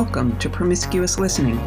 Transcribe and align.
welcome 0.00 0.34
to 0.38 0.48
Promiscuous 0.48 1.18
Listening, 1.18 1.58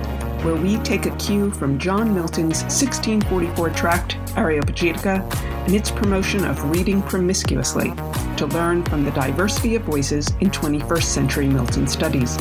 where 0.43 0.55
we 0.55 0.77
take 0.77 1.05
a 1.05 1.15
cue 1.17 1.51
from 1.51 1.77
John 1.77 2.15
Milton's 2.15 2.63
1644 2.63 3.70
tract 3.70 4.17
Areopagitica 4.33 5.21
and 5.67 5.75
its 5.75 5.91
promotion 5.91 6.43
of 6.43 6.71
reading 6.71 7.04
promiscuously 7.04 7.93
to 8.38 8.47
learn 8.47 8.83
from 8.86 9.04
the 9.04 9.11
diversity 9.11 9.75
of 9.75 9.83
voices 9.83 10.32
in 10.39 10.50
21st 10.50 11.04
century 11.04 11.47
Milton 11.47 11.86
studies. 11.86 12.36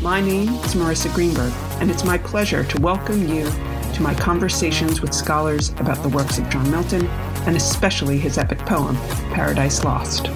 My 0.00 0.20
name 0.20 0.50
is 0.50 0.76
Marissa 0.76 1.12
Greenberg, 1.12 1.52
and 1.80 1.90
it's 1.90 2.04
my 2.04 2.16
pleasure 2.16 2.62
to 2.62 2.80
welcome 2.80 3.26
you 3.26 3.50
to 3.94 4.02
my 4.02 4.14
conversations 4.14 5.00
with 5.00 5.12
scholars 5.12 5.70
about 5.80 6.00
the 6.04 6.10
works 6.10 6.38
of 6.38 6.48
John 6.48 6.70
Milton, 6.70 7.04
and 7.48 7.56
especially 7.56 8.18
his 8.18 8.38
epic 8.38 8.60
poem, 8.60 8.94
Paradise 9.32 9.82
Lost. 9.82 10.30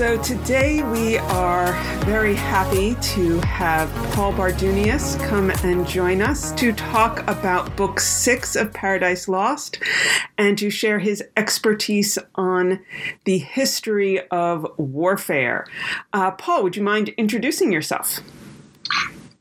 So 0.00 0.16
today 0.22 0.82
we 0.82 1.18
are 1.18 1.74
very 2.06 2.34
happy 2.34 2.94
to 2.94 3.38
have 3.40 3.92
Paul 4.14 4.32
Bardunias 4.32 5.22
come 5.28 5.50
and 5.62 5.86
join 5.86 6.22
us 6.22 6.52
to 6.52 6.72
talk 6.72 7.20
about 7.28 7.76
book 7.76 8.00
six 8.00 8.56
of 8.56 8.72
Paradise 8.72 9.28
Lost 9.28 9.78
and 10.38 10.56
to 10.56 10.70
share 10.70 11.00
his 11.00 11.22
expertise 11.36 12.16
on 12.34 12.80
the 13.26 13.36
history 13.36 14.26
of 14.30 14.66
warfare. 14.78 15.66
Uh, 16.14 16.30
Paul, 16.30 16.62
would 16.62 16.76
you 16.76 16.82
mind 16.82 17.10
introducing 17.18 17.70
yourself? 17.70 18.20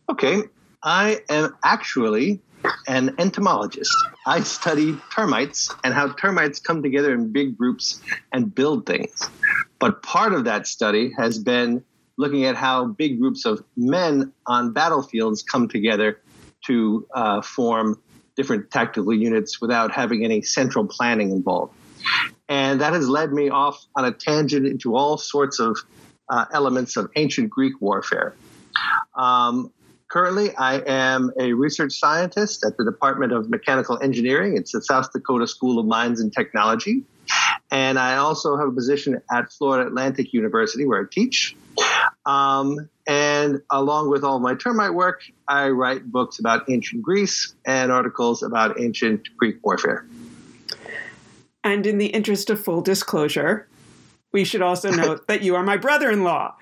Okay. 0.10 0.42
I 0.84 1.22
am 1.30 1.56
actually 1.64 2.42
an 2.86 3.16
entomologist. 3.18 3.96
I 4.28 4.42
study 4.42 4.98
termites 5.16 5.74
and 5.86 5.94
how 5.94 6.12
termites 6.12 6.60
come 6.60 6.84
together 6.84 7.14
in 7.14 7.32
big 7.32 7.58
groups 7.58 8.02
and 8.34 8.54
build 8.54 8.86
things. 8.86 9.30
But 9.80 10.04
part 10.04 10.34
of 10.34 10.44
that 10.44 10.68
study 10.68 11.12
has 11.18 11.40
been 11.40 11.84
looking 12.18 12.44
at 12.46 12.56
how 12.56 12.86
big 12.86 13.20
groups 13.20 13.46
of 13.46 13.64
men 13.78 14.34
on 14.46 14.74
battlefields 14.74 15.42
come 15.42 15.70
together 15.70 16.20
to 16.66 17.08
uh, 17.14 17.42
form 17.42 18.00
different 18.36 18.72
tactical 18.72 19.14
units 19.14 19.62
without 19.62 19.92
having 19.92 20.24
any 20.24 20.42
central 20.42 20.86
planning 20.86 21.32
involved. 21.32 21.74
And 22.50 22.82
that 22.82 22.94
has 22.94 23.08
led 23.08 23.32
me 23.32 23.50
off 23.50 23.86
on 23.96 24.06
a 24.06 24.12
tangent 24.12 24.66
into 24.66 24.96
all 24.96 25.18
sorts 25.18 25.60
of 25.60 25.78
uh, 26.30 26.46
elements 26.52 26.98
of 26.98 27.10
ancient 27.16 27.50
Greek 27.50 27.80
warfare. 27.80 28.36
Um, 29.16 29.72
currently, 30.10 30.56
I 30.56 30.76
am 30.76 31.32
a 31.40 31.54
research 31.54 31.94
scientist 31.94 32.66
at 32.66 32.78
the 32.78 32.84
Department 32.84 33.32
of 33.32 33.50
Mechanical 33.50 34.02
Engineering. 34.02 34.58
It's 34.58 34.72
the 34.72 34.82
South 34.82 35.12
Dakota 35.14 35.48
School 35.48 35.80
of 35.80 35.86
Mines 35.86 36.20
and 36.20 36.34
Technology. 36.34 37.04
And 37.72 38.00
I 38.00 38.18
also 38.18 38.58
have 38.58 38.68
a 38.68 38.72
position 38.72 39.22
at 39.32 39.52
Florida 39.52 39.88
Atlantic 39.88 40.34
University 40.34 40.86
where 40.86 41.02
I 41.02 41.06
teach. 41.10 41.56
Um, 42.26 42.90
and 43.08 43.62
along 43.72 44.10
with 44.10 44.24
all 44.24 44.40
my 44.40 44.56
termite 44.56 44.94
work, 44.94 45.24
I 45.48 45.70
write 45.70 46.12
books 46.12 46.40
about 46.40 46.70
ancient 46.70 47.02
Greece 47.02 47.54
and 47.66 47.92
articles 47.92 48.44
about 48.44 48.80
ancient 48.80 49.30
Greek 49.38 49.58
warfare. 49.64 50.06
And 51.64 51.86
in 51.86 51.98
the 51.98 52.08
interest 52.08 52.50
of 52.50 52.64
full 52.64 52.82
disclosure, 52.82 53.68
we 54.32 54.44
should 54.44 54.62
also 54.62 54.92
note 54.96 55.28
that 55.28 55.42
you 55.42 55.56
are 55.56 55.64
my 55.64 55.78
brother-in-law, 55.78 56.56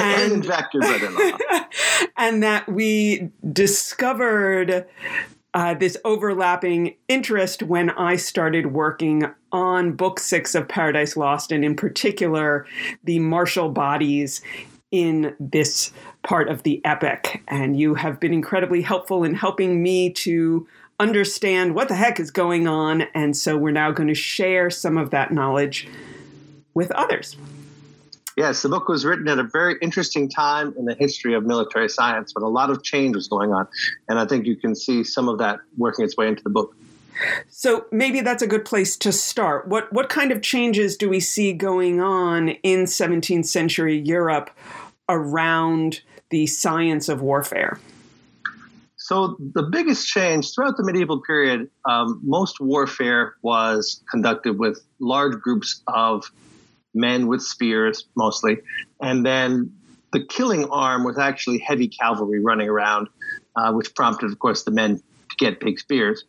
and 0.00 0.32
in 0.32 0.42
fact, 0.42 0.74
your 0.74 0.82
brother-in-law, 0.82 1.38
and 2.16 2.42
that 2.42 2.68
we 2.68 3.30
discovered 3.52 4.86
uh, 5.54 5.74
this 5.74 5.96
overlapping 6.04 6.94
interest 7.08 7.62
when 7.62 7.90
I 7.90 8.16
started 8.16 8.72
working 8.72 9.24
on 9.52 9.92
book 9.92 10.20
six 10.20 10.54
of 10.54 10.68
Paradise 10.68 11.16
Lost, 11.16 11.50
and 11.50 11.64
in 11.64 11.74
particular, 11.74 12.66
the 13.04 13.18
martial 13.18 13.68
bodies 13.68 14.40
in 14.90 15.34
this 15.38 15.92
part 16.22 16.48
of 16.48 16.62
the 16.62 16.84
epic. 16.84 17.42
And 17.48 17.78
you 17.78 17.94
have 17.94 18.20
been 18.20 18.32
incredibly 18.32 18.82
helpful 18.82 19.24
in 19.24 19.34
helping 19.34 19.82
me 19.82 20.12
to 20.14 20.66
understand 20.98 21.74
what 21.74 21.88
the 21.88 21.94
heck 21.94 22.20
is 22.20 22.30
going 22.30 22.66
on. 22.66 23.02
And 23.14 23.36
so 23.36 23.56
we're 23.56 23.70
now 23.70 23.90
going 23.90 24.08
to 24.08 24.14
share 24.14 24.68
some 24.70 24.98
of 24.98 25.10
that 25.10 25.32
knowledge 25.32 25.88
with 26.74 26.90
others. 26.92 27.36
Yes, 28.40 28.62
the 28.62 28.70
book 28.70 28.88
was 28.88 29.04
written 29.04 29.28
at 29.28 29.38
a 29.38 29.42
very 29.42 29.76
interesting 29.82 30.26
time 30.26 30.72
in 30.78 30.86
the 30.86 30.94
history 30.94 31.34
of 31.34 31.44
military 31.44 31.90
science 31.90 32.34
when 32.34 32.42
a 32.42 32.48
lot 32.48 32.70
of 32.70 32.82
change 32.82 33.14
was 33.14 33.28
going 33.28 33.52
on. 33.52 33.68
And 34.08 34.18
I 34.18 34.24
think 34.24 34.46
you 34.46 34.56
can 34.56 34.74
see 34.74 35.04
some 35.04 35.28
of 35.28 35.36
that 35.40 35.58
working 35.76 36.06
its 36.06 36.16
way 36.16 36.26
into 36.26 36.42
the 36.42 36.48
book. 36.48 36.74
So 37.50 37.84
maybe 37.92 38.22
that's 38.22 38.42
a 38.42 38.46
good 38.46 38.64
place 38.64 38.96
to 38.96 39.12
start. 39.12 39.68
What 39.68 39.92
what 39.92 40.08
kind 40.08 40.32
of 40.32 40.40
changes 40.40 40.96
do 40.96 41.10
we 41.10 41.20
see 41.20 41.52
going 41.52 42.00
on 42.00 42.48
in 42.62 42.84
17th 42.84 43.44
century 43.44 43.98
Europe 43.98 44.48
around 45.06 46.00
the 46.30 46.46
science 46.46 47.10
of 47.10 47.20
warfare? 47.20 47.78
So 48.96 49.36
the 49.38 49.64
biggest 49.64 50.08
change 50.08 50.54
throughout 50.54 50.78
the 50.78 50.82
medieval 50.82 51.20
period, 51.20 51.68
um, 51.86 52.20
most 52.22 52.58
warfare 52.58 53.34
was 53.42 54.02
conducted 54.10 54.58
with 54.58 54.80
large 54.98 55.38
groups 55.42 55.82
of 55.88 56.24
men 56.94 57.26
with 57.26 57.42
spears 57.42 58.06
mostly, 58.16 58.58
and 59.00 59.24
then 59.24 59.72
the 60.12 60.24
killing 60.24 60.68
arm 60.70 61.04
was 61.04 61.18
actually 61.18 61.58
heavy 61.58 61.88
cavalry 61.88 62.40
running 62.40 62.68
around, 62.68 63.08
uh, 63.56 63.72
which 63.72 63.94
prompted, 63.94 64.30
of 64.30 64.38
course, 64.38 64.64
the 64.64 64.70
men 64.70 64.96
to 64.96 65.36
get 65.38 65.60
big 65.60 65.78
spears. 65.78 66.24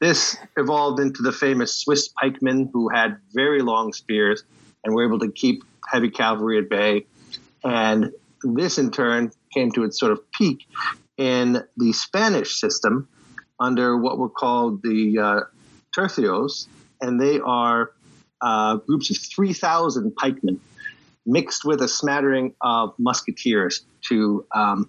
This 0.00 0.36
evolved 0.56 1.00
into 1.00 1.22
the 1.22 1.32
famous 1.32 1.76
Swiss 1.76 2.08
pikemen 2.08 2.70
who 2.72 2.88
had 2.88 3.18
very 3.34 3.60
long 3.60 3.92
spears 3.92 4.42
and 4.82 4.94
were 4.94 5.06
able 5.06 5.18
to 5.20 5.30
keep 5.30 5.62
heavy 5.86 6.10
cavalry 6.10 6.58
at 6.58 6.70
bay. 6.70 7.06
And 7.62 8.12
this, 8.42 8.78
in 8.78 8.90
turn, 8.90 9.32
came 9.52 9.70
to 9.72 9.84
its 9.84 10.00
sort 10.00 10.12
of 10.12 10.20
peak 10.32 10.66
in 11.18 11.62
the 11.76 11.92
Spanish 11.92 12.58
system 12.58 13.06
under 13.58 13.96
what 13.98 14.16
were 14.16 14.30
called 14.30 14.82
the 14.82 15.18
uh, 15.18 15.40
tercios, 15.94 16.66
and 17.02 17.20
they 17.20 17.38
are 17.40 17.92
uh, 18.42 18.76
groups 18.76 19.10
of 19.10 19.18
3,000 19.18 20.14
pikemen 20.16 20.60
mixed 21.26 21.64
with 21.64 21.82
a 21.82 21.88
smattering 21.88 22.54
of 22.60 22.94
musketeers 22.98 23.82
to 24.08 24.44
um, 24.54 24.88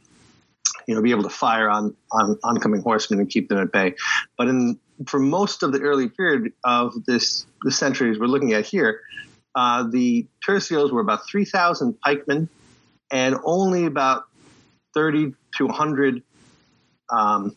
you 0.87 0.95
know 0.95 1.01
be 1.01 1.11
able 1.11 1.23
to 1.23 1.29
fire 1.29 1.69
on, 1.69 1.95
on 2.11 2.37
oncoming 2.43 2.81
horsemen 2.81 3.19
and 3.19 3.29
keep 3.29 3.49
them 3.49 3.59
at 3.59 3.71
bay. 3.71 3.95
But 4.37 4.47
in 4.47 4.79
for 5.07 5.19
most 5.19 5.63
of 5.63 5.71
the 5.71 5.81
early 5.81 6.09
period 6.09 6.53
of 6.63 6.93
this 7.05 7.45
the 7.63 7.71
centuries 7.71 8.19
we're 8.19 8.27
looking 8.27 8.53
at 8.53 8.65
here, 8.65 9.01
uh, 9.55 9.83
the 9.89 10.27
tercios 10.47 10.91
were 10.91 11.01
about 11.01 11.27
3,000 11.29 11.99
pikemen 12.01 12.49
and 13.11 13.35
only 13.43 13.85
about 13.85 14.23
30 14.93 15.33
to 15.57 15.65
100 15.65 16.23
um, 17.09 17.55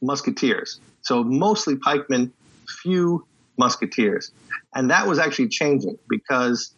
musketeers. 0.00 0.80
So 1.02 1.22
mostly 1.22 1.76
pikemen, 1.76 2.32
few 2.82 3.26
musketeers. 3.56 4.32
And 4.74 4.90
that 4.90 5.06
was 5.06 5.18
actually 5.18 5.48
changing 5.48 5.98
because 6.08 6.74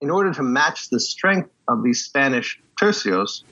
in 0.00 0.10
order 0.10 0.32
to 0.34 0.42
match 0.42 0.88
the 0.90 1.00
strength 1.00 1.50
of 1.68 1.82
these 1.82 2.04
Spanish 2.04 2.60
tercios 2.80 3.44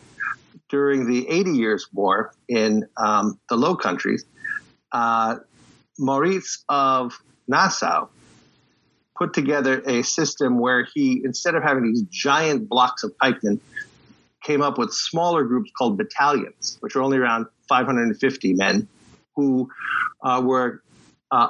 during 0.69 1.07
the 1.07 1.29
80 1.29 1.51
Years' 1.53 1.89
War 1.93 2.35
in 2.49 2.87
um, 2.97 3.39
the 3.49 3.57
Low 3.57 3.77
Countries, 3.77 4.25
uh, 4.93 5.37
Moritz 5.99 6.65
of 6.69 7.19
Nassau 7.49 8.09
put 9.17 9.35
together 9.35 9.83
a 9.87 10.03
system 10.03 10.59
where 10.59 10.87
he, 10.95 11.23
instead 11.25 11.55
of 11.55 11.63
having 11.63 11.93
these 11.93 12.03
giant 12.03 12.69
blocks 12.69 13.03
of 13.03 13.17
pikemen, 13.19 13.61
came 14.45 14.63
up 14.63 14.79
with 14.79 14.93
smaller 14.93 15.45
groups 15.45 15.71
called 15.77 15.99
battalions, 15.99 16.79
which 16.81 16.95
were 16.95 17.03
only 17.03 17.19
around 17.19 17.47
550 17.69 18.55
men, 18.55 18.87
who 19.35 19.69
uh, 20.23 20.41
were 20.45 20.83
uh, 21.33 21.49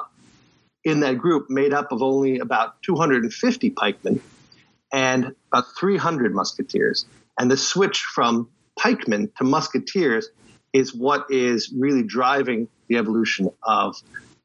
in 0.89 1.01
that 1.01 1.17
group 1.17 1.49
made 1.49 1.73
up 1.73 1.91
of 1.91 2.01
only 2.01 2.39
about 2.39 2.81
250 2.83 3.69
pikemen 3.71 4.21
and 4.91 5.35
about 5.51 5.65
300 5.79 6.33
musketeers. 6.33 7.05
And 7.39 7.49
the 7.49 7.57
switch 7.57 7.99
from 8.01 8.49
pikemen 8.77 9.31
to 9.37 9.43
musketeers 9.43 10.29
is 10.73 10.93
what 10.93 11.25
is 11.29 11.73
really 11.75 12.03
driving 12.03 12.67
the 12.87 12.97
evolution 12.97 13.49
of 13.63 13.95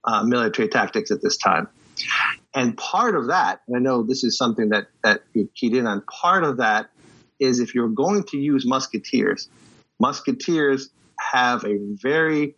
uh, 0.05 0.23
military 0.23 0.69
tactics 0.69 1.11
at 1.11 1.23
this 1.23 1.37
time. 1.37 1.69
And 2.55 2.77
part 2.77 3.17
of 3.17 3.29
that, 3.29 3.61
I 3.75 3.79
know 3.79 4.03
this 4.03 4.25
is 4.25 4.37
something 4.37 4.71
that, 4.71 4.89
that 5.03 5.23
you 5.33 5.49
keyed 5.55 5.75
in 5.75 5.87
on, 5.87 6.03
part 6.03 6.45
of 6.45 6.59
that 6.59 6.91
is 7.41 7.61
if 7.61 7.75
you're 7.75 7.89
going 7.89 8.25
to 8.25 8.37
use 8.37 8.67
musketeers, 8.67 9.49
musketeers 9.99 10.91
have 11.19 11.65
a 11.65 11.79
very 12.01 12.55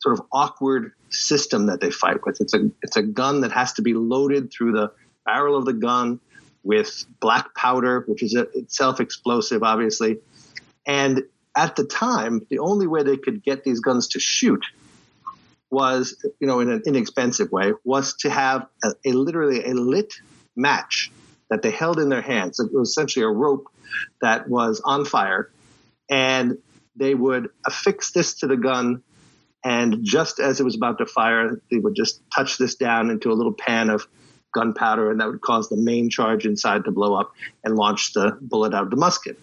sort 0.00 0.18
of 0.18 0.26
awkward 0.32 0.92
system 1.10 1.66
that 1.66 1.80
they 1.80 1.90
fight 1.90 2.24
with. 2.24 2.40
It's 2.40 2.54
a 2.54 2.70
it's 2.82 2.96
a 2.96 3.02
gun 3.02 3.42
that 3.42 3.52
has 3.52 3.74
to 3.74 3.82
be 3.82 3.94
loaded 3.94 4.52
through 4.52 4.72
the 4.72 4.92
barrel 5.24 5.56
of 5.56 5.64
the 5.64 5.72
gun 5.72 6.20
with 6.62 7.04
black 7.20 7.54
powder, 7.54 8.04
which 8.06 8.22
is 8.22 8.34
itself 8.34 9.00
explosive, 9.00 9.62
obviously. 9.62 10.18
And 10.86 11.22
at 11.56 11.76
the 11.76 11.84
time, 11.84 12.46
the 12.50 12.58
only 12.58 12.86
way 12.86 13.02
they 13.02 13.16
could 13.16 13.42
get 13.42 13.64
these 13.64 13.80
guns 13.80 14.08
to 14.08 14.20
shoot 14.20 14.64
was, 15.70 16.22
you 16.40 16.46
know, 16.46 16.60
in 16.60 16.70
an 16.70 16.82
inexpensive 16.86 17.50
way, 17.50 17.72
was 17.84 18.14
to 18.18 18.30
have 18.30 18.66
a, 18.84 18.92
a 19.06 19.12
literally 19.12 19.64
a 19.64 19.74
lit 19.74 20.14
match 20.54 21.10
that 21.50 21.62
they 21.62 21.70
held 21.70 21.98
in 21.98 22.08
their 22.08 22.22
hands. 22.22 22.60
It 22.60 22.72
was 22.72 22.90
essentially 22.90 23.24
a 23.24 23.28
rope 23.28 23.68
that 24.20 24.48
was 24.48 24.80
on 24.84 25.04
fire, 25.04 25.50
and 26.10 26.58
they 26.96 27.14
would 27.14 27.50
affix 27.66 28.12
this 28.12 28.34
to 28.40 28.46
the 28.46 28.56
gun. 28.56 29.02
And 29.66 30.04
just 30.04 30.38
as 30.38 30.60
it 30.60 30.62
was 30.62 30.76
about 30.76 30.98
to 30.98 31.06
fire, 31.06 31.60
they 31.72 31.78
would 31.78 31.96
just 31.96 32.22
touch 32.30 32.56
this 32.56 32.76
down 32.76 33.10
into 33.10 33.32
a 33.32 33.34
little 33.34 33.52
pan 33.52 33.90
of 33.90 34.06
gunpowder, 34.54 35.10
and 35.10 35.20
that 35.20 35.26
would 35.26 35.40
cause 35.40 35.68
the 35.68 35.76
main 35.76 36.08
charge 36.08 36.46
inside 36.46 36.84
to 36.84 36.92
blow 36.92 37.14
up 37.14 37.32
and 37.64 37.74
launch 37.74 38.12
the 38.12 38.38
bullet 38.40 38.74
out 38.74 38.84
of 38.84 38.90
the 38.90 38.96
musket. 38.96 39.40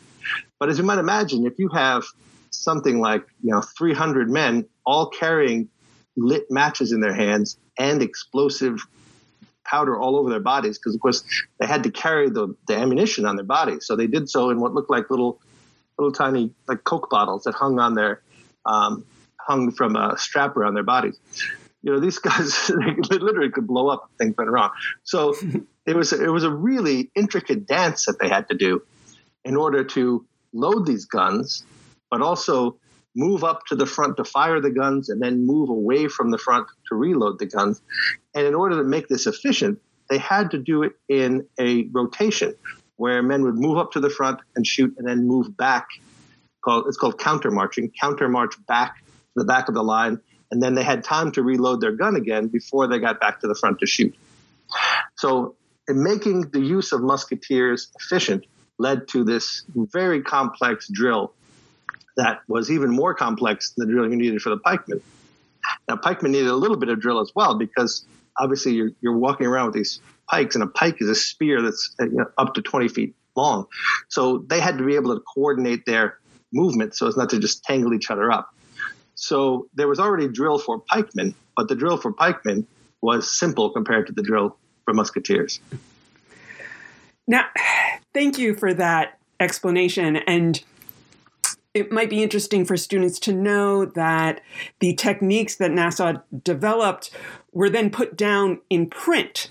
But 0.61 0.69
as 0.69 0.77
you 0.77 0.85
might 0.85 0.97
imagine, 0.97 1.45
if 1.45 1.59
you 1.59 1.67
have 1.73 2.05
something 2.51 3.01
like 3.01 3.25
you 3.43 3.51
know 3.51 3.59
300 3.59 4.29
men 4.29 4.65
all 4.85 5.09
carrying 5.09 5.67
lit 6.15 6.49
matches 6.49 6.93
in 6.93 7.01
their 7.01 7.13
hands 7.13 7.57
and 7.77 8.01
explosive 8.01 8.79
powder 9.65 9.99
all 9.99 10.15
over 10.15 10.29
their 10.29 10.39
bodies 10.39 10.77
because 10.77 10.95
of 10.95 11.01
course 11.01 11.25
they 11.59 11.65
had 11.65 11.83
to 11.83 11.91
carry 11.91 12.29
the, 12.29 12.55
the 12.67 12.77
ammunition 12.77 13.25
on 13.25 13.35
their 13.35 13.45
bodies 13.45 13.87
so 13.87 13.95
they 13.95 14.05
did 14.05 14.29
so 14.29 14.51
in 14.51 14.59
what 14.59 14.73
looked 14.73 14.91
like 14.91 15.09
little 15.09 15.41
little 15.97 16.11
tiny 16.11 16.53
like 16.67 16.83
coke 16.83 17.09
bottles 17.09 17.43
that 17.45 17.55
hung 17.55 17.79
on 17.79 17.95
their 17.95 18.21
um, 18.65 19.03
hung 19.45 19.71
from 19.71 19.95
a 19.95 20.17
strap 20.17 20.55
around 20.57 20.73
their 20.73 20.83
bodies 20.83 21.19
you 21.81 21.91
know 21.91 21.99
these 21.99 22.19
guys 22.29 22.67
they 23.09 23.17
literally 23.17 23.49
could 23.49 23.67
blow 23.67 23.89
up 23.89 24.09
if 24.11 24.17
things 24.17 24.35
went 24.37 24.49
wrong 24.49 24.71
so 25.03 25.35
it 25.85 25.95
was 25.95 26.13
it 26.13 26.31
was 26.31 26.43
a 26.43 26.51
really 26.51 27.11
intricate 27.15 27.65
dance 27.67 28.05
that 28.05 28.19
they 28.19 28.29
had 28.29 28.47
to 28.49 28.55
do 28.55 28.81
in 29.45 29.55
order 29.55 29.83
to 29.83 30.25
load 30.53 30.85
these 30.85 31.05
guns 31.05 31.63
but 32.09 32.21
also 32.21 32.77
move 33.15 33.43
up 33.43 33.65
to 33.67 33.75
the 33.75 33.85
front 33.85 34.17
to 34.17 34.23
fire 34.23 34.59
the 34.59 34.69
guns 34.69 35.09
and 35.09 35.21
then 35.21 35.45
move 35.45 35.69
away 35.69 36.07
from 36.07 36.31
the 36.31 36.37
front 36.37 36.67
to 36.89 36.95
reload 36.95 37.39
the 37.39 37.45
guns. 37.45 37.81
And 38.35 38.45
in 38.45 38.55
order 38.55 38.77
to 38.77 38.83
make 38.83 39.07
this 39.07 39.27
efficient, 39.27 39.79
they 40.09 40.17
had 40.17 40.51
to 40.51 40.57
do 40.57 40.83
it 40.83 40.93
in 41.07 41.47
a 41.59 41.87
rotation 41.91 42.55
where 42.97 43.21
men 43.23 43.43
would 43.43 43.55
move 43.55 43.77
up 43.77 43.91
to 43.91 43.99
the 43.99 44.09
front 44.09 44.39
and 44.55 44.65
shoot 44.65 44.93
and 44.97 45.07
then 45.07 45.27
move 45.27 45.55
back. 45.55 45.87
Called, 46.63 46.85
It's 46.87 46.97
called 46.97 47.19
counter 47.19 47.51
marching, 47.51 47.91
counter 47.99 48.29
march 48.29 48.53
back 48.67 49.02
the 49.35 49.45
back 49.45 49.67
of 49.67 49.73
the 49.73 49.83
line. 49.83 50.19
And 50.51 50.61
then 50.61 50.75
they 50.75 50.83
had 50.83 51.03
time 51.03 51.31
to 51.33 51.41
reload 51.41 51.81
their 51.81 51.93
gun 51.93 52.15
again 52.15 52.47
before 52.47 52.87
they 52.87 52.99
got 52.99 53.19
back 53.19 53.39
to 53.41 53.47
the 53.47 53.55
front 53.55 53.79
to 53.79 53.87
shoot. 53.87 54.15
So, 55.15 55.55
in 55.87 56.01
making 56.01 56.49
the 56.51 56.61
use 56.61 56.91
of 56.91 57.01
musketeers 57.01 57.89
efficient, 57.99 58.45
led 58.77 59.07
to 59.09 59.23
this 59.23 59.63
very 59.73 60.21
complex 60.21 60.87
drill 60.87 61.33
that 62.15 62.41
was 62.47 62.71
even 62.71 62.91
more 62.91 63.13
complex 63.13 63.71
than 63.71 63.87
the 63.87 63.93
drill 63.93 64.09
you 64.09 64.15
needed 64.15 64.41
for 64.41 64.49
the 64.49 64.57
pikemen. 64.57 65.01
Now, 65.87 65.97
pikemen 65.97 66.31
needed 66.31 66.47
a 66.47 66.55
little 66.55 66.77
bit 66.77 66.89
of 66.89 66.99
drill 66.99 67.19
as 67.19 67.31
well 67.35 67.57
because 67.57 68.05
obviously 68.37 68.73
you're, 68.73 68.91
you're 69.01 69.17
walking 69.17 69.47
around 69.47 69.67
with 69.67 69.75
these 69.75 69.99
pikes, 70.27 70.55
and 70.55 70.63
a 70.63 70.67
pike 70.67 70.97
is 70.99 71.09
a 71.09 71.15
spear 71.15 71.61
that's 71.61 71.95
uh, 71.99 72.05
you 72.05 72.17
know, 72.17 72.25
up 72.37 72.53
to 72.55 72.61
20 72.61 72.87
feet 72.87 73.15
long. 73.35 73.65
So 74.09 74.39
they 74.39 74.59
had 74.59 74.77
to 74.77 74.85
be 74.85 74.95
able 74.95 75.15
to 75.15 75.21
coordinate 75.21 75.85
their 75.85 76.19
movement 76.51 76.95
so 76.95 77.07
as 77.07 77.17
not 77.17 77.29
to 77.31 77.39
just 77.39 77.63
tangle 77.63 77.93
each 77.93 78.11
other 78.11 78.31
up. 78.31 78.53
So 79.23 79.69
there 79.73 79.87
was 79.87 80.01
already 80.01 80.27
drill 80.27 80.59
for 80.59 80.79
pikemen, 80.79 81.33
but 81.55 81.69
the 81.69 81.75
drill 81.75 81.95
for 81.95 82.11
pikemen 82.11 82.67
was 82.99 83.31
simple 83.31 83.69
compared 83.69 84.05
to 84.07 84.13
the 84.13 84.21
drill 84.21 84.57
for 84.83 84.93
musketeers. 84.93 85.61
Now, 87.25 87.45
thank 88.13 88.37
you 88.37 88.53
for 88.53 88.73
that 88.73 89.17
explanation. 89.39 90.17
And 90.17 90.61
it 91.73 91.89
might 91.89 92.09
be 92.09 92.21
interesting 92.21 92.65
for 92.65 92.75
students 92.75 93.17
to 93.19 93.31
know 93.31 93.85
that 93.85 94.41
the 94.81 94.93
techniques 94.93 95.55
that 95.55 95.71
Nassau 95.71 96.15
developed 96.43 97.09
were 97.53 97.69
then 97.69 97.91
put 97.91 98.17
down 98.17 98.59
in 98.69 98.89
print. 98.89 99.49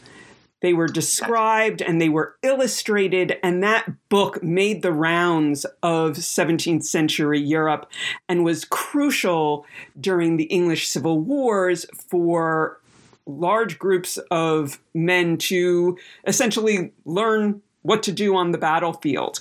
They 0.62 0.72
were 0.72 0.86
described 0.86 1.82
and 1.82 2.00
they 2.00 2.08
were 2.08 2.36
illustrated, 2.42 3.36
and 3.42 3.62
that 3.62 3.90
book 4.08 4.42
made 4.42 4.82
the 4.82 4.92
rounds 4.92 5.66
of 5.82 6.12
17th 6.12 6.84
century 6.84 7.40
Europe 7.40 7.90
and 8.28 8.44
was 8.44 8.64
crucial 8.64 9.66
during 10.00 10.36
the 10.36 10.44
English 10.44 10.88
Civil 10.88 11.18
Wars 11.18 11.84
for 12.08 12.80
large 13.26 13.78
groups 13.78 14.18
of 14.30 14.80
men 14.94 15.36
to 15.38 15.98
essentially 16.26 16.92
learn 17.04 17.60
what 17.82 18.02
to 18.04 18.12
do 18.12 18.36
on 18.36 18.52
the 18.52 18.58
battlefield. 18.58 19.40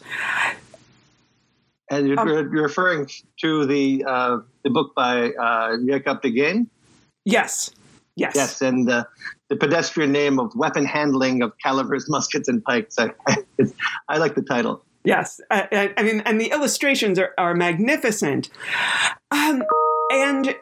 And 1.89 2.07
you're, 2.07 2.19
um, 2.19 2.27
you're 2.27 2.63
referring 2.63 3.09
to 3.41 3.65
the 3.65 4.05
uh, 4.07 4.37
the 4.63 4.69
book 4.69 4.95
by 4.95 5.31
uh, 5.31 5.77
Jacob 5.85 6.21
de 6.21 6.31
Gheyn? 6.31 6.67
Yes. 7.25 7.71
Yes. 8.15 8.33
Yes, 8.35 8.61
and 8.61 8.89
uh, 8.89 9.05
the 9.49 9.55
pedestrian 9.55 10.11
name 10.11 10.39
of 10.39 10.53
weapon 10.55 10.85
handling 10.85 11.41
of 11.41 11.53
calibers, 11.63 12.05
muskets, 12.09 12.47
and 12.47 12.63
pikes. 12.63 12.97
I, 12.99 13.11
I 14.09 14.17
like 14.17 14.35
the 14.35 14.41
title. 14.41 14.83
Yes, 15.03 15.41
I, 15.49 15.93
I, 15.97 16.03
mean, 16.03 16.21
and 16.25 16.39
the 16.39 16.51
illustrations 16.51 17.17
are, 17.17 17.33
are 17.37 17.55
magnificent, 17.55 18.49
um, 19.31 19.63
and 20.11 20.55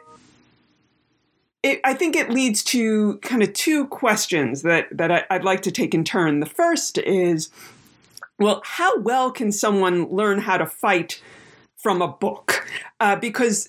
it, 1.62 1.80
I 1.84 1.92
think 1.92 2.16
it 2.16 2.30
leads 2.30 2.64
to 2.64 3.18
kind 3.18 3.42
of 3.42 3.52
two 3.52 3.86
questions 3.88 4.62
that 4.62 4.86
that 4.96 5.12
I, 5.12 5.24
I'd 5.28 5.44
like 5.44 5.60
to 5.62 5.70
take 5.70 5.92
in 5.92 6.04
turn. 6.04 6.40
The 6.40 6.46
first 6.46 6.96
is 6.96 7.50
well, 8.38 8.62
how 8.64 8.98
well 8.98 9.30
can 9.30 9.52
someone 9.52 10.06
learn 10.06 10.40
how 10.40 10.56
to 10.56 10.66
fight 10.66 11.22
from 11.76 12.00
a 12.00 12.08
book? 12.08 12.66
Uh, 12.98 13.16
because 13.16 13.68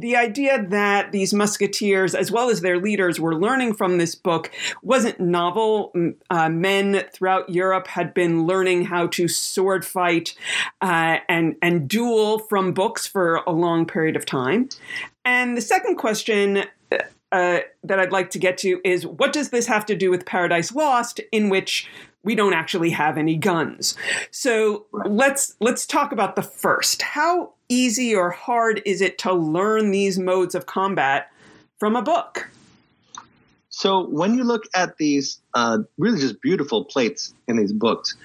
the 0.00 0.16
idea 0.16 0.64
that 0.68 1.12
these 1.12 1.34
musketeers, 1.34 2.14
as 2.14 2.30
well 2.30 2.50
as 2.50 2.60
their 2.60 2.78
leaders, 2.78 3.20
were 3.20 3.34
learning 3.34 3.74
from 3.74 3.98
this 3.98 4.14
book 4.14 4.50
wasn't 4.82 5.20
novel. 5.20 5.92
Uh, 6.30 6.48
men 6.48 7.04
throughout 7.12 7.48
Europe 7.50 7.86
had 7.86 8.14
been 8.14 8.46
learning 8.46 8.84
how 8.84 9.06
to 9.08 9.28
sword 9.28 9.84
fight 9.84 10.34
uh, 10.80 11.18
and 11.28 11.56
and 11.62 11.88
duel 11.88 12.38
from 12.38 12.72
books 12.72 13.06
for 13.06 13.36
a 13.46 13.52
long 13.52 13.86
period 13.86 14.16
of 14.16 14.24
time. 14.24 14.68
And 15.24 15.56
the 15.56 15.62
second 15.62 15.96
question. 15.96 16.64
Uh, 17.30 17.58
that 17.84 18.00
I'd 18.00 18.10
like 18.10 18.30
to 18.30 18.38
get 18.38 18.56
to 18.58 18.80
is 18.86 19.06
what 19.06 19.34
does 19.34 19.50
this 19.50 19.66
have 19.66 19.84
to 19.84 19.94
do 19.94 20.10
with 20.10 20.24
Paradise 20.24 20.74
Lost, 20.74 21.20
in 21.30 21.50
which 21.50 21.86
we 22.22 22.34
don't 22.34 22.54
actually 22.54 22.90
have 22.90 23.18
any 23.18 23.36
guns. 23.36 23.96
So 24.30 24.86
let's 24.92 25.54
let's 25.60 25.86
talk 25.86 26.10
about 26.12 26.36
the 26.36 26.42
first. 26.42 27.02
How 27.02 27.52
easy 27.68 28.14
or 28.14 28.30
hard 28.30 28.82
is 28.84 29.00
it 29.00 29.18
to 29.18 29.32
learn 29.32 29.90
these 29.90 30.18
modes 30.18 30.54
of 30.54 30.66
combat 30.66 31.30
from 31.78 31.96
a 31.96 32.02
book? 32.02 32.48
So 33.70 34.08
when 34.08 34.34
you 34.34 34.42
look 34.42 34.64
at 34.74 34.96
these 34.96 35.40
uh, 35.54 35.78
really 35.98 36.18
just 36.18 36.42
beautiful 36.42 36.84
plates 36.84 37.32
in 37.46 37.56
these 37.56 37.72
books, 37.72 38.16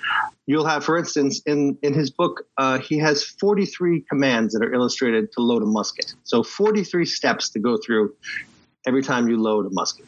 you'll 0.47 0.65
have, 0.65 0.83
for 0.83 0.97
instance, 0.97 1.41
in 1.45 1.77
in 1.83 1.93
his 1.93 2.09
book, 2.09 2.47
uh, 2.57 2.79
he 2.79 2.97
has 2.97 3.23
43 3.23 4.01
commands 4.01 4.53
that 4.53 4.63
are 4.63 4.73
illustrated 4.73 5.31
to 5.33 5.41
load 5.41 5.61
a 5.61 5.67
musket. 5.67 6.15
So 6.23 6.41
43 6.41 7.05
steps 7.05 7.49
to 7.49 7.59
go 7.59 7.77
through 7.77 8.15
every 8.87 9.03
time 9.03 9.27
you 9.27 9.39
load 9.39 9.67
a 9.67 9.69
musket. 9.71 10.07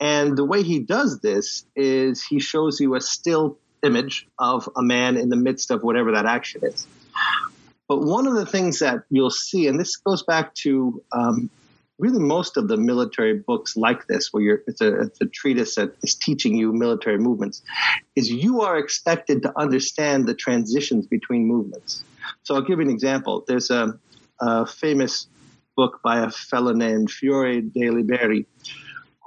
And 0.00 0.36
the 0.36 0.44
way 0.44 0.62
he 0.62 0.78
does 0.78 1.20
this 1.20 1.66
is 1.76 2.24
he 2.24 2.40
shows 2.40 2.80
you 2.80 2.94
a 2.94 3.00
still 3.00 3.58
image 3.82 4.26
of 4.38 4.68
a 4.76 4.82
man 4.82 5.16
in 5.16 5.28
the 5.28 5.36
midst 5.36 5.70
of 5.70 5.82
whatever 5.82 6.12
that 6.12 6.26
action 6.26 6.62
is. 6.64 6.86
But 7.88 8.02
one 8.02 8.26
of 8.26 8.34
the 8.34 8.46
things 8.46 8.80
that 8.80 9.04
you'll 9.10 9.30
see, 9.30 9.66
and 9.66 9.80
this 9.80 9.96
goes 9.96 10.22
back 10.22 10.54
to 10.56 11.02
um, 11.12 11.50
really 11.98 12.20
most 12.20 12.56
of 12.56 12.68
the 12.68 12.76
military 12.76 13.34
books 13.34 13.76
like 13.76 14.06
this, 14.06 14.32
where 14.32 14.62
it's 14.66 14.80
a, 14.80 15.00
it's 15.00 15.20
a 15.20 15.26
treatise 15.26 15.74
that 15.76 15.94
is 16.02 16.14
teaching 16.14 16.56
you 16.56 16.72
military 16.72 17.18
movements, 17.18 17.62
is 18.14 18.30
you 18.30 18.60
are 18.60 18.78
expected 18.78 19.42
to 19.42 19.58
understand 19.58 20.26
the 20.26 20.34
transitions 20.34 21.06
between 21.06 21.46
movements. 21.46 22.04
So 22.42 22.54
I'll 22.54 22.62
give 22.62 22.78
you 22.78 22.84
an 22.84 22.90
example. 22.90 23.44
There's 23.48 23.70
a, 23.70 23.98
a 24.40 24.66
famous 24.66 25.26
book 25.76 26.00
by 26.02 26.20
a 26.20 26.30
fellow 26.30 26.72
named 26.72 27.10
Fiore 27.10 27.62
de 27.62 27.90
Liberi 27.90 28.46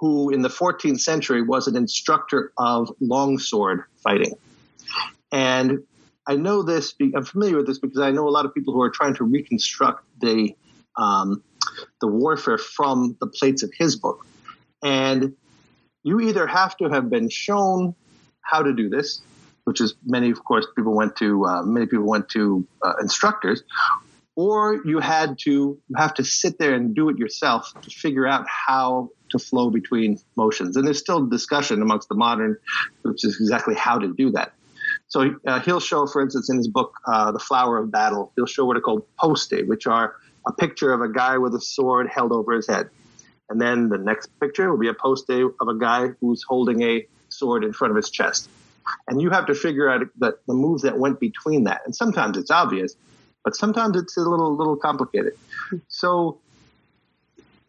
who 0.01 0.31
in 0.31 0.41
the 0.41 0.49
14th 0.49 0.99
century 0.99 1.43
was 1.43 1.67
an 1.67 1.75
instructor 1.75 2.51
of 2.57 2.89
longsword 2.99 3.83
fighting. 4.03 4.33
And 5.31 5.83
I 6.31 6.35
know 6.35 6.63
this, 6.63 6.95
I'm 7.01 7.25
familiar 7.25 7.57
with 7.57 7.67
this 7.67 7.77
because 7.77 7.99
I 7.99 8.11
know 8.11 8.25
a 8.25 8.31
lot 8.37 8.45
of 8.45 8.53
people 8.53 8.73
who 8.73 8.81
are 8.81 8.89
trying 8.89 9.15
to 9.15 9.25
reconstruct 9.25 10.05
the, 10.21 10.55
um, 10.97 11.43
the 11.99 12.07
warfare 12.07 12.57
from 12.57 13.17
the 13.19 13.27
plates 13.27 13.63
of 13.63 13.71
his 13.77 13.97
book. 13.97 14.25
And 14.81 15.35
you 16.03 16.21
either 16.21 16.47
have 16.47 16.77
to 16.77 16.87
have 16.87 17.09
been 17.09 17.27
shown 17.29 17.95
how 18.41 18.63
to 18.63 18.71
do 18.71 18.87
this, 18.87 19.21
which 19.65 19.81
is 19.81 19.95
many, 20.05 20.31
of 20.31 20.41
course, 20.45 20.65
people 20.73 20.95
went 20.95 21.17
to, 21.17 21.45
uh, 21.45 21.63
many 21.63 21.85
people 21.85 22.07
went 22.07 22.29
to 22.29 22.65
uh, 22.81 22.93
instructors, 23.01 23.63
or 24.37 24.81
you 24.85 24.99
had 24.99 25.37
to 25.39 25.51
you 25.51 25.95
have 25.97 26.13
to 26.13 26.23
sit 26.23 26.57
there 26.57 26.73
and 26.73 26.95
do 26.95 27.09
it 27.09 27.17
yourself 27.17 27.73
to 27.81 27.89
figure 27.89 28.25
out 28.25 28.45
how 28.47 29.09
to 29.31 29.37
flow 29.37 29.69
between 29.69 30.17
motions. 30.37 30.77
And 30.77 30.87
there's 30.87 30.99
still 30.99 31.25
discussion 31.25 31.81
amongst 31.81 32.07
the 32.07 32.15
modern 32.15 32.55
groups 33.03 33.25
is 33.25 33.37
exactly 33.41 33.75
how 33.75 33.99
to 33.99 34.13
do 34.13 34.31
that. 34.31 34.53
So 35.11 35.35
uh, 35.45 35.59
he'll 35.59 35.81
show, 35.81 36.07
for 36.07 36.21
instance, 36.21 36.49
in 36.49 36.55
his 36.55 36.69
book, 36.69 36.93
uh, 37.05 37.33
The 37.33 37.39
Flower 37.39 37.77
of 37.79 37.91
Battle, 37.91 38.31
he'll 38.37 38.45
show 38.45 38.63
what 38.63 38.77
are 38.77 38.81
called 38.81 39.05
poste, 39.19 39.53
which 39.65 39.85
are 39.85 40.15
a 40.47 40.53
picture 40.53 40.93
of 40.93 41.01
a 41.01 41.11
guy 41.11 41.37
with 41.37 41.53
a 41.53 41.59
sword 41.59 42.07
held 42.07 42.31
over 42.31 42.53
his 42.53 42.65
head. 42.65 42.89
And 43.49 43.59
then 43.59 43.89
the 43.89 43.97
next 43.97 44.27
picture 44.39 44.71
will 44.71 44.77
be 44.79 44.87
a 44.87 44.93
poste 44.93 45.29
of 45.29 45.67
a 45.67 45.77
guy 45.77 46.07
who's 46.21 46.43
holding 46.47 46.81
a 46.81 47.05
sword 47.27 47.65
in 47.65 47.73
front 47.73 47.91
of 47.91 47.97
his 47.97 48.09
chest. 48.09 48.49
And 49.09 49.21
you 49.21 49.29
have 49.31 49.47
to 49.47 49.53
figure 49.53 49.89
out 49.89 50.07
the, 50.17 50.37
the 50.47 50.53
moves 50.53 50.83
that 50.83 50.97
went 50.97 51.19
between 51.19 51.65
that. 51.65 51.81
And 51.83 51.93
sometimes 51.93 52.37
it's 52.37 52.49
obvious, 52.49 52.95
but 53.43 53.53
sometimes 53.53 53.97
it's 53.97 54.15
a 54.15 54.21
little 54.21 54.55
little 54.55 54.77
complicated. 54.77 55.33
So 55.89 56.39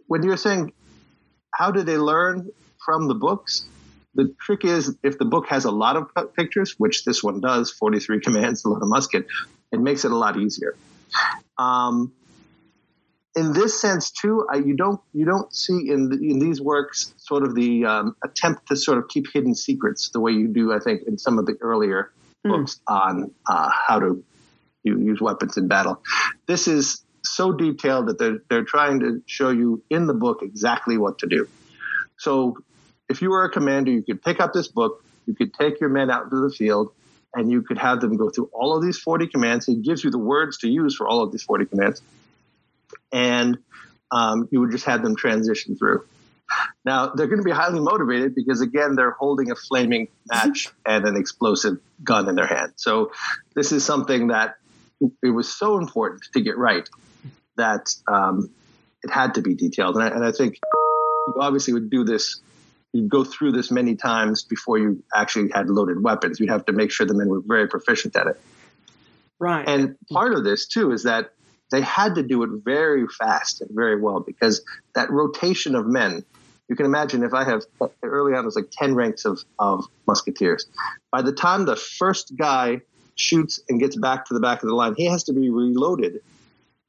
when 0.07 0.23
you're 0.23 0.37
saying 0.37 0.73
how 1.53 1.73
do 1.73 1.83
they 1.83 1.99
learn 1.99 2.51
from 2.85 3.09
the 3.09 3.15
books? 3.15 3.67
The 4.15 4.35
trick 4.41 4.65
is 4.65 4.97
if 5.03 5.19
the 5.19 5.25
book 5.25 5.47
has 5.49 5.65
a 5.65 5.71
lot 5.71 5.97
of 5.97 6.35
pictures, 6.35 6.75
which 6.79 7.05
this 7.05 7.23
one 7.23 7.41
does, 7.41 7.71
43 7.71 8.21
commands, 8.25 8.65
a 8.65 8.69
lot 8.69 8.83
of 8.83 8.89
musket, 8.89 9.27
it 9.73 9.81
makes 9.81 10.05
it 10.05 10.13
a 10.13 10.17
lot 10.17 10.39
easier. 10.39 10.77
Um, 11.59 12.13
in 13.35 13.53
this 13.53 13.81
sense 13.81 14.11
too, 14.11 14.47
I, 14.51 14.57
you 14.57 14.77
don't 14.77 15.01
you 15.13 15.25
don't 15.25 15.55
see 15.55 15.89
in 15.89 16.11
the, 16.11 16.17
in 16.17 16.39
these 16.39 16.61
works 16.61 17.15
sort 17.17 17.45
of 17.45 17.55
the 17.55 17.85
um, 17.87 18.17
attempt 18.23 18.69
to 18.69 18.77
sort 18.77 18.99
of 18.99 19.09
keep 19.09 19.27
hidden 19.33 19.55
secrets 19.55 20.11
the 20.11 20.21
way 20.21 20.33
you 20.33 20.49
do, 20.49 20.73
I 20.73 20.79
think, 20.79 21.03
in 21.07 21.17
some 21.17 21.39
of 21.39 21.47
the 21.47 21.57
earlier 21.61 22.13
mm. 22.45 22.51
books 22.51 22.81
on 22.87 23.33
uh, 23.49 23.71
how 23.71 24.01
to 24.01 24.23
use 24.85 25.21
weapons 25.21 25.57
in 25.57 25.69
battle. 25.69 26.03
This 26.47 26.69
is 26.69 27.05
so 27.25 27.53
detailed 27.53 28.09
that 28.09 28.19
they're 28.19 28.43
they're 28.51 28.65
trying 28.65 29.01
to 29.01 29.23
show 29.27 29.51
you 29.51 29.83
in 29.89 30.07
the 30.07 30.15
book 30.15 30.41
exactly 30.43 30.99
what 30.99 31.19
to 31.19 31.27
do. 31.27 31.49
So, 32.19 32.59
if 33.13 33.23
you 33.23 33.31
were 33.31 33.45
a 33.45 33.51
commander, 33.51 33.93
you 33.93 34.03
could 34.03 34.23
pick 34.23 34.41
up 34.41 34.53
this 34.53 34.67
book, 34.67 35.05
you 35.27 35.35
could 35.35 35.55
take 35.55 35.81
your 35.81 35.91
men 35.91 36.11
out 36.11 36.25
into 36.25 36.41
the 36.41 36.51
field, 36.51 36.93
and 37.35 37.51
you 37.51 37.63
could 37.63 37.79
have 37.79 38.01
them 38.01 38.17
go 38.17 38.29
through 38.29 38.51
all 38.53 38.77
of 38.77 38.83
these 38.83 38.99
40 38.99 39.29
commands. 39.29 39.69
It 39.69 39.83
gives 39.83 40.03
you 40.03 40.11
the 40.11 40.19
words 40.19 40.59
to 40.59 40.69
use 40.69 40.97
for 40.97 41.07
all 41.07 41.23
of 41.23 41.31
these 41.31 41.45
40 41.45 41.67
commands 41.67 42.03
and 43.13 43.59
um, 44.11 44.49
you 44.51 44.61
would 44.61 44.71
just 44.71 44.85
have 44.87 45.03
them 45.03 45.15
transition 45.17 45.77
through. 45.77 46.05
Now 46.85 47.09
they're 47.09 47.29
going 47.29 47.39
to 47.39 47.45
be 47.45 47.53
highly 47.53 47.81
motivated 47.81 48.35
because 48.35 48.61
again 48.61 48.95
they're 48.95 49.13
holding 49.13 49.51
a 49.51 49.55
flaming 49.55 50.09
match 50.27 50.69
and 50.87 51.05
an 51.05 51.17
explosive 51.17 51.79
gun 52.03 52.29
in 52.29 52.35
their 52.35 52.47
hand. 52.47 52.73
So 52.77 53.13
this 53.55 53.73
is 53.73 53.85
something 53.85 54.29
that 54.29 54.57
it 55.23 55.31
was 55.31 55.53
so 55.53 55.79
important 55.79 56.25
to 56.33 56.41
get 56.41 56.57
right 56.57 56.89
that 57.57 57.95
um, 58.07 58.51
it 59.03 59.11
had 59.11 59.35
to 59.35 59.43
be 59.43 59.55
detailed. 59.55 59.97
And 59.97 60.05
I, 60.05 60.09
and 60.09 60.25
I 60.25 60.33
think 60.33 60.59
you 61.27 61.35
obviously 61.41 61.75
would 61.75 61.91
do 61.91 62.05
this. 62.05 62.41
You'd 62.93 63.09
go 63.09 63.25
through 63.25 63.53
this 63.53 63.71
many 63.71 63.97
times 63.97 64.43
before 64.43 64.79
you 64.79 65.03
actually 65.15 65.51
had 65.51 65.69
loaded 65.69 66.03
weapons. 66.03 66.39
You'd 66.39 66.51
have 66.51 66.67
to 66.67 66.73
make 66.73 66.91
sure 66.91 67.07
the 67.07 67.15
men 67.15 67.29
were 67.29 67.41
very 67.41 67.67
proficient 67.67 68.15
at 68.17 68.27
it. 68.27 68.41
Right. 69.39 69.67
And 69.67 69.97
part 70.11 70.35
of 70.35 70.45
this 70.45 70.67
too 70.67 70.93
is 70.93 71.05
that 71.05 71.33
they 71.71 71.81
had 71.81 72.15
to 72.17 72.23
do 72.23 72.43
it 72.43 72.51
very 72.65 73.07
fast 73.09 73.63
and 73.63 73.71
very 73.73 73.99
well 74.01 74.21
because 74.21 74.63
that 74.95 75.11
rotation 75.11 75.75
of 75.75 75.87
men 75.87 76.23
you 76.73 76.77
can 76.77 76.87
imagine 76.87 77.23
if 77.23 77.35
I 77.35 77.45
have 77.45 77.65
early 78.03 78.33
on 78.33 78.45
it 78.45 78.47
was 78.47 78.57
like 78.57 78.71
10 78.73 78.95
ranks 78.95 79.27
of, 79.27 79.45
of 79.59 79.85
musketeers. 80.07 80.65
By 81.11 81.21
the 81.21 81.33
time 81.33 81.67
the 81.67 81.77
first 81.77 82.35
guy 82.35 82.81
shoots 83.15 83.61
and 83.69 83.79
gets 83.79 83.95
back 83.95 84.25
to 84.27 84.35
the 84.35 84.41
back 84.41 84.63
of 84.63 84.71
the 84.71 84.75
line, 84.75 84.95
he 84.97 85.05
has 85.05 85.25
to 85.25 85.35
be 85.35 85.51
reloaded 85.51 86.21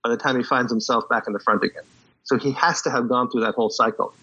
by 0.01 0.09
the 0.09 0.15
time 0.15 0.37
he 0.37 0.43
finds 0.43 0.71
himself 0.71 1.09
back 1.09 1.25
in 1.27 1.33
the 1.33 1.39
front 1.39 1.63
again. 1.63 1.83
So 2.23 2.37
he 2.37 2.51
has 2.53 2.81
to 2.83 2.91
have 2.91 3.09
gone 3.09 3.29
through 3.29 3.41
that 3.41 3.55
whole 3.55 3.69
cycle. 3.69 4.13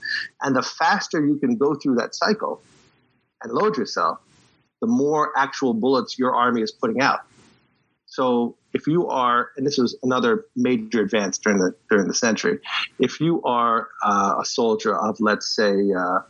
And 0.40 0.56
the 0.56 0.62
faster 0.62 1.24
you 1.24 1.36
can 1.36 1.56
go 1.56 1.74
through 1.74 1.96
that 1.96 2.14
cycle 2.14 2.62
and 3.42 3.52
load 3.52 3.76
yourself, 3.76 4.18
the 4.80 4.86
more 4.86 5.32
actual 5.36 5.74
bullets 5.74 6.18
your 6.18 6.34
army 6.34 6.62
is 6.62 6.72
putting 6.72 7.00
out. 7.00 7.20
So 8.06 8.56
if 8.72 8.86
you 8.86 9.08
are, 9.08 9.50
and 9.56 9.66
this 9.66 9.78
was 9.78 9.96
another 10.02 10.46
major 10.56 11.02
advance 11.02 11.38
during 11.38 11.58
the 11.58 11.74
during 11.88 12.08
the 12.08 12.14
century, 12.14 12.58
if 12.98 13.20
you 13.20 13.42
are 13.42 13.88
uh, 14.02 14.36
a 14.40 14.44
soldier 14.44 14.96
of, 14.96 15.20
let's 15.20 15.54
say, 15.54 15.72
uh, 15.96 16.20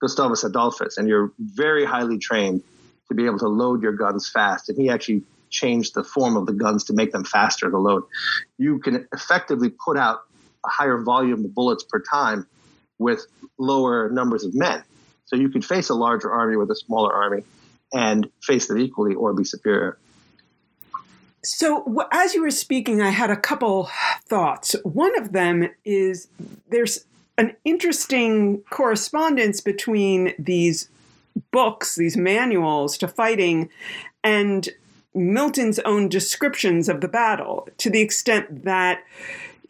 Gustavus 0.00 0.44
Adolphus, 0.44 0.98
and 0.98 1.08
you're 1.08 1.32
very 1.38 1.84
highly 1.84 2.18
trained 2.18 2.62
to 3.08 3.14
be 3.14 3.24
able 3.26 3.38
to 3.38 3.48
load 3.48 3.82
your 3.82 3.92
guns 3.92 4.28
fast, 4.28 4.68
and 4.68 4.76
he 4.76 4.90
actually 4.90 5.22
changed 5.50 5.94
the 5.94 6.04
form 6.04 6.36
of 6.36 6.46
the 6.46 6.52
guns 6.52 6.84
to 6.84 6.92
make 6.92 7.12
them 7.12 7.24
faster 7.24 7.70
to 7.70 7.78
load, 7.78 8.02
you 8.58 8.78
can 8.80 9.06
effectively 9.14 9.70
put 9.70 9.96
out 9.96 10.22
higher 10.68 10.98
volume 10.98 11.44
of 11.44 11.54
bullets 11.54 11.84
per 11.84 12.00
time 12.00 12.46
with 12.98 13.26
lower 13.58 14.10
numbers 14.10 14.44
of 14.44 14.54
men. 14.54 14.82
So 15.26 15.36
you 15.36 15.48
could 15.48 15.64
face 15.64 15.88
a 15.88 15.94
larger 15.94 16.30
army 16.30 16.56
with 16.56 16.70
a 16.70 16.76
smaller 16.76 17.12
army 17.12 17.44
and 17.92 18.28
face 18.42 18.66
them 18.68 18.78
equally 18.78 19.14
or 19.14 19.32
be 19.32 19.44
superior. 19.44 19.98
So, 21.42 22.06
as 22.10 22.34
you 22.34 22.42
were 22.42 22.50
speaking, 22.50 23.02
I 23.02 23.10
had 23.10 23.30
a 23.30 23.36
couple 23.36 23.90
thoughts. 24.26 24.74
One 24.82 25.16
of 25.18 25.32
them 25.32 25.68
is 25.84 26.28
there's 26.70 27.04
an 27.36 27.54
interesting 27.64 28.62
correspondence 28.70 29.60
between 29.60 30.32
these 30.38 30.88
books, 31.50 31.96
these 31.96 32.16
manuals 32.16 32.96
to 32.98 33.08
fighting, 33.08 33.68
and 34.22 34.68
Milton's 35.14 35.78
own 35.80 36.08
descriptions 36.08 36.88
of 36.88 37.00
the 37.00 37.08
battle 37.08 37.68
to 37.78 37.90
the 37.90 38.00
extent 38.00 38.64
that 38.64 39.04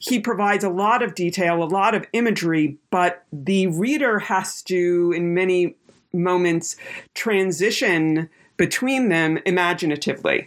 he 0.06 0.20
provides 0.20 0.64
a 0.64 0.68
lot 0.68 1.02
of 1.02 1.14
detail, 1.14 1.62
a 1.62 1.64
lot 1.64 1.94
of 1.94 2.06
imagery, 2.12 2.76
but 2.90 3.25
the 3.32 3.68
reader 3.68 4.18
has 4.18 4.62
to, 4.62 5.12
in 5.16 5.32
many 5.32 5.76
moments, 6.12 6.76
transition 7.14 8.28
between 8.56 9.08
them 9.08 9.38
imaginatively. 9.46 10.46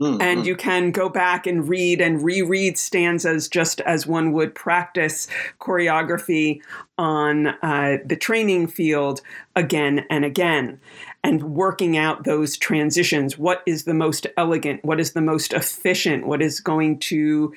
Mm-hmm. 0.00 0.20
And 0.20 0.46
you 0.46 0.56
can 0.56 0.90
go 0.90 1.08
back 1.08 1.46
and 1.46 1.66
read 1.66 2.02
and 2.02 2.22
reread 2.22 2.76
stanzas 2.76 3.48
just 3.48 3.80
as 3.80 4.06
one 4.06 4.32
would 4.32 4.54
practice 4.54 5.26
choreography 5.58 6.60
on 6.98 7.46
uh, 7.46 7.98
the 8.04 8.16
training 8.16 8.66
field 8.66 9.22
again 9.54 10.04
and 10.10 10.24
again. 10.24 10.80
And 11.24 11.54
working 11.54 11.96
out 11.96 12.24
those 12.24 12.56
transitions. 12.56 13.38
What 13.38 13.62
is 13.66 13.84
the 13.84 13.94
most 13.94 14.26
elegant? 14.36 14.84
What 14.84 15.00
is 15.00 15.12
the 15.12 15.22
most 15.22 15.52
efficient? 15.54 16.26
What 16.26 16.42
is 16.42 16.60
going 16.60 16.98
to 17.00 17.54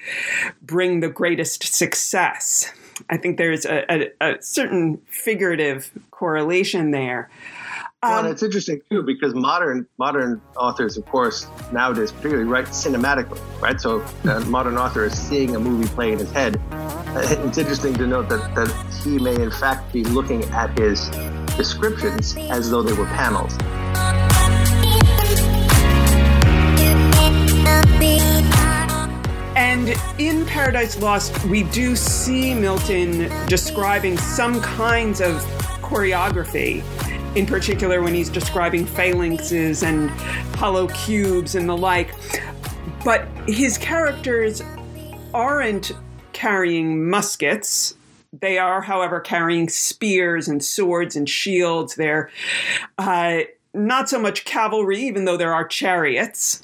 bring 0.61 1.01
the 1.01 1.09
greatest 1.09 1.63
success? 1.63 2.71
I 3.09 3.17
think 3.17 3.37
there's 3.37 3.65
a, 3.65 3.85
a, 3.89 4.11
a 4.21 4.41
certain 4.41 4.99
figurative 5.07 5.91
correlation 6.11 6.91
there. 6.91 7.29
Um, 8.01 8.11
well, 8.11 8.31
it's 8.31 8.43
interesting 8.43 8.79
too 8.89 9.03
because 9.03 9.35
modern 9.35 9.85
modern 9.97 10.41
authors, 10.55 10.95
of 10.95 11.05
course, 11.05 11.47
nowadays 11.73 12.13
particularly 12.13 12.47
write 12.47 12.67
cinematically, 12.67 13.41
right? 13.61 13.81
So 13.81 13.99
a 14.23 14.39
modern 14.45 14.77
author 14.77 15.03
is 15.03 15.19
seeing 15.19 15.57
a 15.57 15.59
movie 15.59 15.85
play 15.89 16.13
in 16.13 16.19
his 16.19 16.31
head. 16.31 16.61
It's 17.13 17.57
interesting 17.57 17.93
to 17.95 18.07
note 18.07 18.29
that 18.29 18.55
that 18.55 18.69
he 19.03 19.19
may 19.19 19.35
in 19.35 19.51
fact 19.51 19.91
be 19.91 20.05
looking 20.05 20.45
at 20.45 20.79
his 20.79 21.09
descriptions 21.57 22.37
as 22.37 22.69
though 22.69 22.81
they 22.81 22.93
were 22.93 23.05
panels. 23.07 23.53
And 29.57 29.89
in 30.17 30.45
Paradise 30.45 30.97
Lost, 31.01 31.43
we 31.47 31.63
do 31.63 31.97
see 31.97 32.53
Milton 32.53 33.29
describing 33.47 34.17
some 34.17 34.61
kinds 34.61 35.19
of 35.19 35.43
choreography 35.81 36.81
in 37.35 37.45
particular 37.45 38.01
when 38.01 38.13
he's 38.13 38.29
describing 38.29 38.85
phalanxes 38.85 39.83
and 39.83 40.09
hollow 40.55 40.87
cubes 40.87 41.55
and 41.55 41.69
the 41.69 41.77
like. 41.77 42.13
But 43.03 43.27
his 43.47 43.77
characters 43.77 44.61
aren't 45.33 45.91
carrying 46.33 47.09
muskets. 47.09 47.95
They 48.31 48.57
are, 48.57 48.81
however, 48.81 49.19
carrying 49.19 49.69
spears 49.69 50.47
and 50.47 50.63
swords 50.63 51.15
and 51.15 51.27
shields. 51.27 51.95
They're 51.95 52.29
uh, 52.97 53.41
not 53.73 54.09
so 54.09 54.19
much 54.19 54.45
cavalry, 54.45 54.99
even 55.01 55.25
though 55.25 55.37
there 55.37 55.53
are 55.53 55.67
chariots, 55.67 56.63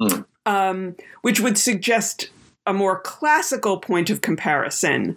mm. 0.00 0.24
um, 0.46 0.96
which 1.22 1.40
would 1.40 1.58
suggest 1.58 2.30
a 2.66 2.72
more 2.72 3.00
classical 3.00 3.78
point 3.78 4.10
of 4.10 4.20
comparison. 4.20 5.16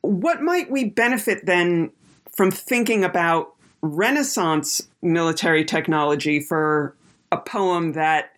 What 0.00 0.40
might 0.40 0.70
we 0.70 0.84
benefit 0.84 1.44
then 1.44 1.90
from 2.34 2.50
thinking 2.50 3.04
about 3.04 3.54
Renaissance 3.82 4.88
military 5.02 5.64
technology 5.64 6.40
for 6.40 6.94
a 7.30 7.36
poem 7.36 7.92
that, 7.92 8.36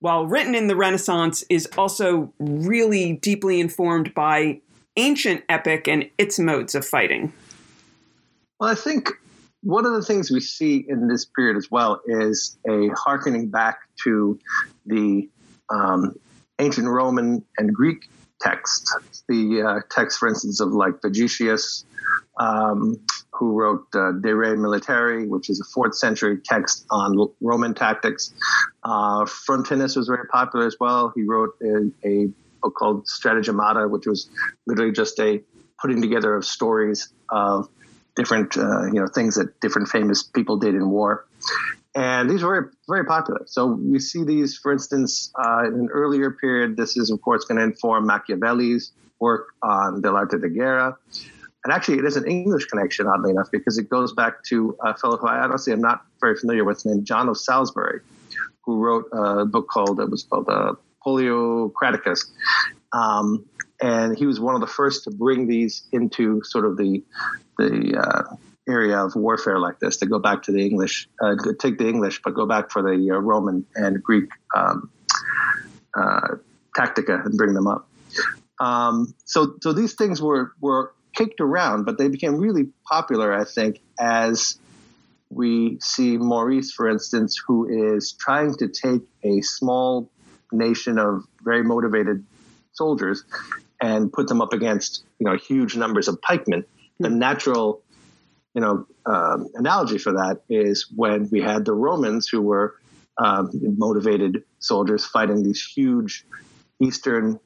while 0.00 0.26
written 0.26 0.54
in 0.54 0.68
the 0.68 0.76
Renaissance, 0.76 1.44
is 1.50 1.68
also 1.76 2.32
really 2.38 3.14
deeply 3.14 3.60
informed 3.60 4.14
by 4.14 4.60
ancient 4.96 5.42
epic 5.48 5.88
and 5.88 6.08
its 6.18 6.38
modes 6.38 6.74
of 6.74 6.86
fighting? 6.86 7.32
Well, 8.60 8.70
I 8.70 8.74
think 8.74 9.10
one 9.62 9.86
of 9.86 9.92
the 9.92 10.02
things 10.02 10.30
we 10.30 10.40
see 10.40 10.84
in 10.88 11.08
this 11.08 11.24
period 11.24 11.56
as 11.56 11.70
well 11.70 12.00
is 12.06 12.56
a 12.68 12.88
harkening 12.96 13.48
back 13.48 13.80
to 14.04 14.38
the 14.86 15.28
um, 15.70 16.14
ancient 16.58 16.86
Roman 16.86 17.44
and 17.58 17.74
Greek 17.74 18.08
texts. 18.40 18.94
The 19.28 19.62
uh, 19.62 19.80
text, 19.90 20.18
for 20.18 20.28
instance, 20.28 20.60
of 20.60 20.72
like 20.72 21.00
Vegetius, 21.00 21.84
um, 22.38 23.00
who 23.34 23.52
wrote 23.52 23.86
uh, 23.94 24.12
De 24.12 24.34
Re 24.34 24.50
Militari, 24.50 25.28
which 25.28 25.50
is 25.50 25.60
a 25.60 25.64
fourth 25.64 25.96
century 25.96 26.38
text 26.44 26.86
on 26.90 27.28
Roman 27.40 27.74
tactics. 27.74 28.32
Uh, 28.82 29.24
Frontinus 29.24 29.96
was 29.96 30.06
very 30.06 30.26
popular 30.28 30.66
as 30.66 30.76
well. 30.78 31.12
He 31.14 31.22
wrote 31.22 31.54
a, 31.62 31.90
a 32.06 32.28
book 32.62 32.74
called 32.74 33.06
Stratagemata, 33.06 33.90
which 33.90 34.06
was 34.06 34.28
literally 34.66 34.92
just 34.92 35.18
a 35.20 35.42
putting 35.80 36.00
together 36.00 36.34
of 36.34 36.44
stories 36.44 37.08
of 37.28 37.68
different 38.16 38.56
uh, 38.56 38.84
you 38.86 39.00
know 39.00 39.08
things 39.08 39.34
that 39.34 39.60
different 39.60 39.88
famous 39.88 40.22
people 40.22 40.56
did 40.56 40.74
in 40.74 40.88
war. 40.88 41.26
and 41.94 42.30
these 42.30 42.42
were 42.42 42.60
very, 42.60 42.72
very 42.88 43.04
popular. 43.04 43.42
So 43.46 43.66
we 43.66 43.98
see 43.98 44.24
these, 44.24 44.56
for 44.58 44.72
instance, 44.72 45.32
uh, 45.38 45.64
in 45.66 45.74
an 45.74 45.88
earlier 45.92 46.30
period. 46.30 46.76
This 46.76 46.96
is, 46.96 47.10
of 47.10 47.20
course, 47.20 47.44
going 47.44 47.58
to 47.58 47.64
inform 47.64 48.06
Machiavelli's 48.06 48.92
work 49.20 49.48
on 49.62 50.02
Dell'arte 50.02 50.40
di 50.40 50.48
Guerra. 50.48 50.96
And 51.64 51.72
actually, 51.72 51.98
it 51.98 52.04
is 52.04 52.16
an 52.16 52.26
English 52.26 52.66
connection, 52.66 53.06
oddly 53.06 53.30
enough, 53.30 53.50
because 53.50 53.78
it 53.78 53.88
goes 53.88 54.12
back 54.12 54.44
to 54.44 54.76
a 54.82 54.94
fellow 54.96 55.16
who 55.16 55.26
I 55.26 55.40
honestly 55.40 55.72
am 55.72 55.80
not 55.80 56.02
very 56.20 56.36
familiar 56.36 56.62
with, 56.62 56.84
named 56.84 57.06
John 57.06 57.28
of 57.28 57.38
Salisbury, 57.38 58.00
who 58.64 58.76
wrote 58.76 59.06
a 59.12 59.46
book 59.46 59.68
called 59.68 59.98
it 59.98 60.10
was 60.10 60.24
called 60.24 60.48
uh, 60.48 60.74
Policraticus. 61.04 62.30
Um, 62.92 63.46
and 63.80 64.16
he 64.16 64.26
was 64.26 64.38
one 64.38 64.54
of 64.54 64.60
the 64.60 64.66
first 64.66 65.04
to 65.04 65.10
bring 65.10 65.46
these 65.46 65.84
into 65.92 66.42
sort 66.44 66.64
of 66.64 66.76
the 66.76 67.02
the 67.58 67.96
uh, 67.98 68.36
area 68.68 68.98
of 68.98 69.14
warfare 69.14 69.58
like 69.58 69.78
this 69.78 69.96
to 69.98 70.06
go 70.06 70.18
back 70.18 70.42
to 70.42 70.52
the 70.52 70.64
English, 70.64 71.08
uh, 71.22 71.34
to 71.44 71.54
take 71.54 71.78
the 71.78 71.88
English, 71.88 72.20
but 72.22 72.34
go 72.34 72.46
back 72.46 72.70
for 72.70 72.82
the 72.82 73.10
uh, 73.10 73.18
Roman 73.18 73.64
and 73.74 74.02
Greek 74.02 74.28
um, 74.54 74.90
uh, 75.96 76.36
tactica 76.76 77.24
and 77.24 77.36
bring 77.36 77.54
them 77.54 77.66
up. 77.66 77.88
Um, 78.60 79.14
so, 79.24 79.54
so 79.60 79.72
these 79.72 79.94
things 79.94 80.22
were 80.22 80.52
were 80.60 80.92
kicked 81.14 81.40
around, 81.40 81.84
but 81.84 81.98
they 81.98 82.08
became 82.08 82.36
really 82.36 82.68
popular, 82.88 83.32
I 83.32 83.44
think, 83.44 83.80
as 83.98 84.58
we 85.30 85.78
see 85.80 86.16
Maurice, 86.16 86.72
for 86.72 86.88
instance, 86.88 87.40
who 87.46 87.94
is 87.96 88.12
trying 88.12 88.54
to 88.56 88.68
take 88.68 89.02
a 89.22 89.40
small 89.40 90.10
nation 90.52 90.98
of 90.98 91.24
very 91.42 91.64
motivated 91.64 92.24
soldiers 92.72 93.24
and 93.80 94.12
put 94.12 94.28
them 94.28 94.40
up 94.40 94.52
against 94.52 95.04
you 95.18 95.26
know 95.26 95.36
huge 95.36 95.76
numbers 95.76 96.08
of 96.08 96.20
pikemen. 96.22 96.64
The 97.00 97.10
natural 97.10 97.82
you 98.54 98.60
know 98.60 98.86
um, 99.06 99.48
analogy 99.54 99.98
for 99.98 100.12
that 100.12 100.42
is 100.48 100.86
when 100.94 101.28
we 101.30 101.40
had 101.40 101.64
the 101.64 101.72
Romans 101.72 102.28
who 102.28 102.40
were 102.40 102.76
um, 103.18 103.50
motivated 103.52 104.44
soldiers 104.58 105.04
fighting 105.04 105.42
these 105.42 105.62
huge 105.62 106.24
eastern 106.80 107.38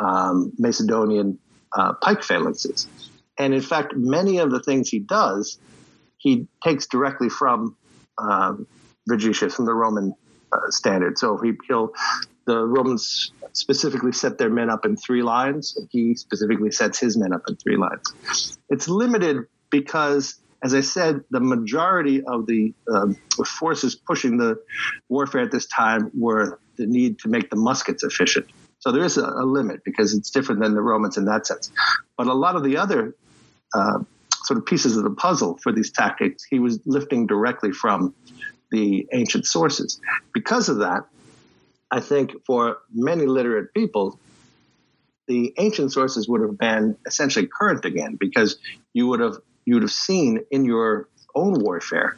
um, 0.00 0.52
Macedonian 0.58 1.38
uh, 1.72 1.92
pike 1.94 2.20
phalanxes. 2.20 2.86
And 3.38 3.54
in 3.54 3.62
fact, 3.62 3.94
many 3.96 4.38
of 4.38 4.50
the 4.50 4.60
things 4.60 4.88
he 4.88 4.98
does, 4.98 5.58
he 6.16 6.48
takes 6.64 6.86
directly 6.86 7.28
from 7.28 7.76
um, 8.18 8.66
Vegetius, 9.08 9.54
from 9.54 9.66
the 9.66 9.74
Roman 9.74 10.14
uh, 10.52 10.70
standard. 10.70 11.18
So 11.18 11.38
he, 11.38 11.52
he'll, 11.68 11.92
the 12.46 12.64
Romans 12.64 13.32
specifically 13.52 14.12
set 14.12 14.38
their 14.38 14.50
men 14.50 14.70
up 14.70 14.84
in 14.84 14.96
three 14.96 15.22
lines, 15.22 15.78
he 15.90 16.14
specifically 16.14 16.70
sets 16.70 16.98
his 16.98 17.16
men 17.16 17.32
up 17.32 17.42
in 17.48 17.56
three 17.56 17.76
lines. 17.76 18.58
It's 18.68 18.88
limited 18.88 19.44
because, 19.70 20.40
as 20.62 20.74
I 20.74 20.80
said, 20.80 21.22
the 21.30 21.40
majority 21.40 22.22
of 22.24 22.46
the 22.46 22.74
uh, 22.92 23.08
forces 23.44 23.94
pushing 23.94 24.38
the 24.38 24.60
warfare 25.08 25.42
at 25.42 25.50
this 25.50 25.66
time 25.66 26.10
were 26.14 26.58
the 26.76 26.86
need 26.86 27.18
to 27.20 27.28
make 27.28 27.50
the 27.50 27.56
muskets 27.56 28.02
efficient. 28.02 28.46
So 28.80 28.92
there 28.92 29.04
is 29.04 29.18
a, 29.18 29.24
a, 29.24 29.44
limit 29.44 29.82
because 29.84 30.14
it's 30.14 30.30
different 30.30 30.62
than 30.62 30.74
the 30.74 30.80
Romans 30.80 31.16
in 31.16 31.24
that 31.24 31.46
sense. 31.46 31.70
But 32.16 32.28
a 32.28 32.34
lot 32.34 32.54
of 32.54 32.62
the 32.62 32.76
other 32.76 33.16
uh, 33.74 33.98
sort 34.44 34.58
of 34.58 34.66
pieces 34.66 34.96
of 34.96 35.04
the 35.04 35.10
puzzle 35.10 35.58
for 35.62 35.72
these 35.72 35.90
tactics, 35.92 36.44
he 36.44 36.58
was 36.58 36.80
lifting 36.86 37.26
directly 37.26 37.72
from 37.72 38.14
the 38.70 39.06
ancient 39.12 39.46
sources. 39.46 40.00
Because 40.32 40.68
of 40.68 40.78
that, 40.78 41.04
I 41.90 42.00
think 42.00 42.32
for 42.46 42.78
many 42.92 43.26
literate 43.26 43.72
people, 43.72 44.18
the 45.26 45.52
ancient 45.58 45.92
sources 45.92 46.28
would 46.28 46.40
have 46.40 46.58
been 46.58 46.96
essentially 47.06 47.46
current 47.46 47.84
again 47.84 48.16
because 48.18 48.58
you 48.92 49.06
would 49.08 49.20
have 49.20 49.36
you 49.64 49.74
would 49.74 49.82
have 49.82 49.92
seen 49.92 50.40
in 50.50 50.64
your 50.64 51.08
own 51.34 51.62
warfare 51.62 52.16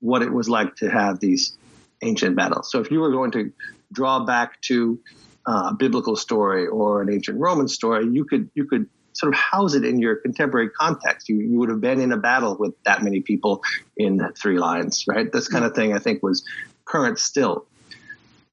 what 0.00 0.22
it 0.22 0.30
was 0.30 0.48
like 0.48 0.76
to 0.76 0.90
have 0.90 1.18
these 1.18 1.56
ancient 2.02 2.36
battles. 2.36 2.70
So 2.70 2.80
if 2.80 2.90
you 2.90 3.00
were 3.00 3.10
going 3.10 3.30
to 3.32 3.52
draw 3.90 4.24
back 4.24 4.60
to 4.62 5.00
uh, 5.46 5.70
a 5.70 5.74
biblical 5.74 6.14
story 6.14 6.66
or 6.66 7.00
an 7.00 7.10
ancient 7.10 7.38
Roman 7.40 7.68
story, 7.68 8.06
you 8.06 8.24
could 8.26 8.50
you 8.54 8.66
could 8.66 8.88
sort 9.18 9.34
of 9.34 9.38
house 9.38 9.74
it 9.74 9.84
in 9.84 9.98
your 9.98 10.16
contemporary 10.16 10.70
context. 10.70 11.28
You, 11.28 11.36
you 11.40 11.58
would 11.58 11.68
have 11.68 11.80
been 11.80 12.00
in 12.00 12.12
a 12.12 12.16
battle 12.16 12.56
with 12.58 12.72
that 12.84 13.02
many 13.02 13.20
people 13.20 13.62
in 13.96 14.20
three 14.40 14.58
lines, 14.58 15.04
right? 15.08 15.30
This 15.30 15.48
kind 15.48 15.64
of 15.64 15.74
thing, 15.74 15.92
I 15.92 15.98
think, 15.98 16.22
was 16.22 16.44
current 16.84 17.18
still. 17.18 17.66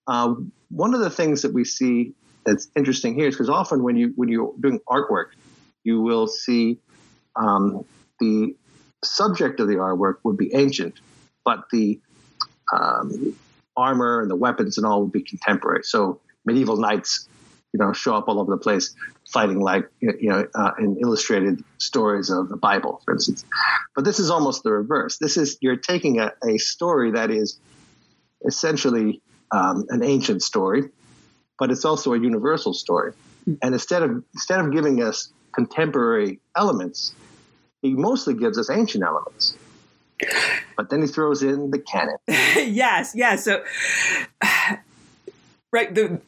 Uh, 0.08 0.36
one 0.69 0.93
of 0.93 1.01
the 1.01 1.10
things 1.10 1.43
that 1.43 1.54
we 1.54 1.63
see 1.63 2.13
that's 2.45 2.67
interesting 2.75 3.15
here 3.15 3.28
is 3.28 3.36
because 3.36 3.49
often 3.49 3.84
when 3.84 3.95
you 3.95 4.13
when 4.15 4.30
you're 4.30 4.54
doing 4.60 4.80
artwork, 4.89 5.30
you 5.84 6.01
will 6.01 6.28
see 6.28 6.80
um, 7.36 7.86
the 8.19 8.56
subject 9.04 9.60
of 9.60 9.67
the 9.67 9.75
artwork 9.75 10.15
would 10.23 10.38
be 10.38 10.54
ancient, 10.54 10.95
but 11.43 11.65
the 11.71 11.99
um, 12.73 13.36
armor 13.78 14.21
and 14.21 14.32
the 14.32 14.36
weapons 14.36 14.78
and 14.78 14.86
all 14.86 15.01
would 15.04 15.12
be 15.12 15.21
contemporary. 15.21 15.84
So 15.84 16.19
medieval 16.45 16.78
knights, 16.78 17.28
you 17.73 17.80
know, 17.80 17.93
show 17.93 18.15
up 18.15 18.28
all 18.28 18.39
over 18.39 18.51
the 18.51 18.58
place 18.58 18.95
fighting 19.31 19.59
like 19.59 19.89
you 19.99 20.29
know 20.29 20.47
uh, 20.53 20.71
in 20.79 20.97
illustrated 21.01 21.63
stories 21.77 22.29
of 22.29 22.49
the 22.49 22.57
Bible, 22.57 23.01
for 23.05 23.13
instance. 23.13 23.45
But 23.95 24.05
this 24.05 24.19
is 24.19 24.29
almost 24.29 24.63
the 24.63 24.71
reverse. 24.71 25.17
This 25.17 25.38
is 25.38 25.57
you're 25.61 25.77
taking 25.77 26.19
a, 26.19 26.33
a 26.47 26.57
story 26.57 27.11
that 27.11 27.31
is 27.31 27.59
essentially 28.45 29.21
um, 29.51 29.85
an 29.89 30.03
ancient 30.03 30.43
story, 30.43 30.83
but 31.57 31.71
it's 31.71 31.85
also 31.85 32.13
a 32.13 32.19
universal 32.19 32.73
story. 32.73 33.13
And 33.61 33.73
instead 33.73 34.03
of 34.03 34.23
instead 34.33 34.59
of 34.59 34.71
giving 34.71 35.01
us 35.01 35.31
contemporary 35.53 36.39
elements, 36.55 37.13
he 37.81 37.93
mostly 37.93 38.33
gives 38.33 38.57
us 38.57 38.69
ancient 38.69 39.03
elements. 39.03 39.55
But 40.77 40.89
then 40.89 41.01
he 41.01 41.07
throws 41.07 41.43
in 41.43 41.71
the 41.71 41.79
cannon. 41.79 42.17
yes, 42.27 43.13
yes. 43.15 43.43
So, 43.43 43.63
right, 45.71 45.93
the 45.93 46.21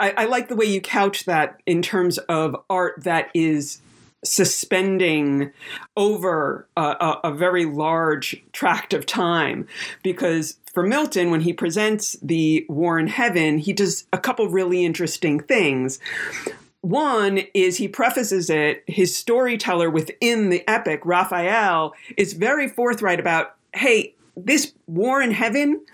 I, 0.00 0.14
I 0.16 0.24
like 0.24 0.48
the 0.48 0.56
way 0.56 0.66
you 0.66 0.80
couch 0.80 1.26
that 1.26 1.60
in 1.66 1.82
terms 1.82 2.18
of 2.18 2.56
art 2.68 3.04
that 3.04 3.30
is 3.34 3.80
suspending 4.24 5.52
over 5.96 6.66
a, 6.76 6.82
a, 6.82 7.20
a, 7.24 7.32
very 7.32 7.64
large 7.64 8.42
tract 8.52 8.92
of 8.92 9.06
time. 9.06 9.66
Because 10.02 10.58
for 10.72 10.82
milton 10.86 11.30
when 11.30 11.40
he 11.40 11.52
presents 11.52 12.16
the 12.22 12.64
war 12.68 12.98
in 12.98 13.06
heaven 13.06 13.58
he 13.58 13.72
does 13.72 14.04
a 14.12 14.18
couple 14.18 14.48
really 14.48 14.84
interesting 14.84 15.40
things. 15.40 15.98
One 16.82 17.40
is 17.54 17.76
he 17.76 17.88
prefaces 17.88 18.48
it 18.50 18.84
his 18.86 19.16
storyteller 19.16 19.90
within 19.90 20.48
the 20.48 20.66
epic 20.68 21.00
raphael 21.04 21.94
is 22.16 22.32
very 22.34 22.68
forthright 22.68 23.20
about 23.20 23.56
hey 23.74 24.14
this 24.36 24.72
war 24.86 25.20
in 25.20 25.30
heaven 25.32 25.84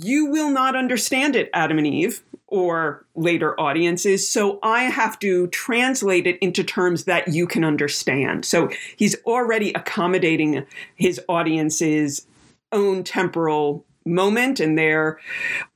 you 0.00 0.26
will 0.26 0.50
not 0.50 0.76
understand 0.76 1.36
it 1.36 1.50
adam 1.52 1.78
and 1.78 1.86
eve 1.86 2.22
or 2.52 3.06
later 3.14 3.58
audiences. 3.58 4.28
So 4.28 4.58
I 4.62 4.82
have 4.82 5.18
to 5.20 5.46
translate 5.46 6.26
it 6.26 6.38
into 6.40 6.62
terms 6.62 7.04
that 7.04 7.28
you 7.28 7.46
can 7.46 7.64
understand. 7.64 8.44
So 8.44 8.68
he's 8.94 9.16
already 9.24 9.72
accommodating 9.72 10.66
his 10.94 11.18
audience's 11.30 12.26
own 12.70 13.04
temporal 13.04 13.86
moment 14.04 14.60
and 14.60 14.76
their 14.76 15.18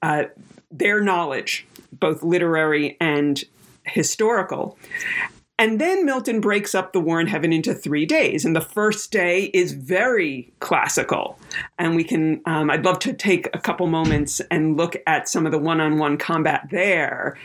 uh, 0.02 0.24
their 0.70 1.00
knowledge, 1.00 1.66
both 1.92 2.22
literary 2.22 2.98
and 3.00 3.42
historical. 3.86 4.76
And 5.58 5.80
then 5.80 6.04
Milton 6.04 6.40
breaks 6.40 6.74
up 6.74 6.92
the 6.92 7.00
War 7.00 7.20
in 7.20 7.26
Heaven 7.26 7.52
into 7.52 7.74
three 7.74 8.04
days. 8.04 8.44
And 8.44 8.54
the 8.54 8.60
first 8.60 9.10
day 9.10 9.44
is 9.54 9.72
very 9.72 10.52
classical. 10.60 11.38
And 11.78 11.96
we 11.96 12.04
can, 12.04 12.42
um, 12.44 12.70
I'd 12.70 12.84
love 12.84 12.98
to 13.00 13.12
take 13.12 13.48
a 13.54 13.58
couple 13.58 13.86
moments 13.86 14.40
and 14.50 14.76
look 14.76 14.96
at 15.06 15.28
some 15.28 15.46
of 15.46 15.52
the 15.52 15.58
one 15.58 15.80
on 15.80 15.98
one 15.98 16.18
combat 16.18 16.68
there. 16.70 17.38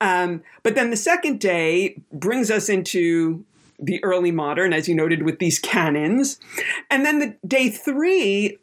Um, 0.00 0.42
but 0.62 0.74
then 0.74 0.90
the 0.90 0.96
second 0.96 1.40
day 1.40 2.00
brings 2.12 2.50
us 2.50 2.68
into 2.68 3.44
the 3.78 4.02
early 4.04 4.30
modern, 4.30 4.72
as 4.72 4.88
you 4.88 4.94
noted, 4.94 5.22
with 5.22 5.38
these 5.38 5.58
cannons. 5.58 6.38
And 6.90 7.04
then 7.04 7.18
the 7.18 7.36
day 7.46 7.68
three 7.68 8.58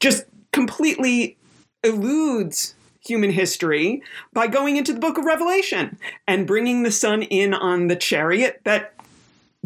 just 0.00 0.24
completely 0.52 1.36
eludes 1.84 2.74
human 3.06 3.30
history 3.30 4.02
by 4.32 4.46
going 4.46 4.76
into 4.76 4.92
the 4.92 5.00
book 5.00 5.18
of 5.18 5.24
Revelation 5.24 5.98
and 6.26 6.46
bringing 6.46 6.82
the 6.82 6.90
Son 6.90 7.22
in 7.22 7.54
on 7.54 7.88
the 7.88 7.96
chariot 7.96 8.60
that 8.64 8.94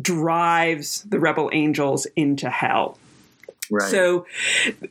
drives 0.01 1.03
the 1.03 1.19
rebel 1.19 1.51
angels 1.53 2.07
into 2.17 2.51
hell. 2.51 2.99
Right. 3.71 3.91
So 3.91 4.27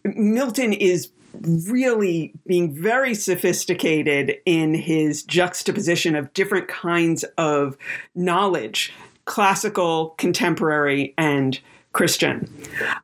Milton 0.03 0.73
is 0.73 1.09
really 1.43 2.33
being 2.47 2.73
very 2.73 3.13
sophisticated 3.13 4.37
in 4.45 4.73
his 4.73 5.23
juxtaposition 5.23 6.15
of 6.15 6.33
different 6.33 6.67
kinds 6.67 7.23
of 7.37 7.77
knowledge 8.15 8.93
classical, 9.25 10.15
contemporary, 10.17 11.13
and 11.15 11.59
Christian. 11.93 12.51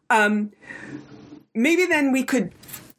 Um, 0.10 0.52
maybe 1.54 1.86
then 1.86 2.12
we 2.12 2.24
could 2.24 2.52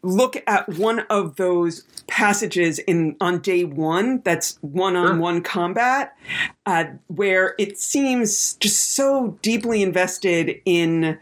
look 0.06 0.42
at 0.46 0.68
one 0.68 1.00
of 1.10 1.36
those 1.36 1.82
passages 2.06 2.78
in 2.80 3.16
on 3.20 3.40
day 3.40 3.64
one 3.64 4.20
that's 4.24 4.58
one-on-one 4.60 5.42
combat 5.42 6.16
uh, 6.66 6.84
where 7.08 7.54
it 7.58 7.78
seems 7.78 8.54
just 8.54 8.94
so 8.94 9.36
deeply 9.42 9.82
invested 9.82 10.60
in 10.64 11.18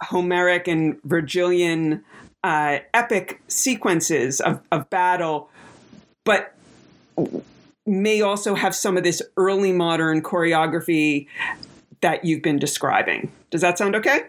homeric 0.00 0.66
and 0.66 1.00
virgilian 1.04 2.04
uh, 2.42 2.78
epic 2.92 3.40
sequences 3.46 4.40
of, 4.40 4.60
of 4.72 4.90
battle, 4.90 5.48
but 6.24 6.54
may 7.86 8.20
also 8.20 8.54
have 8.54 8.74
some 8.74 8.96
of 8.96 9.04
this 9.04 9.22
early 9.36 9.72
modern 9.72 10.22
choreography 10.22 11.28
that 12.00 12.24
you've 12.24 12.42
been 12.42 12.58
describing. 12.58 13.30
Does 13.50 13.60
that 13.60 13.78
sound 13.78 13.94
okay? 13.94 14.24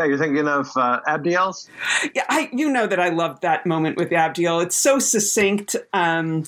Yeah, 0.00 0.06
you're 0.06 0.16
thinking 0.16 0.48
of 0.48 0.74
uh, 0.78 1.02
Abdiel's? 1.06 1.68
Yeah, 2.14 2.24
I, 2.30 2.48
you 2.54 2.70
know 2.70 2.86
that 2.86 2.98
I 2.98 3.10
love 3.10 3.40
that 3.40 3.66
moment 3.66 3.98
with 3.98 4.08
Abdiel. 4.08 4.62
It's 4.62 4.74
so 4.74 4.98
succinct. 4.98 5.76
Um, 5.92 6.44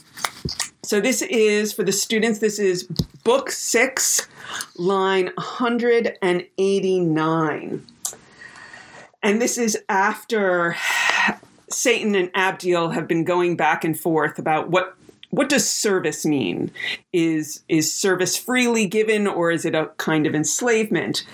so 0.83 1.03
this 1.03 1.21
is, 1.21 1.75
for 1.75 1.83
the 1.83 1.93
students, 1.93 2.39
this 2.39 2.59
is 2.59 2.85
book 3.25 3.51
six, 3.51 4.27
line 4.79 5.27
189. 5.35 7.87
And 9.23 9.43
this 9.43 9.59
is 9.59 9.77
after 9.91 10.75
Satan 11.69 12.15
and 12.15 12.33
Abdiel 12.33 12.95
have 12.95 13.07
been 13.07 13.25
going 13.25 13.59
back 13.59 13.85
and 13.85 14.01
forth 14.01 14.39
about 14.39 14.71
what 14.71 14.97
what 15.33 15.49
does 15.49 15.69
service 15.69 16.27
mean? 16.27 16.71
Is 17.11 17.63
is 17.67 17.93
service 17.93 18.37
freely 18.37 18.87
given 18.87 19.27
or 19.27 19.51
is 19.51 19.65
it 19.65 19.75
a 19.75 19.87
kind 19.97 20.27
of 20.27 20.35
enslavement? 20.35 21.25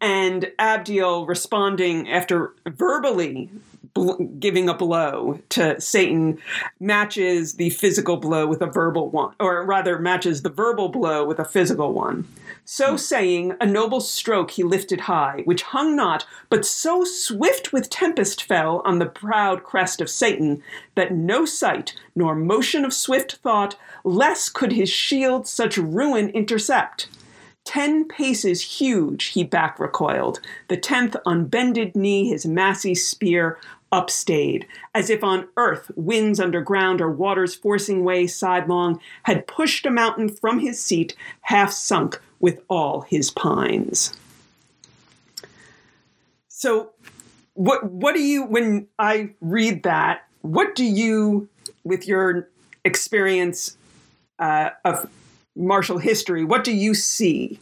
And 0.00 0.50
Abdiel 0.58 1.28
responding 1.28 2.08
after 2.08 2.54
verbally 2.66 3.50
giving 4.38 4.70
a 4.70 4.74
blow 4.74 5.38
to 5.50 5.78
Satan 5.78 6.38
matches 6.80 7.54
the 7.56 7.68
physical 7.68 8.16
blow 8.16 8.46
with 8.46 8.62
a 8.62 8.66
verbal 8.66 9.10
one, 9.10 9.34
or 9.38 9.66
rather 9.66 9.98
matches 9.98 10.40
the 10.40 10.48
verbal 10.48 10.88
blow 10.88 11.26
with 11.26 11.38
a 11.38 11.44
physical 11.44 11.92
one. 11.92 12.26
So 12.64 12.92
hmm. 12.92 12.96
saying, 12.96 13.52
a 13.60 13.66
noble 13.66 14.00
stroke 14.00 14.52
he 14.52 14.62
lifted 14.62 15.02
high, 15.02 15.42
which 15.44 15.62
hung 15.62 15.96
not, 15.96 16.26
but 16.48 16.64
so 16.64 17.04
swift 17.04 17.72
with 17.72 17.90
tempest 17.90 18.42
fell 18.44 18.82
on 18.84 18.98
the 18.98 19.06
proud 19.06 19.64
crest 19.64 20.00
of 20.00 20.08
Satan, 20.08 20.62
that 20.94 21.12
no 21.12 21.44
sight 21.44 21.94
nor 22.14 22.34
motion 22.34 22.84
of 22.84 22.94
swift 22.94 23.36
thought 23.36 23.76
less 24.04 24.48
could 24.48 24.72
his 24.72 24.90
shield 24.90 25.46
such 25.46 25.76
ruin 25.76 26.28
intercept. 26.30 27.08
Ten 27.64 28.06
paces 28.06 28.78
huge 28.80 29.26
he 29.26 29.44
back 29.44 29.78
recoiled, 29.78 30.40
the 30.68 30.76
tenth 30.76 31.16
on 31.24 31.46
bended 31.46 31.94
knee 31.94 32.28
his 32.28 32.44
massy 32.44 32.94
spear 32.94 33.58
upstayed, 33.92 34.66
as 34.94 35.10
if 35.10 35.22
on 35.22 35.48
earth 35.56 35.90
winds 35.94 36.40
underground 36.40 37.00
or 37.00 37.10
waters 37.10 37.54
forcing 37.54 38.02
way 38.02 38.26
sidelong 38.26 39.00
had 39.24 39.46
pushed 39.46 39.86
a 39.86 39.90
mountain 39.90 40.28
from 40.28 40.58
his 40.58 40.82
seat, 40.82 41.14
half 41.42 41.70
sunk 41.70 42.20
with 42.40 42.60
all 42.68 43.02
his 43.02 43.30
pines. 43.30 44.14
So, 46.48 46.90
what 47.54 47.84
what 47.84 48.14
do 48.14 48.22
you 48.22 48.44
when 48.44 48.88
I 48.98 49.30
read 49.40 49.82
that? 49.82 50.26
What 50.40 50.74
do 50.74 50.84
you, 50.84 51.48
with 51.84 52.08
your 52.08 52.48
experience 52.84 53.76
uh, 54.38 54.70
of 54.84 55.08
martial 55.54 55.98
history, 55.98 56.44
what 56.44 56.64
do 56.64 56.72
you 56.72 56.94
see? 56.94 57.60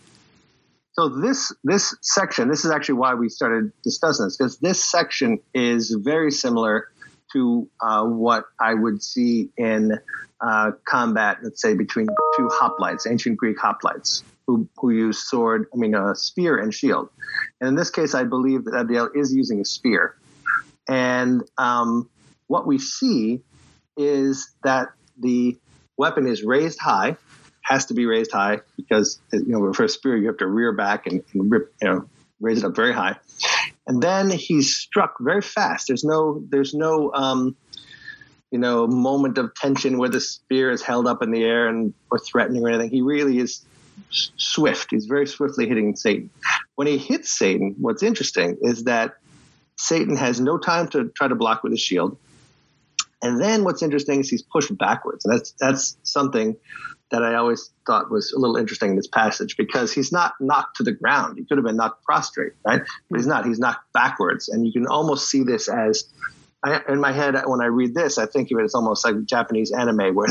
So 1.00 1.08
this 1.08 1.50
this 1.64 1.96
section, 2.02 2.48
this 2.48 2.66
is 2.66 2.70
actually 2.70 2.96
why 2.96 3.14
we 3.14 3.30
started 3.30 3.72
discussing 3.82 4.26
this 4.26 4.36
because 4.36 4.58
this 4.58 4.84
section 4.84 5.38
is 5.54 5.96
very 5.98 6.30
similar 6.30 6.88
to 7.32 7.70
uh, 7.80 8.04
what 8.04 8.44
I 8.60 8.74
would 8.74 9.02
see 9.02 9.48
in 9.56 9.98
uh, 10.42 10.72
combat, 10.84 11.38
let's 11.42 11.62
say 11.62 11.72
between 11.72 12.06
two 12.36 12.50
hoplites, 12.52 13.10
ancient 13.10 13.38
Greek 13.38 13.56
hoplites, 13.56 14.22
who 14.46 14.68
who 14.76 14.90
use 14.90 15.26
sword, 15.26 15.68
I 15.72 15.78
mean 15.78 15.94
a 15.94 16.14
spear 16.14 16.58
and 16.58 16.74
shield. 16.74 17.08
And 17.62 17.68
in 17.68 17.76
this 17.76 17.88
case, 17.88 18.14
I 18.14 18.24
believe 18.24 18.66
that 18.66 18.74
Abdiel 18.74 19.08
is 19.14 19.32
using 19.34 19.62
a 19.62 19.64
spear. 19.64 20.16
And 20.86 21.44
um, 21.56 22.10
what 22.46 22.66
we 22.66 22.78
see 22.78 23.40
is 23.96 24.52
that 24.64 24.88
the 25.18 25.56
weapon 25.96 26.26
is 26.26 26.44
raised 26.44 26.78
high 26.78 27.16
has 27.62 27.86
to 27.86 27.94
be 27.94 28.06
raised 28.06 28.32
high 28.32 28.60
because 28.76 29.20
you 29.32 29.44
know 29.46 29.72
for 29.72 29.84
a 29.84 29.88
spear 29.88 30.16
you 30.16 30.26
have 30.26 30.38
to 30.38 30.46
rear 30.46 30.72
back 30.72 31.06
and, 31.06 31.22
and 31.34 31.50
rip, 31.50 31.72
you 31.80 31.88
know 31.88 32.04
raise 32.40 32.58
it 32.58 32.64
up 32.64 32.74
very 32.74 32.92
high, 32.92 33.16
and 33.86 34.02
then 34.02 34.30
he's 34.30 34.76
struck 34.76 35.16
very 35.20 35.42
fast. 35.42 35.88
There's 35.88 36.04
no 36.04 36.42
there's 36.48 36.74
no 36.74 37.12
um, 37.12 37.56
you 38.50 38.58
know 38.58 38.86
moment 38.86 39.38
of 39.38 39.54
tension 39.54 39.98
where 39.98 40.08
the 40.08 40.20
spear 40.20 40.70
is 40.70 40.82
held 40.82 41.06
up 41.06 41.22
in 41.22 41.30
the 41.30 41.44
air 41.44 41.68
and 41.68 41.94
or 42.10 42.18
threatening 42.18 42.64
or 42.64 42.70
anything. 42.70 42.90
He 42.90 43.02
really 43.02 43.38
is 43.38 43.64
swift. 44.10 44.88
He's 44.90 45.06
very 45.06 45.26
swiftly 45.26 45.68
hitting 45.68 45.94
Satan. 45.96 46.30
When 46.74 46.86
he 46.86 46.98
hits 46.98 47.30
Satan, 47.30 47.76
what's 47.78 48.02
interesting 48.02 48.58
is 48.62 48.84
that 48.84 49.14
Satan 49.76 50.16
has 50.16 50.40
no 50.40 50.58
time 50.58 50.88
to 50.88 51.10
try 51.16 51.28
to 51.28 51.34
block 51.34 51.62
with 51.62 51.72
his 51.72 51.80
shield. 51.80 52.16
And 53.22 53.40
then 53.40 53.64
what's 53.64 53.82
interesting 53.82 54.20
is 54.20 54.30
he's 54.30 54.42
pushed 54.42 54.76
backwards. 54.76 55.24
And 55.24 55.34
that's 55.34 55.52
that's 55.58 55.96
something 56.02 56.56
that 57.10 57.22
I 57.22 57.34
always 57.34 57.70
thought 57.86 58.10
was 58.10 58.32
a 58.32 58.38
little 58.38 58.56
interesting 58.56 58.90
in 58.90 58.96
this 58.96 59.08
passage 59.08 59.56
because 59.56 59.92
he's 59.92 60.12
not 60.12 60.34
knocked 60.40 60.76
to 60.76 60.82
the 60.82 60.92
ground. 60.92 61.38
He 61.38 61.44
could 61.44 61.58
have 61.58 61.64
been 61.64 61.76
knocked 61.76 62.04
prostrate, 62.04 62.52
right? 62.64 62.82
But 63.10 63.18
he's 63.18 63.26
not. 63.26 63.46
He's 63.46 63.58
knocked 63.58 63.92
backwards. 63.92 64.48
And 64.48 64.64
you 64.66 64.72
can 64.72 64.86
almost 64.86 65.28
see 65.28 65.42
this 65.42 65.68
as 65.68 66.04
I, 66.62 66.80
in 66.88 67.00
my 67.00 67.12
head 67.12 67.40
when 67.46 67.62
I 67.62 67.66
read 67.66 67.94
this, 67.94 68.18
I 68.18 68.26
think 68.26 68.50
of 68.50 68.58
it 68.58 68.64
as 68.64 68.74
almost 68.74 69.04
like 69.04 69.24
Japanese 69.24 69.72
anime 69.72 70.14
where, 70.14 70.28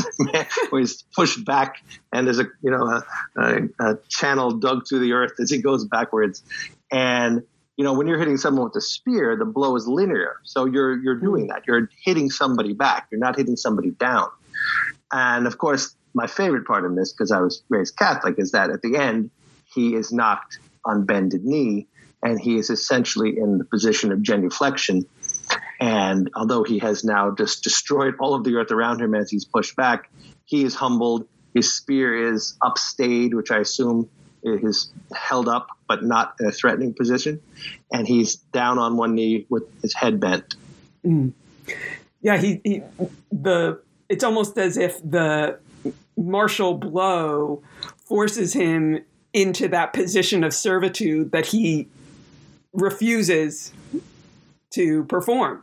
where 0.70 0.80
he's 0.80 1.02
pushed 1.14 1.44
back 1.44 1.76
and 2.12 2.26
there's 2.26 2.38
a 2.38 2.46
you 2.62 2.70
know 2.70 2.86
a, 2.86 3.04
a, 3.36 3.68
a, 3.80 3.98
channel 4.08 4.52
dug 4.52 4.86
through 4.88 5.00
the 5.00 5.12
earth 5.12 5.32
as 5.40 5.50
he 5.50 5.60
goes 5.60 5.84
backwards. 5.84 6.42
And 6.92 7.42
you 7.76 7.84
know 7.84 7.94
when 7.94 8.06
you're 8.06 8.18
hitting 8.18 8.36
someone 8.36 8.64
with 8.64 8.76
a 8.76 8.80
spear, 8.80 9.36
the 9.36 9.44
blow 9.44 9.74
is 9.74 9.88
linear, 9.88 10.36
so 10.44 10.66
you're 10.66 10.96
you're 11.02 11.16
doing 11.16 11.48
that. 11.48 11.66
You're 11.66 11.90
hitting 12.04 12.30
somebody 12.30 12.74
back. 12.74 13.08
You're 13.10 13.20
not 13.20 13.36
hitting 13.36 13.56
somebody 13.56 13.90
down. 13.90 14.28
And 15.12 15.48
of 15.48 15.58
course, 15.58 15.96
my 16.14 16.26
favorite 16.26 16.66
part 16.66 16.84
in 16.84 16.94
this, 16.94 17.12
because 17.12 17.30
I 17.30 17.40
was 17.40 17.62
raised 17.68 17.96
Catholic, 17.96 18.36
is 18.38 18.52
that 18.52 18.70
at 18.70 18.82
the 18.82 18.96
end, 18.96 19.30
he 19.74 19.94
is 19.94 20.12
knocked 20.12 20.58
on 20.84 21.04
bended 21.04 21.44
knee 21.44 21.86
and 22.22 22.40
he 22.40 22.56
is 22.56 22.70
essentially 22.70 23.38
in 23.38 23.58
the 23.58 23.64
position 23.64 24.12
of 24.12 24.22
genuflection. 24.22 25.06
And 25.80 26.30
although 26.34 26.64
he 26.64 26.78
has 26.80 27.04
now 27.04 27.30
just 27.30 27.64
destroyed 27.64 28.14
all 28.20 28.34
of 28.34 28.44
the 28.44 28.56
earth 28.56 28.70
around 28.70 29.00
him 29.00 29.14
as 29.14 29.30
he's 29.30 29.44
pushed 29.44 29.76
back, 29.76 30.10
he 30.44 30.64
is 30.64 30.74
humbled. 30.74 31.26
His 31.54 31.72
spear 31.72 32.32
is 32.32 32.56
upstayed, 32.62 33.34
which 33.34 33.50
I 33.50 33.58
assume 33.58 34.08
is 34.42 34.90
held 35.14 35.48
up, 35.48 35.68
but 35.88 36.04
not 36.04 36.34
in 36.40 36.46
a 36.46 36.52
threatening 36.52 36.94
position. 36.94 37.40
And 37.92 38.06
he's 38.06 38.36
down 38.36 38.78
on 38.78 38.96
one 38.96 39.14
knee 39.14 39.46
with 39.48 39.64
his 39.80 39.94
head 39.94 40.20
bent. 40.20 40.54
Mm. 41.04 41.32
Yeah, 42.20 42.36
he, 42.36 42.60
he 42.64 42.82
the 43.32 43.80
it's 44.08 44.24
almost 44.24 44.58
as 44.58 44.76
if 44.76 45.00
the 45.02 45.58
martial 46.16 46.74
blow 46.74 47.62
forces 47.98 48.52
him 48.52 49.04
into 49.32 49.68
that 49.68 49.92
position 49.92 50.44
of 50.44 50.52
servitude 50.52 51.32
that 51.32 51.46
he 51.46 51.88
refuses 52.72 53.72
to 54.70 55.04
perform. 55.04 55.62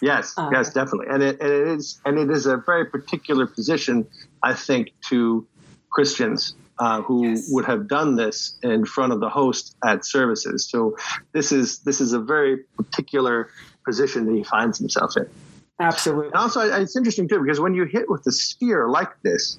Yes, 0.00 0.34
uh, 0.36 0.48
yes, 0.52 0.72
definitely, 0.72 1.06
and 1.10 1.22
it, 1.22 1.40
and 1.40 1.50
it 1.50 1.68
is, 1.68 2.00
and 2.04 2.18
it 2.18 2.30
is 2.30 2.46
a 2.46 2.56
very 2.56 2.86
particular 2.86 3.46
position, 3.46 4.06
I 4.42 4.54
think, 4.54 4.92
to 5.10 5.46
Christians 5.90 6.54
uh, 6.78 7.02
who 7.02 7.28
yes. 7.28 7.48
would 7.50 7.64
have 7.66 7.86
done 7.86 8.16
this 8.16 8.58
in 8.62 8.84
front 8.84 9.12
of 9.12 9.20
the 9.20 9.28
host 9.28 9.76
at 9.84 10.04
services. 10.04 10.68
So 10.68 10.96
this 11.32 11.52
is 11.52 11.78
this 11.80 12.00
is 12.00 12.12
a 12.12 12.18
very 12.18 12.58
particular 12.76 13.50
position 13.84 14.26
that 14.26 14.34
he 14.34 14.42
finds 14.42 14.78
himself 14.78 15.16
in. 15.16 15.28
Absolutely. 15.82 16.26
And 16.26 16.36
also, 16.36 16.60
it's 16.60 16.96
interesting 16.96 17.28
too 17.28 17.40
because 17.40 17.58
when 17.58 17.74
you 17.74 17.84
hit 17.84 18.08
with 18.08 18.24
a 18.26 18.32
spear 18.32 18.88
like 18.88 19.20
this, 19.22 19.58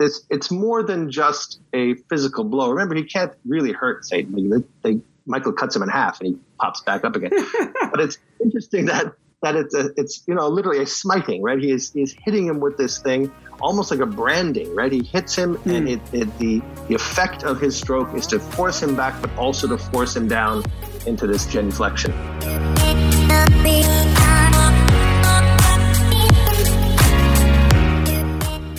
it's 0.00 0.26
it's 0.28 0.50
more 0.50 0.82
than 0.82 1.10
just 1.10 1.60
a 1.72 1.94
physical 2.10 2.42
blow. 2.42 2.70
Remember, 2.70 2.96
he 2.96 3.04
can't 3.04 3.32
really 3.46 3.72
hurt 3.72 4.04
Satan. 4.04 4.50
They, 4.50 4.64
they, 4.82 5.00
Michael 5.24 5.52
cuts 5.52 5.76
him 5.76 5.82
in 5.82 5.88
half 5.88 6.20
and 6.20 6.30
he 6.30 6.38
pops 6.60 6.80
back 6.80 7.04
up 7.04 7.14
again. 7.14 7.30
but 7.90 8.00
it's 8.00 8.18
interesting 8.42 8.86
that 8.86 9.14
that 9.42 9.54
it's 9.54 9.74
a, 9.74 9.90
it's 9.96 10.24
you 10.26 10.34
know 10.34 10.48
literally 10.48 10.82
a 10.82 10.86
smiting, 10.86 11.42
right? 11.42 11.60
He 11.60 11.70
is 11.70 11.92
he's 11.92 12.12
hitting 12.12 12.46
him 12.46 12.58
with 12.58 12.76
this 12.76 12.98
thing, 12.98 13.30
almost 13.60 13.92
like 13.92 14.00
a 14.00 14.06
branding, 14.06 14.74
right? 14.74 14.90
He 14.90 15.04
hits 15.04 15.36
him, 15.36 15.56
mm. 15.58 15.76
and 15.76 15.88
it, 15.88 16.00
it, 16.12 16.38
the 16.38 16.60
the 16.88 16.96
effect 16.96 17.44
of 17.44 17.60
his 17.60 17.76
stroke 17.76 18.12
is 18.14 18.26
to 18.28 18.40
force 18.40 18.82
him 18.82 18.96
back, 18.96 19.20
but 19.20 19.30
also 19.36 19.68
to 19.68 19.78
force 19.78 20.16
him 20.16 20.26
down 20.26 20.64
into 21.06 21.28
this 21.28 21.46
genuflection. 21.46 22.12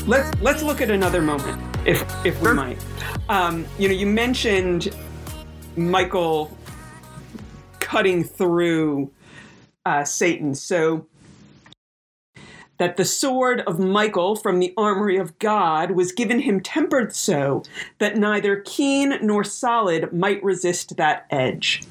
Let's 0.07 0.41
let's 0.41 0.63
look 0.63 0.81
at 0.81 0.89
another 0.89 1.21
moment, 1.21 1.61
if 1.85 2.03
if 2.25 2.41
we 2.41 2.53
might. 2.53 2.83
Um, 3.29 3.65
you 3.77 3.87
know, 3.87 3.93
you 3.93 4.05
mentioned 4.05 4.95
Michael 5.75 6.55
cutting 7.79 8.23
through 8.23 9.11
uh, 9.85 10.03
Satan, 10.03 10.55
so 10.55 11.05
that 12.77 12.97
the 12.97 13.05
sword 13.05 13.61
of 13.61 13.79
Michael 13.79 14.35
from 14.35 14.59
the 14.59 14.73
armory 14.75 15.17
of 15.17 15.37
God 15.39 15.91
was 15.91 16.11
given 16.11 16.39
him 16.39 16.59
tempered 16.59 17.15
so 17.15 17.63
that 17.99 18.17
neither 18.17 18.57
keen 18.65 19.17
nor 19.21 19.43
solid 19.43 20.11
might 20.11 20.43
resist 20.43 20.97
that 20.97 21.25
edge. 21.29 21.83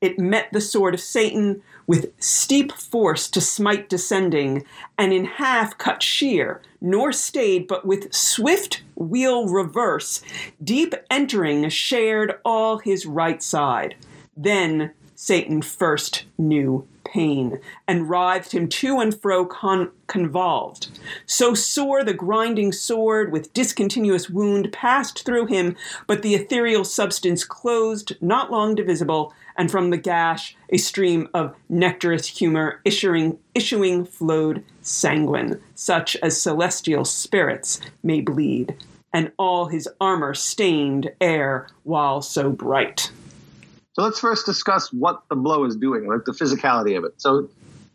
It 0.00 0.18
met 0.18 0.48
the 0.52 0.60
sword 0.60 0.94
of 0.94 1.00
Satan 1.00 1.62
with 1.90 2.12
steep 2.22 2.70
force 2.70 3.26
to 3.28 3.40
smite 3.40 3.88
descending, 3.88 4.64
and 4.96 5.12
in 5.12 5.24
half 5.24 5.76
cut 5.76 6.00
sheer, 6.00 6.62
nor 6.80 7.12
stayed, 7.12 7.66
but 7.66 7.84
with 7.84 8.14
swift 8.14 8.80
wheel 8.94 9.48
reverse, 9.48 10.22
deep 10.62 10.94
entering, 11.10 11.68
shared 11.68 12.38
all 12.44 12.78
his 12.78 13.06
right 13.06 13.42
side. 13.42 13.96
Then 14.36 14.92
Satan 15.16 15.62
first 15.62 16.26
knew 16.38 16.86
pain, 17.12 17.58
and 17.88 18.08
writhed 18.08 18.52
him 18.52 18.68
to 18.68 18.98
and 19.00 19.18
fro 19.20 19.44
con- 19.44 19.90
convolved. 20.06 20.88
So 21.26 21.54
sore 21.54 22.04
the 22.04 22.14
grinding 22.14 22.72
sword 22.72 23.32
with 23.32 23.52
discontinuous 23.52 24.30
wound 24.30 24.72
passed 24.72 25.24
through 25.24 25.46
him, 25.46 25.76
but 26.06 26.22
the 26.22 26.34
ethereal 26.34 26.84
substance 26.84 27.44
closed, 27.44 28.16
not 28.20 28.50
long 28.50 28.74
divisible, 28.74 29.32
and 29.56 29.70
from 29.70 29.90
the 29.90 29.96
gash 29.96 30.56
a 30.70 30.78
stream 30.78 31.28
of 31.34 31.54
nectarous 31.68 32.26
humor 32.26 32.80
issuing, 32.84 33.38
issuing 33.54 34.04
flowed 34.04 34.64
sanguine, 34.82 35.60
such 35.74 36.16
as 36.16 36.40
celestial 36.40 37.04
spirits 37.04 37.80
may 38.02 38.20
bleed, 38.20 38.74
and 39.12 39.32
all 39.38 39.66
his 39.66 39.88
armor 40.00 40.34
stained 40.34 41.10
air 41.20 41.66
while 41.82 42.22
so 42.22 42.50
bright. 42.50 43.10
So 43.92 44.02
let's 44.02 44.20
first 44.20 44.46
discuss 44.46 44.92
what 44.92 45.22
the 45.28 45.36
blow 45.36 45.64
is 45.64 45.76
doing, 45.76 46.06
like 46.06 46.24
the 46.24 46.32
physicality 46.32 46.96
of 46.96 47.04
it. 47.04 47.20
So 47.20 47.48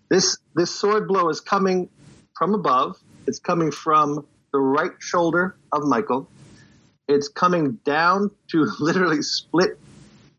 this 0.09 0.37
this 0.53 0.71
sword 0.71 1.07
blow 1.07 1.29
is 1.29 1.39
coming 1.39 1.89
from 2.37 2.53
above. 2.53 2.97
It's 3.27 3.39
coming 3.39 3.71
from 3.71 4.25
the 4.51 4.59
right 4.59 4.91
shoulder 4.99 5.55
of 5.71 5.83
Michael. 5.83 6.29
It's 7.07 7.27
coming 7.27 7.79
down 7.85 8.31
to 8.51 8.67
literally 8.79 9.21
split 9.21 9.79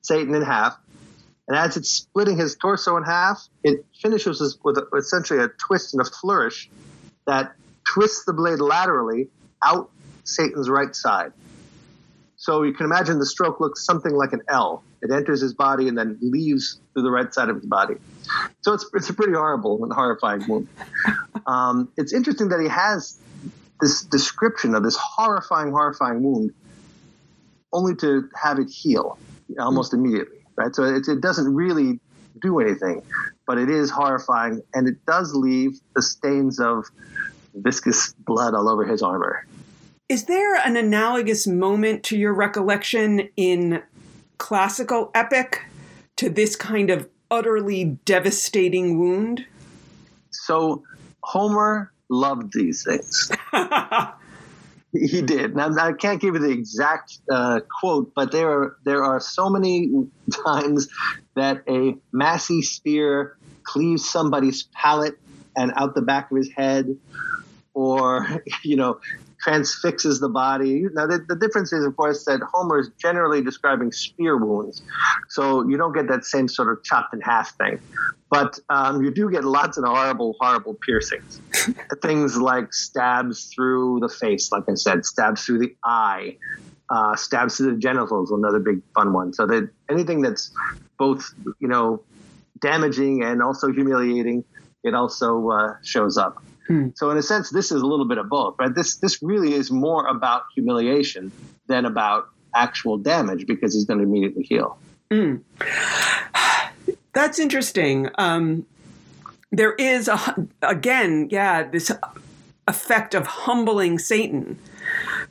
Satan 0.03 0.35
in 0.35 0.42
half. 0.42 0.77
And 1.49 1.57
as 1.57 1.77
it's 1.77 1.90
splitting 1.90 2.37
his 2.37 2.57
torso 2.57 2.97
in 2.97 3.05
half, 3.05 3.47
it 3.62 3.85
finishes 4.03 4.59
with 4.64 4.79
essentially 4.97 5.40
a 5.40 5.49
twist 5.49 5.95
and 5.95 6.01
a 6.01 6.05
flourish 6.05 6.69
that 7.27 7.55
twists 7.85 8.25
the 8.25 8.33
blade 8.33 8.59
laterally 8.59 9.29
out 9.64 9.90
Satan's 10.25 10.69
right 10.69 10.95
side. 10.95 11.33
So 12.37 12.64
you 12.64 12.73
can 12.75 12.87
imagine 12.87 13.19
the 13.19 13.27
stroke 13.27 13.61
looks 13.61 13.85
something 13.85 14.12
like 14.12 14.33
an 14.33 14.42
L. 14.49 14.83
It 15.02 15.11
enters 15.11 15.40
his 15.40 15.52
body 15.52 15.88
and 15.88 15.96
then 15.96 16.18
leaves 16.20 16.80
through 16.92 17.02
the 17.02 17.11
right 17.11 17.32
side 17.32 17.48
of 17.48 17.56
his 17.56 17.66
body. 17.66 17.94
So 18.62 18.72
it's, 18.72 18.88
it's 18.94 19.11
a 19.11 19.14
pretty 19.14 19.35
horrible 19.35 19.82
and 19.82 19.92
horrifying 19.92 20.46
wound. 20.48 20.68
Um, 21.46 21.88
it's 21.96 22.12
interesting 22.12 22.48
that 22.48 22.59
he 22.59 22.66
has 22.66 23.20
this 23.80 24.02
description 24.02 24.74
of 24.74 24.82
this 24.82 24.96
horrifying, 24.96 25.70
horrifying 25.70 26.20
wound 26.24 26.52
only 27.72 27.94
to 27.96 28.28
have 28.35 28.59
it 28.59 28.68
heal 28.68 29.16
almost 29.61 29.94
immediately, 29.94 30.38
right? 30.56 30.74
So 30.74 30.82
it, 30.82 31.06
it 31.06 31.20
doesn't 31.20 31.54
really 31.54 32.00
do 32.40 32.59
anything, 32.59 33.02
but 33.46 33.59
it 33.59 33.70
is 33.70 33.90
horrifying 33.90 34.62
and 34.74 34.88
it 34.88 34.96
does 35.06 35.35
leave 35.35 35.78
the 35.94 36.02
stains 36.02 36.59
of 36.59 36.87
viscous 37.54 38.12
blood 38.14 38.54
all 38.54 38.68
over 38.68 38.85
his 38.85 39.02
armor. 39.02 39.46
Is 40.09 40.24
there 40.24 40.54
an 40.56 40.76
analogous 40.76 41.46
moment 41.46 42.04
to 42.04 42.18
your 42.18 42.32
recollection 42.32 43.28
in 43.37 43.82
classical 44.46 45.11
epic 45.12 45.64
to 46.14 46.30
this 46.30 46.54
kind 46.54 46.88
of 46.88 47.09
utterly 47.32 47.82
devastating 48.04 48.96
wound? 48.96 49.44
So 50.30 50.85
Homer 51.24 51.90
loved 52.09 52.52
these 52.52 52.85
things. 52.85 53.28
he 54.92 55.20
did. 55.20 55.56
Now 55.56 55.74
I 55.76 55.94
can't 55.94 56.20
give 56.20 56.35
you 56.35 56.40
the 56.40 56.52
exact 56.52 57.18
uh, 57.28 57.59
quote, 57.80 58.12
but 58.14 58.30
there 58.30 58.48
are 58.48 58.76
there 58.85 59.02
are 59.02 59.18
so 59.18 59.50
many 59.50 59.90
times 60.46 60.90
that 61.35 61.64
a 61.68 61.96
massy 62.12 62.62
spear 62.62 63.37
cleaves 63.64 64.09
somebody's 64.09 64.62
palate 64.72 65.18
and 65.56 65.72
out 65.74 65.96
the 65.96 66.02
back 66.02 66.30
of 66.30 66.37
his 66.37 66.52
head, 66.52 66.96
or 67.74 68.44
you 68.62 68.76
know 68.76 69.00
transfixes 69.46 70.18
the 70.18 70.28
body. 70.28 70.87
Now, 70.92 71.06
the, 71.06 71.18
the, 71.18 71.37
difference 71.37 71.72
is, 71.72 71.85
of 71.85 71.96
course, 71.96 72.24
that 72.24 72.40
Homer 72.52 72.80
is 72.80 72.90
generally 73.00 73.42
describing 73.42 73.92
spear 73.92 74.37
wounds. 74.37 74.82
So 75.28 75.68
you 75.68 75.76
don't 75.76 75.94
get 75.94 76.09
that 76.09 76.24
same 76.24 76.48
sort 76.48 76.72
of 76.72 76.82
chopped 76.82 77.14
in 77.14 77.20
half 77.20 77.56
thing. 77.56 77.78
But 78.28 78.59
um, 78.68 79.04
you 79.04 79.12
do 79.12 79.30
get 79.30 79.44
lots 79.44 79.78
of 79.78 79.85
horrible, 79.85 80.35
horrible 80.40 80.74
piercings. 80.74 81.40
Things 82.02 82.37
like 82.37 82.74
stabs 82.74 83.44
through 83.54 84.00
the 84.00 84.09
face, 84.09 84.50
like 84.50 84.64
I 84.68 84.74
said, 84.74 85.06
stabs 85.06 85.44
through 85.44 85.59
the 85.59 85.76
eye, 85.85 86.38
uh, 86.90 87.14
stabs 87.14 87.56
through 87.56 87.72
the 87.72 87.78
genitals, 87.78 88.32
another 88.32 88.59
big 88.59 88.82
fun 88.96 89.12
one. 89.12 89.32
So 89.32 89.46
that 89.46 89.70
anything 89.88 90.22
that's 90.22 90.50
both, 90.98 91.32
you 91.61 91.68
know, 91.68 92.02
damaging 92.61 93.22
and 93.22 93.40
also 93.42 93.70
humiliating, 93.70 94.42
it 94.82 94.94
also 94.94 95.50
uh, 95.50 95.74
shows 95.85 96.16
up. 96.16 96.42
Hmm. 96.66 96.88
So 96.94 97.11
in 97.11 97.16
a 97.16 97.22
sense, 97.22 97.50
this 97.50 97.70
is 97.70 97.83
a 97.83 97.87
little 97.87 98.07
bit 98.07 98.18
of 98.18 98.29
both, 98.29 98.57
right? 98.59 98.74
This 98.74 98.96
this 98.96 99.22
really 99.22 99.55
is 99.55 99.70
more 99.70 100.07
about 100.07 100.44
humiliation 100.55 101.33
than 101.66 101.85
about 101.85 102.29
actual 102.55 102.96
damage 102.96 103.46
because 103.46 103.74
he's 103.74 103.85
going 103.85 103.98
to 103.98 104.05
immediately 104.05 104.42
heal. 104.42 104.79
Mm. 105.11 105.42
That's 107.12 107.38
interesting. 107.38 108.09
Um, 108.18 108.66
there 109.52 109.74
is 109.74 110.09
a, 110.09 110.46
again, 110.62 111.29
yeah, 111.31 111.62
this 111.62 111.92
effect 112.68 113.14
of 113.14 113.26
humbling 113.26 113.98
Satan 113.98 114.59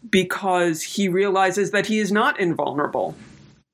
because 0.09 0.81
he 0.81 1.09
realizes 1.09 1.71
that 1.71 1.87
he 1.87 1.99
is 1.99 2.11
not 2.11 2.39
invulnerable, 2.39 3.15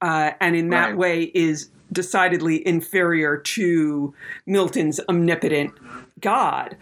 uh, 0.02 0.32
and 0.40 0.56
in 0.56 0.70
that 0.70 0.90
right. 0.90 0.98
way 0.98 1.24
is 1.24 1.70
decidedly 1.92 2.66
inferior 2.66 3.38
to 3.38 4.14
Milton's 4.46 5.00
omnipotent 5.10 5.74
God. 6.20 6.78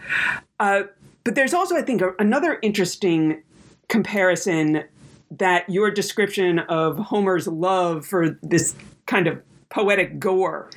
Uh, 0.59 0.83
but 1.23 1.35
there's 1.35 1.53
also, 1.53 1.75
I 1.75 1.81
think, 1.81 2.01
a, 2.01 2.13
another 2.19 2.59
interesting 2.61 3.43
comparison 3.87 4.83
that 5.31 5.69
your 5.69 5.91
description 5.91 6.59
of 6.59 6.97
Homer's 6.97 7.47
love 7.47 8.05
for 8.05 8.37
this 8.41 8.75
kind 9.05 9.27
of 9.27 9.41
poetic 9.69 10.19
gore 10.19 10.69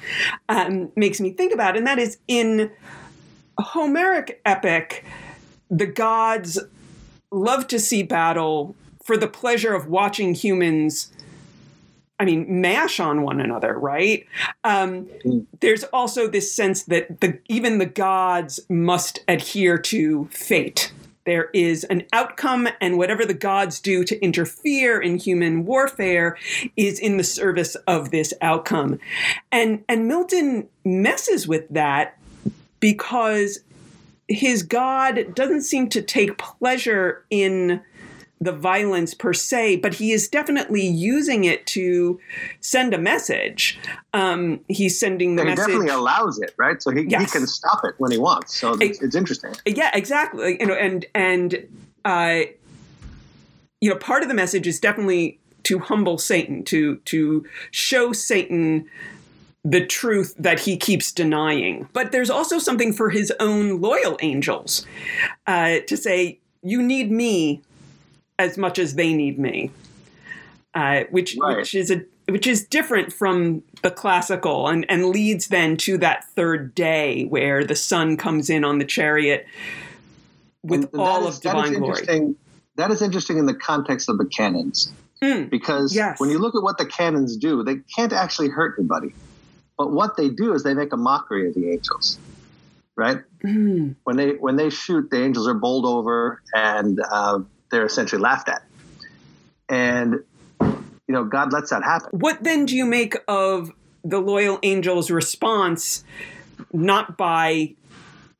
um, 0.49 0.91
makes 0.97 1.21
me 1.21 1.31
think 1.31 1.53
about, 1.53 1.77
and 1.77 1.87
that 1.87 1.99
is 1.99 2.19
in 2.29 2.71
Homeric 3.59 4.41
epic, 4.45 5.05
the 5.71 5.87
gods 5.87 6.59
love 7.31 7.67
to 7.69 7.79
see 7.79 8.03
battle 8.03 8.75
for 9.05 9.17
the 9.17 9.27
pleasure 9.27 9.75
of 9.75 9.87
watching 9.87 10.35
humans 10.35 11.12
I 12.23 12.25
mean, 12.25 12.61
mash 12.61 13.01
on 13.01 13.23
one 13.23 13.41
another, 13.41 13.77
right? 13.77 14.25
Um, 14.63 15.09
there's 15.59 15.83
also 15.83 16.29
this 16.29 16.55
sense 16.55 16.85
that 16.85 17.21
the, 17.21 17.41
even 17.49 17.79
the 17.79 17.87
gods 17.87 18.61
must 18.69 19.19
adhere 19.27 19.77
to 19.79 20.27
fate. 20.27 20.93
There 21.25 21.51
is 21.53 21.83
an 21.83 22.05
outcome, 22.13 22.69
and 22.81 22.97
whatever 22.97 23.27
the 23.27 23.35
gods 23.35 23.81
do 23.81 24.05
to 24.05 24.21
interfere 24.21 25.01
in 25.01 25.19
human 25.19 25.67
warfare 25.67 26.39
is 26.77 27.01
in 27.01 27.17
the 27.17 27.25
service 27.25 27.75
of 27.89 28.13
this 28.13 28.33
outcome. 28.41 29.01
And, 29.51 29.83
and 29.89 30.07
Milton 30.07 30.69
messes 30.85 31.49
with 31.49 31.69
that 31.71 32.17
because 32.79 33.59
his 34.29 34.63
God 34.63 35.35
doesn't 35.35 35.63
seem 35.63 35.89
to 35.89 36.03
take 36.03 36.39
pleasure 36.39 37.25
in 37.31 37.81
the 38.43 38.53
violence 38.53 39.15
per 39.15 39.33
se, 39.33 39.77
but 39.77 39.95
he 39.95 40.11
is 40.11 40.27
definitely 40.27 40.85
using 40.85 41.45
it 41.45 41.65
to 41.69 42.19
send 42.61 42.93
a 42.93 42.99
message. 42.99 43.79
Um, 44.13 44.61
he's 44.69 44.99
sending 44.99 45.37
the 45.37 45.43
and 45.43 45.51
message. 45.51 45.67
He 45.67 45.73
definitely 45.73 45.95
allows 45.95 46.41
it, 46.41 46.53
right? 46.57 46.83
So 46.83 46.91
he, 46.91 47.03
yes. 47.03 47.21
he 47.21 47.39
can 47.39 47.47
stop 47.47 47.85
it 47.85 47.95
when 47.99 48.11
he 48.11 48.19
wants. 48.19 48.59
So 48.59 48.73
it's, 48.81 49.01
it's 49.01 49.15
interesting. 49.15 49.55
Yeah, 49.65 49.91
exactly. 49.95 50.57
You 50.59 50.67
know, 50.67 50.75
and 50.75 51.07
and 51.15 51.69
uh, 52.05 52.41
you 53.81 53.89
know, 53.89 53.97
part 53.97 54.23
of 54.23 54.29
the 54.29 54.35
message 54.35 54.67
is 54.67 54.81
definitely 54.81 55.39
to 55.63 55.79
humble 55.79 56.19
Satan, 56.19 56.65
to 56.65 56.97
to 56.97 57.47
show 57.71 58.13
Satan 58.13 58.89
the 59.65 59.87
truth 59.87 60.35
that 60.37 60.59
he 60.59 60.77
keeps 60.77 61.13
denying. 61.13 61.89
But 61.93 62.11
there's 62.11 62.31
also 62.31 62.59
something 62.59 62.93
for 62.93 63.11
his 63.11 63.33
own 63.39 63.81
loyal 63.81 64.19
angels 64.21 64.85
uh, 65.47 65.79
to 65.87 65.97
say, 65.97 66.41
you 66.65 66.83
need 66.83 67.13
me 67.13 67.63
as 68.43 68.59
much 68.59 68.79
as 68.79 68.95
they 68.95 69.15
need 69.15 69.39
me, 69.39 69.71
uh, 70.75 71.05
which 71.11 71.37
right. 71.41 71.59
which 71.59 71.75
is 71.75 71.91
a 71.91 72.05
which 72.29 72.47
is 72.47 72.65
different 72.65 73.13
from 73.13 73.63
the 73.83 73.91
classical 73.91 74.69
and, 74.69 74.87
and 74.89 75.07
leads 75.07 75.49
then 75.49 75.77
to 75.77 75.99
that 75.99 76.25
third 76.37 76.75
day 76.75 77.25
where 77.25 77.65
the 77.65 77.75
Son 77.75 78.17
comes 78.17 78.49
in 78.49 78.65
on 78.65 78.79
the 78.79 78.85
chariot 78.85 79.47
with 80.63 80.85
and, 80.85 80.93
and 80.93 81.03
all 81.03 81.27
is, 81.27 81.37
of 81.37 81.43
divine 81.43 81.75
glory. 81.75 82.35
That 82.77 82.91
is 82.91 83.03
interesting 83.03 83.39
in 83.39 83.47
the 83.47 83.55
context 83.55 84.09
of 84.09 84.19
the 84.19 84.25
cannons. 84.25 84.93
Mm, 85.21 85.51
because 85.51 85.95
yes. 85.95 86.19
when 86.19 86.31
you 86.31 86.39
look 86.39 86.57
at 86.57 86.63
what 86.63 86.79
the 86.79 86.87
cannons 86.87 87.37
do, 87.37 87.63
they 87.63 87.77
can't 87.95 88.13
actually 88.13 88.49
hurt 88.49 88.77
anybody. 88.79 89.15
But 89.79 89.93
what 89.93 90.17
they 90.17 90.29
do 90.29 90.53
is 90.55 90.63
they 90.63 90.75
make 90.75 90.93
a 90.93 90.97
mockery 90.97 91.49
of 91.49 91.55
the 91.55 91.71
angels. 91.71 92.19
right? 92.97 93.19
Mm. 93.45 93.97
When 94.05 94.17
they 94.17 94.33
when 94.33 94.57
they 94.57 94.71
shoot, 94.71 95.11
the 95.11 95.23
angels 95.23 95.49
are 95.49 95.55
bowled 95.55 95.87
over 95.87 96.43
and 96.55 97.01
uh, 97.11 97.41
they're 97.73 97.85
essentially 97.85 98.23
laughed 98.23 98.49
at. 98.49 98.63
And 99.69 100.21
you 100.61 101.15
know, 101.15 101.25
God 101.25 101.53
lets 101.53 101.71
that 101.71 101.83
happen. 101.83 102.11
What 102.13 102.45
then 102.45 102.65
do 102.65 102.77
you 102.77 102.87
make 102.87 103.17
of 103.27 103.73
the 104.05 104.21
loyal 104.21 104.61
angels' 104.63 105.11
response, 105.11 106.05
not 106.73 107.17
by 107.17 107.75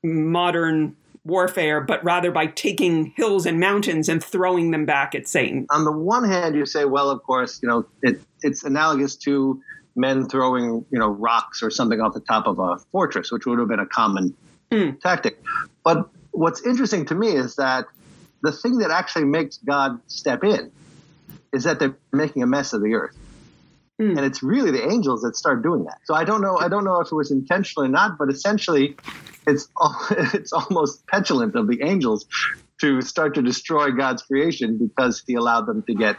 modern 0.05 0.97
warfare, 1.25 1.81
but 1.81 2.03
rather 2.05 2.31
by 2.31 2.47
taking 2.47 3.13
hills 3.17 3.47
and 3.47 3.59
mountains 3.59 4.09
and 4.09 4.23
throwing 4.23 4.71
them 4.71 4.87
back 4.87 5.15
at 5.15 5.27
Satan? 5.27 5.67
On 5.71 5.85
the 5.85 5.93
one 5.93 6.25
hand, 6.25 6.55
you 6.55 6.65
say, 6.65 6.85
well, 6.85 7.11
of 7.11 7.23
course, 7.25 7.61
you 7.63 7.69
know, 7.69 7.85
it, 8.03 8.21
it's 8.43 8.63
analogous 8.63 9.17
to 9.17 9.61
men 9.97 10.29
throwing, 10.29 10.85
you 10.91 10.99
know, 10.99 11.09
rocks 11.09 11.63
or 11.63 11.71
something 11.71 12.01
off 12.01 12.15
the 12.15 12.21
top 12.21 12.47
of 12.47 12.59
a 12.59 12.79
fortress, 12.93 13.31
which 13.31 13.45
would 13.47 13.59
have 13.59 13.69
been 13.69 13.81
a 13.81 13.87
common 13.87 14.35
Mm. 14.73 14.99
tactic. 15.01 15.39
But 15.85 16.09
what's 16.31 16.65
interesting 16.65 17.05
to 17.07 17.15
me 17.15 17.29
is 17.37 17.57
that 17.57 17.85
the 18.43 18.53
thing 18.53 18.79
that 18.79 18.91
actually 18.91 19.25
makes 19.25 19.59
God 19.59 20.01
step 20.09 20.45
in 20.45 20.71
is 21.53 21.65
that 21.65 21.79
they're 21.79 21.97
making 22.13 22.43
a 22.43 22.47
mess 22.47 22.73
of 22.73 22.83
the 22.83 22.95
earth. 22.95 23.17
Mm. 24.01 24.17
And 24.17 24.21
it's 24.21 24.43
really 24.43 24.71
the 24.71 24.89
angels 24.89 25.23
that 25.23 25.37
start 25.37 25.63
doing 25.63 25.85
that. 25.85 25.99
So 26.05 26.15
I 26.15 26.25
don't 26.25 26.41
know. 26.41 26.57
I 26.59 26.69
don't 26.69 26.85
know 26.85 27.01
if 27.01 27.13
it 27.13 27.15
was 27.15 27.31
intentional 27.31 27.87
or 27.87 27.89
not, 27.89 28.19
but 28.19 28.31
essentially, 28.31 28.97
it's 29.47 29.69
it's 30.11 30.53
almost 30.53 31.07
petulant 31.07 31.55
of 31.55 31.69
the 31.69 31.83
angels 31.83 32.27
to 32.81 33.01
start 33.03 33.35
to 33.35 33.43
destroy 33.43 33.91
God's 33.91 34.23
creation 34.23 34.79
because 34.79 35.23
He 35.27 35.35
allowed 35.35 35.67
them 35.67 35.83
to 35.83 35.95
get 35.95 36.17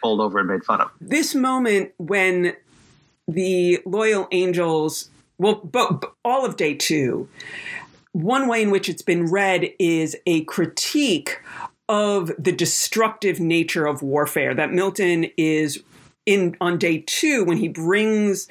pulled 0.00 0.20
over 0.20 0.38
and 0.38 0.48
made 0.48 0.64
fun 0.64 0.80
of. 0.80 0.90
This 1.00 1.34
moment 1.34 1.92
when 1.98 2.56
the 3.26 3.80
loyal 3.84 4.26
angels, 4.32 5.10
well, 5.36 5.56
but, 5.56 6.00
but 6.00 6.14
all 6.24 6.46
of 6.46 6.56
day 6.56 6.74
two, 6.74 7.28
one 8.18 8.48
way 8.48 8.60
in 8.60 8.70
which 8.72 8.88
it's 8.88 9.02
been 9.02 9.26
read 9.26 9.70
is 9.78 10.16
a 10.26 10.42
critique 10.44 11.40
of 11.88 12.32
the 12.36 12.50
destructive 12.50 13.38
nature 13.38 13.86
of 13.86 14.02
warfare 14.02 14.54
that 14.54 14.72
Milton 14.72 15.26
is 15.36 15.80
in 16.26 16.56
on 16.60 16.78
day 16.78 17.04
2 17.06 17.44
when 17.44 17.58
he 17.58 17.68
brings 17.68 18.48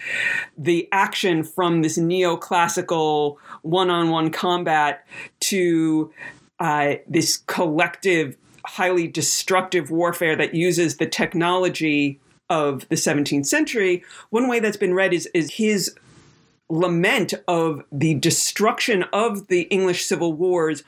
the 0.58 0.88
action 0.94 1.44
from 1.44 1.82
this 1.82 1.98
neoclassical 1.98 3.36
one-on-one 3.64 4.32
combat 4.32 5.06
to 5.42 6.14
uh, 6.62 6.96
this 7.06 7.36
collective 7.46 8.38
highly 8.66 9.06
destructive 9.06 9.92
warfare 9.92 10.38
that 10.38 10.56
uses 10.56 10.96
the 10.96 11.06
technology 11.06 12.22
of 12.50 12.88
the 12.88 12.96
17th 12.96 13.46
century 13.46 14.02
one 14.30 14.48
way 14.48 14.62
that's 14.62 14.78
been 14.78 14.94
read 14.94 15.14
is, 15.14 15.28
is 15.34 15.56
his 15.56 15.94
lament 16.70 17.34
of 17.48 17.84
the 17.92 18.14
destruction 18.16 19.04
of 19.14 19.48
the 19.48 19.62
English 19.64 20.06
civil 20.06 20.34
wars 20.34 20.84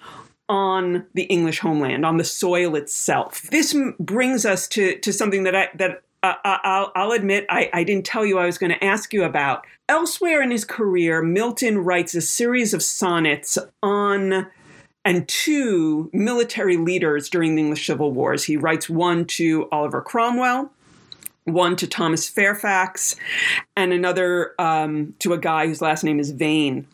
on 0.48 1.06
the 1.14 1.24
English 1.24 1.60
homeland, 1.60 2.06
on 2.06 2.18
the 2.18 2.24
soil 2.24 2.76
itself. 2.76 3.44
This 3.44 3.76
m- 3.76 3.96
brings 4.00 4.46
us 4.46 4.68
to, 4.70 4.98
to 5.00 5.14
something 5.14 5.44
that 5.44 5.56
I 5.56 5.70
that 5.76 6.02
uh, 6.24 6.34
I- 6.44 6.60
I'll, 6.64 6.92
I'll 6.96 7.12
admit 7.12 7.46
I, 7.50 7.70
I 7.72 7.84
didn't 7.84 8.06
tell 8.06 8.26
you 8.26 8.40
I 8.40 8.46
was 8.46 8.58
going 8.58 8.72
to 8.72 8.84
ask 8.84 9.14
you 9.14 9.24
about. 9.24 9.66
Elsewhere 9.88 10.42
in 10.42 10.52
his 10.52 10.66
career, 10.66 11.22
Milton 11.22 11.78
writes 11.80 12.14
a 12.16 12.22
series 12.22 12.74
of 12.74 12.84
sonnets 12.84 13.58
on 13.82 14.48
and 15.06 15.28
to 15.28 16.10
military 16.12 16.78
leaders 16.78 17.30
during 17.30 17.56
the 17.56 17.62
English 17.62 17.88
Civil 17.88 18.12
Wars. 18.12 18.44
He 18.44 18.58
writes 18.58 18.90
one 18.90 19.26
to 19.26 19.70
Oliver 19.72 20.02
Cromwell, 20.02 20.72
one 21.54 21.76
to 21.78 21.88
Thomas 21.88 22.28
Fairfax, 22.28 23.16
and 23.76 23.94
another 23.94 24.54
um, 24.60 25.14
to 25.20 25.34
a 25.34 25.38
guy 25.38 25.68
whose 25.68 25.82
last 25.82 26.04
name 26.04 26.20
is 26.20 26.32
Vane. 26.32 26.88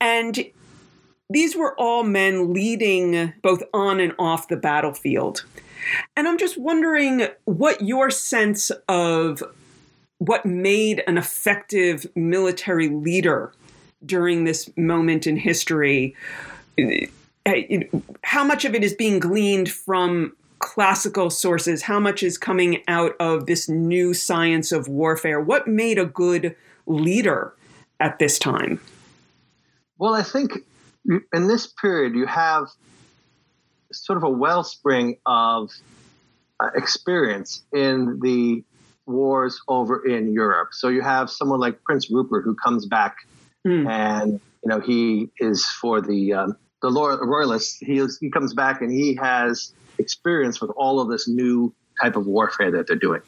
And 0.00 0.46
these 1.28 1.56
were 1.56 1.78
all 1.78 2.02
men 2.02 2.52
leading 2.52 3.32
both 3.42 3.62
on 3.72 4.00
and 4.00 4.14
off 4.18 4.48
the 4.48 4.56
battlefield. 4.56 5.44
And 6.16 6.26
I'm 6.26 6.38
just 6.38 6.58
wondering 6.58 7.28
what 7.44 7.80
your 7.82 8.10
sense 8.10 8.70
of 8.88 9.42
what 10.18 10.44
made 10.44 11.02
an 11.06 11.16
effective 11.16 12.06
military 12.14 12.88
leader 12.88 13.52
during 14.04 14.44
this 14.44 14.68
moment 14.76 15.26
in 15.26 15.36
history. 15.36 16.14
How 18.22 18.44
much 18.44 18.64
of 18.64 18.74
it 18.74 18.84
is 18.84 18.94
being 18.94 19.18
gleaned 19.18 19.70
from 19.70 20.34
classical 20.60 21.30
sources? 21.30 21.82
How 21.82 21.98
much 21.98 22.22
is 22.22 22.38
coming 22.38 22.82
out 22.86 23.12
of 23.18 23.46
this 23.46 23.68
new 23.68 24.14
science 24.14 24.72
of 24.72 24.88
warfare? 24.88 25.40
What 25.40 25.66
made 25.66 25.98
a 25.98 26.04
good 26.06 26.54
leader 26.86 27.54
at 27.98 28.18
this 28.18 28.38
time? 28.38 28.80
Well, 29.98 30.14
I 30.14 30.22
think 30.22 30.52
in 31.32 31.46
this 31.48 31.66
period 31.66 32.14
you 32.14 32.26
have 32.26 32.68
sort 33.92 34.16
of 34.16 34.22
a 34.22 34.30
wellspring 34.30 35.18
of 35.26 35.70
uh, 36.60 36.70
experience 36.74 37.62
in 37.72 38.20
the 38.22 38.62
wars 39.06 39.60
over 39.66 40.06
in 40.06 40.32
Europe. 40.32 40.68
So 40.72 40.88
you 40.88 41.02
have 41.02 41.30
someone 41.30 41.58
like 41.58 41.82
Prince 41.82 42.10
Rupert 42.10 42.44
who 42.44 42.54
comes 42.54 42.86
back, 42.86 43.16
Mm. 43.66 43.86
and 43.90 44.32
you 44.32 44.68
know 44.70 44.80
he 44.80 45.28
is 45.38 45.66
for 45.66 46.00
the 46.00 46.32
um, 46.32 46.56
the 46.80 46.90
royalists. 46.90 47.76
He 47.78 47.98
is, 47.98 48.16
he 48.18 48.30
comes 48.30 48.54
back 48.54 48.80
and 48.80 48.90
he 48.90 49.14
has 49.16 49.74
experience 50.00 50.60
with 50.60 50.70
all 50.76 51.00
of 51.00 51.08
this 51.08 51.28
new 51.28 51.72
type 52.02 52.16
of 52.16 52.26
warfare 52.26 52.70
that 52.72 52.86
they're 52.88 52.96
doing, 52.96 53.22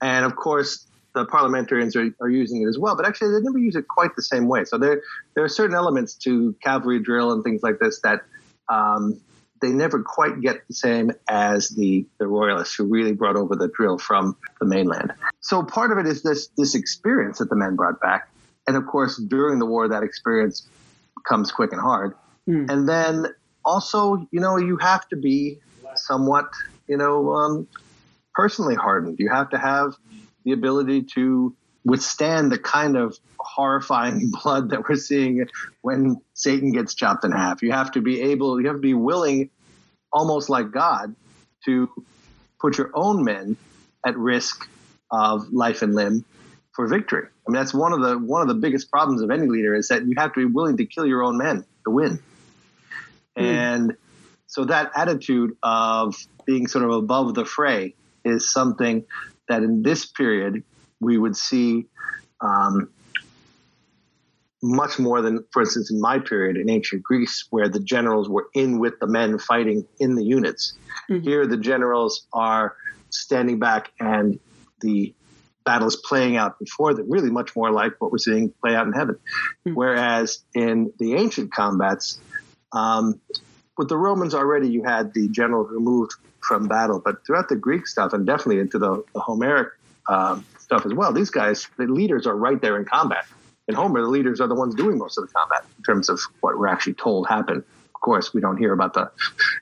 and 0.00 0.24
of 0.24 0.36
course. 0.36 0.86
The 1.14 1.26
parliamentarians 1.26 1.94
are, 1.94 2.08
are 2.22 2.30
using 2.30 2.62
it 2.62 2.68
as 2.68 2.78
well, 2.78 2.96
but 2.96 3.06
actually 3.06 3.32
they 3.32 3.40
never 3.44 3.58
use 3.58 3.76
it 3.76 3.86
quite 3.86 4.16
the 4.16 4.22
same 4.22 4.48
way. 4.48 4.64
So 4.64 4.78
there, 4.78 5.02
there 5.34 5.44
are 5.44 5.48
certain 5.50 5.76
elements 5.76 6.14
to 6.24 6.56
cavalry 6.62 7.00
drill 7.00 7.32
and 7.32 7.44
things 7.44 7.62
like 7.62 7.78
this 7.78 8.00
that 8.00 8.22
um, 8.70 9.20
they 9.60 9.68
never 9.68 10.02
quite 10.02 10.40
get 10.40 10.66
the 10.68 10.74
same 10.74 11.12
as 11.28 11.68
the 11.68 12.06
the 12.18 12.26
royalists 12.26 12.74
who 12.74 12.84
really 12.84 13.12
brought 13.12 13.36
over 13.36 13.54
the 13.56 13.68
drill 13.68 13.98
from 13.98 14.38
the 14.58 14.66
mainland. 14.66 15.12
So 15.40 15.62
part 15.62 15.92
of 15.92 15.98
it 15.98 16.06
is 16.06 16.22
this 16.22 16.48
this 16.56 16.74
experience 16.74 17.38
that 17.40 17.50
the 17.50 17.56
men 17.56 17.76
brought 17.76 18.00
back, 18.00 18.30
and 18.66 18.74
of 18.76 18.86
course 18.86 19.16
during 19.18 19.58
the 19.58 19.66
war 19.66 19.88
that 19.88 20.02
experience 20.02 20.66
comes 21.28 21.52
quick 21.52 21.72
and 21.72 21.80
hard. 21.80 22.14
Mm. 22.48 22.70
And 22.70 22.88
then 22.88 23.26
also, 23.64 24.26
you 24.30 24.40
know, 24.40 24.56
you 24.56 24.78
have 24.78 25.08
to 25.10 25.16
be 25.16 25.60
somewhat, 25.98 26.50
you 26.86 26.96
know, 26.96 27.32
um, 27.32 27.68
personally 28.34 28.74
hardened. 28.74 29.18
You 29.18 29.28
have 29.30 29.50
to 29.50 29.58
have 29.58 29.94
the 30.44 30.52
ability 30.52 31.02
to 31.14 31.54
withstand 31.84 32.52
the 32.52 32.58
kind 32.58 32.96
of 32.96 33.18
horrifying 33.38 34.30
blood 34.42 34.70
that 34.70 34.88
we're 34.88 34.96
seeing 34.96 35.46
when 35.82 36.16
Satan 36.34 36.72
gets 36.72 36.94
chopped 36.94 37.24
in 37.24 37.32
half. 37.32 37.62
You 37.62 37.72
have 37.72 37.92
to 37.92 38.00
be 38.00 38.20
able, 38.20 38.60
you 38.60 38.66
have 38.68 38.76
to 38.76 38.82
be 38.82 38.94
willing, 38.94 39.50
almost 40.12 40.48
like 40.48 40.70
God, 40.70 41.14
to 41.64 41.90
put 42.60 42.78
your 42.78 42.90
own 42.94 43.24
men 43.24 43.56
at 44.06 44.16
risk 44.16 44.68
of 45.10 45.52
life 45.52 45.82
and 45.82 45.94
limb 45.94 46.24
for 46.72 46.86
victory. 46.86 47.26
I 47.26 47.50
mean, 47.50 47.58
that's 47.58 47.74
one 47.74 47.92
of 47.92 48.00
the 48.00 48.18
one 48.18 48.40
of 48.42 48.48
the 48.48 48.54
biggest 48.54 48.90
problems 48.90 49.20
of 49.20 49.30
any 49.30 49.46
leader 49.46 49.74
is 49.74 49.88
that 49.88 50.06
you 50.06 50.14
have 50.16 50.32
to 50.34 50.40
be 50.40 50.46
willing 50.46 50.76
to 50.78 50.86
kill 50.86 51.06
your 51.06 51.22
own 51.22 51.36
men 51.36 51.64
to 51.84 51.90
win. 51.90 52.20
Mm. 53.36 53.42
And 53.42 53.96
so 54.52 54.66
that 54.66 54.90
attitude 54.94 55.56
of 55.62 56.14
being 56.44 56.66
sort 56.66 56.84
of 56.84 56.90
above 56.90 57.34
the 57.34 57.46
fray 57.46 57.94
is 58.22 58.52
something 58.52 59.02
that 59.48 59.62
in 59.62 59.82
this 59.82 60.04
period 60.04 60.62
we 61.00 61.16
would 61.16 61.34
see 61.34 61.86
um, 62.42 62.90
much 64.62 64.98
more 64.98 65.22
than, 65.22 65.42
for 65.52 65.62
instance, 65.62 65.90
in 65.90 65.98
my 66.02 66.18
period 66.18 66.58
in 66.58 66.68
ancient 66.68 67.02
Greece, 67.02 67.46
where 67.48 67.70
the 67.70 67.80
generals 67.80 68.28
were 68.28 68.48
in 68.52 68.78
with 68.78 68.92
the 69.00 69.06
men 69.06 69.38
fighting 69.38 69.86
in 69.98 70.16
the 70.16 70.22
units. 70.22 70.74
Mhm. 71.08 71.22
Here, 71.22 71.46
the 71.46 71.56
generals 71.56 72.26
are 72.34 72.76
standing 73.08 73.58
back 73.58 73.90
and 73.98 74.38
the 74.82 75.14
battle 75.64 75.88
is 75.88 75.96
playing 75.96 76.36
out 76.36 76.58
before 76.58 76.92
them, 76.92 77.06
really 77.08 77.30
much 77.30 77.56
more 77.56 77.70
like 77.70 77.94
what 78.00 78.12
we're 78.12 78.18
seeing 78.18 78.52
play 78.62 78.74
out 78.74 78.86
in 78.86 78.92
heaven. 78.92 79.16
Mhm. 79.66 79.76
Whereas 79.76 80.44
in 80.54 80.92
the 80.98 81.14
ancient 81.14 81.54
combats, 81.54 82.18
um, 82.72 83.18
with 83.78 83.88
the 83.88 83.96
Romans 83.96 84.34
already, 84.34 84.68
you 84.68 84.84
had 84.84 85.14
the 85.14 85.28
general 85.28 85.64
removed 85.64 86.12
from 86.40 86.68
battle, 86.68 87.00
but 87.02 87.24
throughout 87.26 87.48
the 87.48 87.56
Greek 87.56 87.86
stuff 87.86 88.12
and 88.12 88.26
definitely 88.26 88.58
into 88.58 88.78
the, 88.78 89.04
the 89.14 89.20
Homeric 89.20 89.68
um, 90.08 90.44
stuff 90.58 90.84
as 90.84 90.92
well, 90.92 91.12
these 91.12 91.30
guys, 91.30 91.68
the 91.78 91.84
leaders 91.84 92.26
are 92.26 92.36
right 92.36 92.60
there 92.60 92.76
in 92.76 92.84
combat. 92.84 93.24
In 93.68 93.74
Homer, 93.74 94.02
the 94.02 94.08
leaders 94.08 94.40
are 94.40 94.48
the 94.48 94.54
ones 94.54 94.74
doing 94.74 94.98
most 94.98 95.16
of 95.18 95.26
the 95.26 95.32
combat 95.32 95.64
in 95.78 95.84
terms 95.84 96.08
of 96.08 96.20
what 96.40 96.58
we're 96.58 96.66
actually 96.66 96.94
told 96.94 97.28
happened. 97.28 97.62
Of 97.94 98.00
course, 98.00 98.34
we 98.34 98.40
don't 98.40 98.56
hear 98.56 98.72
about 98.72 98.94
the, 98.94 99.10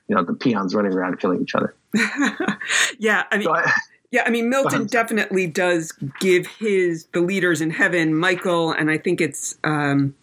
you 0.07 0.15
know, 0.15 0.23
the 0.23 0.33
peons 0.33 0.73
running 0.73 0.93
around 0.93 1.19
killing 1.19 1.41
each 1.41 1.53
other. 1.53 1.75
yeah, 2.99 3.25
I 3.31 3.37
mean, 3.37 3.43
So 3.43 3.55
I, 3.55 3.71
yeah, 4.11 4.23
I 4.25 4.29
mean, 4.29 4.49
Milton 4.49 4.87
definitely 4.87 5.47
does 5.47 5.93
give 6.19 6.45
his 6.45 7.05
the 7.13 7.21
leaders 7.21 7.61
in 7.61 7.69
heaven, 7.69 8.13
Michael, 8.13 8.71
and 8.71 8.91
I 8.91 8.97
think 8.97 9.21
it's 9.21 9.55
um, 9.63 10.15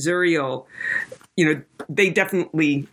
Zuriel. 0.00 0.66
You 1.36 1.54
know, 1.54 1.62
they 1.88 2.10
definitely 2.10 2.88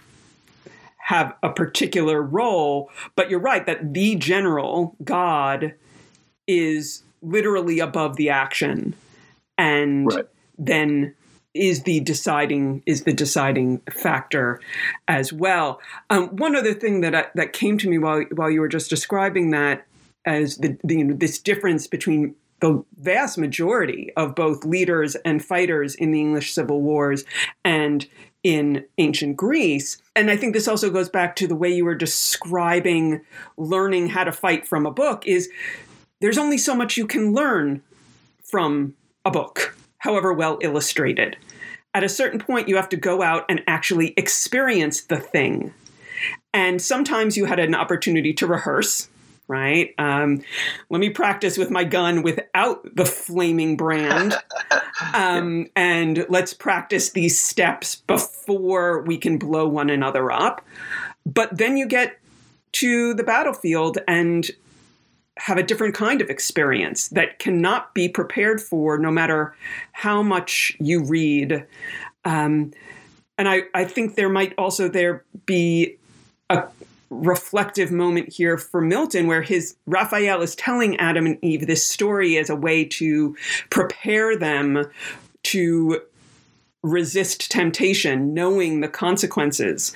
have 1.05 1.33
a 1.43 1.49
particular 1.49 2.21
role, 2.21 2.89
but 3.15 3.29
you're 3.29 3.39
right 3.39 3.65
that 3.65 3.93
the 3.93 4.15
general 4.15 4.95
God 5.03 5.73
is 6.47 7.03
literally 7.21 7.79
above 7.79 8.15
the 8.15 8.29
action, 8.29 8.95
and 9.57 10.07
Right. 10.07 10.25
then 10.57 11.15
is 11.53 11.83
the 11.83 11.99
deciding 11.99 12.81
is 12.85 13.03
the 13.03 13.11
deciding 13.13 13.79
factor 13.91 14.61
as 15.07 15.33
well. 15.33 15.81
Um, 16.09 16.29
one 16.37 16.55
other 16.55 16.73
thing 16.73 17.01
that 17.01 17.13
I, 17.13 17.25
that 17.35 17.51
came 17.51 17.77
to 17.79 17.89
me 17.89 17.97
while 17.97 18.23
while 18.35 18.49
you 18.49 18.61
were 18.61 18.69
just 18.69 18.89
describing 18.89 19.51
that 19.51 19.85
as 20.25 20.57
the, 20.57 20.77
the 20.83 21.03
this 21.03 21.39
difference 21.39 21.87
between 21.87 22.35
the 22.61 22.83
vast 22.99 23.37
majority 23.37 24.11
of 24.15 24.35
both 24.35 24.63
leaders 24.63 25.15
and 25.25 25.43
fighters 25.43 25.95
in 25.95 26.11
the 26.11 26.19
English 26.19 26.53
civil 26.53 26.79
wars 26.81 27.25
and 27.65 28.07
in 28.43 28.85
ancient 28.97 29.37
Greece. 29.37 29.97
And 30.15 30.31
I 30.31 30.37
think 30.37 30.53
this 30.53 30.67
also 30.67 30.89
goes 30.89 31.09
back 31.09 31.35
to 31.37 31.47
the 31.47 31.55
way 31.55 31.69
you 31.69 31.85
were 31.85 31.95
describing 31.95 33.21
learning 33.57 34.09
how 34.09 34.23
to 34.23 34.31
fight 34.31 34.67
from 34.67 34.85
a 34.85 34.91
book 34.91 35.25
is 35.27 35.49
there's 36.21 36.37
only 36.37 36.57
so 36.57 36.75
much 36.75 36.97
you 36.97 37.05
can 37.05 37.33
learn 37.33 37.81
from 38.43 38.95
a 39.25 39.31
book, 39.31 39.77
however 39.99 40.33
well 40.33 40.57
illustrated. 40.61 41.37
At 41.93 42.03
a 42.03 42.09
certain 42.09 42.39
point, 42.39 42.67
you 42.67 42.75
have 42.77 42.89
to 42.89 42.97
go 42.97 43.21
out 43.21 43.45
and 43.49 43.61
actually 43.67 44.13
experience 44.17 45.01
the 45.01 45.17
thing. 45.17 45.73
And 46.53 46.81
sometimes 46.81 47.37
you 47.37 47.45
had 47.45 47.59
an 47.59 47.75
opportunity 47.75 48.33
to 48.33 48.47
rehearse, 48.47 49.09
right? 49.51 49.93
Um, 49.97 50.41
let 50.89 50.99
me 51.01 51.09
practice 51.09 51.57
with 51.57 51.69
my 51.69 51.83
gun 51.83 52.23
without 52.23 52.95
the 52.95 53.05
flaming 53.05 53.75
brand. 53.77 54.33
Um, 55.15 55.65
and 55.75 56.27
let's 56.29 56.53
practice 56.53 57.09
these 57.11 57.41
steps 57.41 57.95
before 57.95 59.01
we 59.01 59.17
can 59.17 59.39
blow 59.39 59.67
one 59.67 59.89
another 59.89 60.31
up. 60.31 60.63
But 61.25 61.57
then 61.57 61.75
you 61.75 61.87
get 61.87 62.19
to 62.73 63.15
the 63.15 63.23
battlefield 63.23 63.97
and 64.07 64.47
have 65.37 65.57
a 65.57 65.63
different 65.63 65.95
kind 65.95 66.21
of 66.21 66.29
experience 66.29 67.07
that 67.09 67.39
cannot 67.39 67.95
be 67.95 68.09
prepared 68.09 68.61
for 68.61 68.99
no 68.99 69.09
matter 69.09 69.55
how 69.91 70.21
much 70.21 70.77
you 70.79 71.03
read. 71.03 71.65
Um, 72.23 72.71
and 73.39 73.49
I, 73.49 73.63
I 73.73 73.85
think 73.85 74.15
there 74.15 74.29
might 74.29 74.53
also 74.55 74.87
there 74.87 75.25
be 75.47 75.97
a 76.51 76.67
reflective 77.12 77.91
moment 77.91 78.32
here 78.32 78.57
for 78.57 78.82
Milton 78.82 79.28
where 79.28 79.41
his 79.41 79.76
Raphael 79.86 80.41
is 80.41 80.55
telling 80.55 80.97
Adam 80.97 81.26
and 81.26 81.38
Eve 81.43 81.68
this 81.68 81.86
story 81.86 82.38
as 82.38 82.49
a 82.49 82.55
way 82.55 82.86
to 82.86 83.36
prepare 83.70 84.38
them 84.38 84.86
to 85.43 86.01
resist 86.82 87.51
temptation, 87.51 88.34
knowing 88.34 88.80
the 88.80 88.88
consequences. 88.88 89.93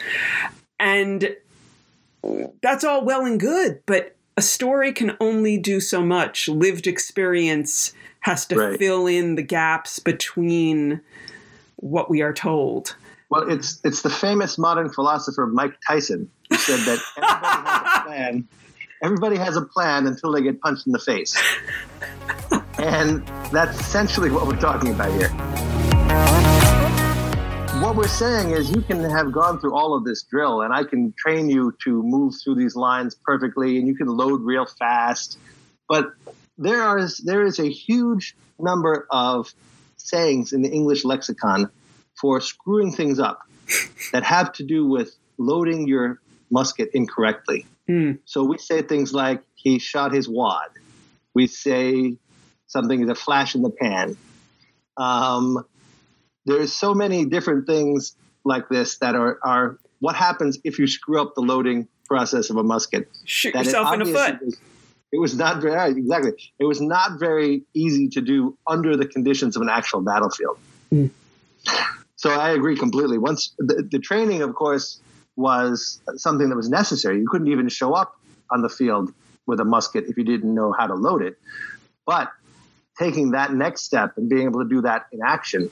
And 0.80 1.36
that's 2.62 2.84
all 2.84 3.06
well 3.06 3.26
and 3.26 3.40
good, 3.40 3.82
but 3.86 4.16
a 4.38 4.42
story 4.42 4.92
can 4.92 5.16
only 5.22 5.58
do 5.58 5.80
so 5.80 6.04
much. 6.04 6.50
Lived 6.50 6.86
experience 6.86 7.94
has 8.20 8.46
to 8.48 8.56
right. 8.56 8.78
fill 8.78 9.08
in 9.08 9.36
the 9.36 9.42
gaps 9.42 10.00
between 10.00 11.00
what 11.78 12.10
we 12.10 12.22
are 12.22 12.34
told. 12.34 12.96
Well, 13.36 13.52
it's 13.52 13.82
it's 13.84 14.02
the 14.02 14.10
famous 14.10 14.58
modern 14.58 14.90
philosopher 14.90 15.46
Mike 15.46 15.74
Tyson 15.86 16.32
who 16.50 16.56
said 16.56 16.80
that 16.80 17.00
everybody 17.18 17.68
has 17.68 17.98
a 17.98 18.04
plan. 18.06 18.48
Everybody 19.04 19.36
has 19.36 19.58
a 19.58 19.62
plan 19.62 20.08
until 20.08 20.32
they 20.32 20.42
get 20.42 20.62
punched 20.62 20.88
in 20.88 20.94
the 20.94 21.00
face, 21.00 21.38
and 22.80 23.28
that's 23.52 23.78
essentially 23.78 24.32
what 24.32 24.48
we're 24.48 24.56
talking 24.56 24.92
about 24.94 25.12
here 25.12 25.30
what 27.82 27.98
we're 27.98 28.08
saying 28.08 28.52
is 28.52 28.72
you 28.72 28.82
can 28.82 29.04
have 29.04 29.34
gone 29.34 29.60
through 29.60 29.76
all 29.76 29.96
of 29.96 30.06
this 30.06 30.24
drill 30.24 30.62
and 30.62 30.74
I 30.74 30.86
can 30.86 31.14
train 31.18 31.50
you 31.50 31.76
to 31.84 32.02
move 32.02 32.34
through 32.42 32.56
these 32.56 32.76
lines 32.76 33.16
perfectly 33.16 33.78
and 33.78 33.86
you 33.86 33.96
can 33.96 34.08
load 34.08 34.42
real 34.44 34.66
fast. 34.66 35.38
But 35.90 36.14
there 36.58 36.98
is 36.98 37.18
there 37.18 37.44
is 37.44 37.60
a 37.60 37.70
huge 37.70 38.36
number 38.58 39.06
of 39.12 39.54
sayings 39.98 40.54
in 40.54 40.62
the 40.62 40.70
English 40.70 41.04
lexicon 41.04 41.70
for 42.20 42.42
screwing 42.42 42.92
things 42.92 43.20
up 43.20 43.40
that 44.12 44.24
have 44.24 44.54
to 44.54 44.64
do 44.64 44.86
with 44.86 45.16
loading 45.38 45.88
your 45.88 46.22
musket 46.52 46.90
incorrectly. 46.94 47.66
Mm. 47.90 48.20
So 48.26 48.44
we 48.44 48.58
say 48.58 48.82
things 48.82 49.14
like 49.14 49.42
he 49.56 49.80
shot 49.80 50.14
his 50.14 50.28
wad. 50.28 50.70
We 51.34 51.48
say 51.48 52.16
something 52.68 53.04
is 53.04 53.10
a 53.10 53.16
flash 53.16 53.56
in 53.56 53.62
the 53.62 53.70
pan. 53.70 54.18
Um, 54.98 55.66
there's 56.46 56.74
so 56.74 56.94
many 56.94 57.26
different 57.26 57.68
things 57.68 58.16
like 58.44 58.70
this 58.70 58.98
that 59.00 59.16
are, 59.16 59.40
are 59.44 59.78
what 60.00 60.16
happens 60.16 60.60
if 60.64 60.80
you 60.80 60.88
screw 60.88 61.22
up 61.22 61.36
the 61.36 61.42
loading 61.42 61.88
process 62.08 62.50
of 62.50 62.58
a 62.58 62.64
musket. 62.64 63.10
Shoot 63.26 63.56
yourself 63.56 63.94
in 63.94 64.00
the 64.00 64.06
foot. 64.06 64.42
Was, 64.42 64.58
it 65.12 65.20
was 65.20 65.36
not 65.36 65.62
very 65.62 65.92
exactly. 65.92 66.34
It 66.60 66.66
was 66.66 66.82
not 66.82 67.20
very 67.20 67.64
easy 67.74 68.10
to 68.10 68.22
do 68.22 68.58
under 68.68 68.96
the 68.96 69.08
conditions 69.08 69.56
of 69.56 69.62
an 69.62 69.70
actual 69.70 70.02
battlefield. 70.02 70.58
Mm. 70.94 71.10
So 72.26 72.32
I 72.32 72.54
agree 72.54 72.76
completely. 72.76 73.18
Once 73.20 73.54
the, 73.60 73.88
the 73.92 74.00
training, 74.00 74.42
of 74.42 74.56
course, 74.56 75.00
was 75.36 76.02
something 76.16 76.50
that 76.50 76.56
was 76.56 76.70
necessary. 76.70 77.20
You 77.20 77.28
couldn't 77.30 77.50
even 77.50 77.70
show 77.70 77.94
up 77.94 78.18
on 78.52 78.64
the 78.64 78.70
field 78.70 79.14
with 79.46 79.60
a 79.60 79.66
musket 79.66 80.06
if 80.08 80.18
you 80.18 80.24
didn't 80.24 80.54
know 80.54 80.74
how 80.78 80.88
to 80.88 80.96
load 80.96 81.22
it. 81.22 81.38
But 82.06 82.32
taking 82.98 83.32
that 83.32 83.54
next 83.54 83.84
step 83.84 84.18
and 84.18 84.28
being 84.28 84.46
able 84.46 84.64
to 84.64 84.70
do 84.70 84.82
that 84.82 85.06
in 85.12 85.20
action 85.24 85.70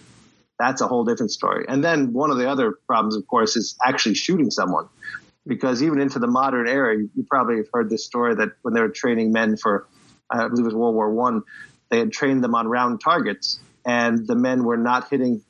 that's 0.60 0.82
a 0.82 0.88
whole 0.88 1.04
different 1.04 1.32
story. 1.32 1.66
And 1.68 1.84
then 1.84 2.14
one 2.14 2.30
of 2.30 2.38
the 2.38 2.50
other 2.50 2.74
problems, 2.88 3.16
of 3.16 3.28
course, 3.28 3.56
is 3.56 3.76
actually 3.84 4.16
shooting 4.16 4.52
someone. 4.52 4.88
Because 5.46 5.84
even 5.84 6.00
into 6.00 6.20
the 6.20 6.28
modern 6.28 6.68
era, 6.68 6.96
you 6.96 7.26
probably 7.30 7.58
have 7.58 7.68
heard 7.74 7.90
this 7.90 8.06
story 8.06 8.36
that 8.36 8.52
when 8.62 8.74
they 8.74 8.80
were 8.80 8.90
training 8.90 9.34
men 9.34 9.58
for, 9.58 9.88
I 10.30 10.48
believe 10.48 10.60
it 10.60 10.66
was 10.66 10.76
World 10.76 10.96
War 10.96 11.10
One, 11.12 11.42
they 11.90 12.00
had 12.00 12.14
trained 12.14 12.44
them 12.44 12.56
on 12.56 12.68
round 12.68 13.02
targets, 13.02 13.60
and 13.86 14.26
the 14.26 14.36
men 14.36 14.64
were 14.64 14.78
not 14.78 15.10
hitting 15.10 15.42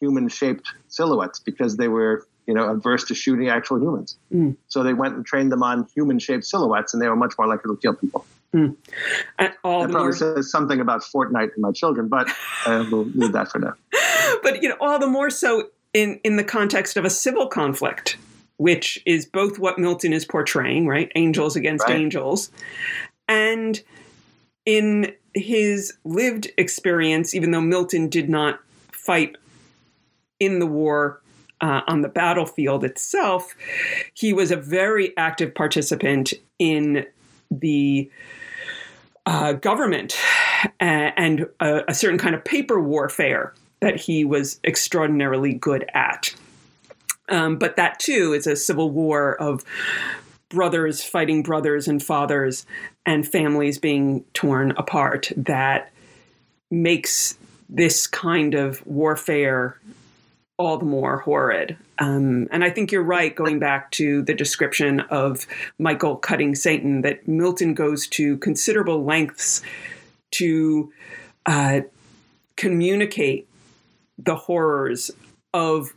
human-shaped 0.00 0.66
silhouettes 0.88 1.40
because 1.40 1.76
they 1.76 1.88
were, 1.88 2.26
you 2.46 2.54
know, 2.54 2.68
averse 2.68 3.04
to 3.04 3.14
shooting 3.14 3.48
actual 3.48 3.78
humans. 3.78 4.16
Mm. 4.32 4.56
So 4.68 4.82
they 4.82 4.94
went 4.94 5.16
and 5.16 5.26
trained 5.26 5.52
them 5.52 5.62
on 5.62 5.86
human-shaped 5.94 6.44
silhouettes, 6.44 6.94
and 6.94 7.02
they 7.02 7.08
were 7.08 7.16
much 7.16 7.34
more 7.38 7.46
likely 7.46 7.74
to 7.74 7.80
kill 7.80 7.94
people. 7.94 8.24
Mm. 8.54 8.76
And 9.38 9.52
all 9.62 9.82
that 9.82 9.90
probably 9.90 10.08
more... 10.08 10.12
says 10.12 10.50
something 10.50 10.80
about 10.80 11.02
Fortnite 11.02 11.52
and 11.54 11.58
my 11.58 11.72
children, 11.72 12.08
but 12.08 12.28
uh, 12.64 12.84
we'll 12.90 13.04
leave 13.04 13.32
that 13.32 13.50
for 13.50 13.58
now. 13.58 13.74
but 14.42 14.62
you 14.62 14.68
know, 14.68 14.76
all 14.80 14.98
the 14.98 15.06
more 15.06 15.30
so 15.30 15.68
in 15.92 16.18
in 16.24 16.36
the 16.36 16.44
context 16.44 16.96
of 16.96 17.04
a 17.04 17.10
civil 17.10 17.46
conflict, 17.46 18.16
which 18.56 19.02
is 19.04 19.26
both 19.26 19.58
what 19.58 19.78
Milton 19.78 20.14
is 20.14 20.24
portraying, 20.24 20.86
right? 20.86 21.12
Angels 21.14 21.56
against 21.56 21.86
right. 21.86 21.98
angels, 21.98 22.50
and 23.28 23.82
in 24.64 25.14
his 25.34 25.92
lived 26.04 26.50
experience, 26.56 27.34
even 27.34 27.50
though 27.50 27.60
Milton 27.60 28.08
did 28.08 28.30
not 28.30 28.60
fight 28.92 29.36
in 30.40 30.58
the 30.58 30.66
war 30.66 31.20
uh, 31.60 31.82
on 31.86 32.02
the 32.02 32.08
battlefield 32.08 32.84
itself, 32.84 33.54
he 34.14 34.32
was 34.32 34.50
a 34.50 34.56
very 34.56 35.16
active 35.16 35.54
participant 35.54 36.32
in 36.58 37.04
the 37.50 38.10
uh, 39.26 39.52
government 39.52 40.16
and 40.80 41.46
a, 41.60 41.82
a 41.88 41.94
certain 41.94 42.18
kind 42.18 42.34
of 42.34 42.44
paper 42.44 42.80
warfare 42.80 43.54
that 43.80 43.96
he 43.96 44.24
was 44.24 44.58
extraordinarily 44.64 45.52
good 45.52 45.84
at. 45.94 46.34
Um, 47.28 47.58
but 47.58 47.76
that 47.76 47.98
too 47.98 48.32
is 48.32 48.46
a 48.46 48.56
civil 48.56 48.90
war 48.90 49.40
of 49.40 49.64
brothers 50.48 51.04
fighting 51.04 51.42
brothers 51.42 51.86
and 51.86 52.02
fathers 52.02 52.64
and 53.04 53.28
families 53.28 53.78
being 53.78 54.24
torn 54.32 54.72
apart 54.72 55.30
that 55.36 55.92
makes 56.70 57.36
this 57.68 58.06
kind 58.06 58.54
of 58.54 58.84
warfare 58.86 59.78
all 60.58 60.76
the 60.76 60.84
more 60.84 61.18
horrid. 61.18 61.76
Um, 61.98 62.48
and 62.50 62.64
I 62.64 62.70
think 62.70 62.92
you're 62.92 63.02
right, 63.02 63.34
going 63.34 63.58
back 63.60 63.90
to 63.92 64.22
the 64.22 64.34
description 64.34 65.00
of 65.00 65.46
Michael 65.78 66.16
cutting 66.16 66.54
Satan, 66.54 67.02
that 67.02 67.26
Milton 67.26 67.74
goes 67.74 68.06
to 68.08 68.36
considerable 68.38 69.04
lengths 69.04 69.62
to 70.32 70.92
uh, 71.46 71.80
communicate 72.56 73.48
the 74.18 74.34
horrors 74.34 75.12
of 75.54 75.92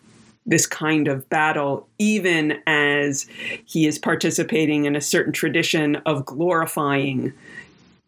this 0.46 0.68
kind 0.68 1.08
of 1.08 1.28
battle, 1.30 1.88
even 1.98 2.62
as 2.68 3.28
he 3.66 3.88
is 3.88 3.98
participating 3.98 4.86
in 4.86 4.96
a 4.96 5.02
certain 5.02 5.34
tradition 5.34 5.98
of 6.06 6.26
glorifying 6.26 7.34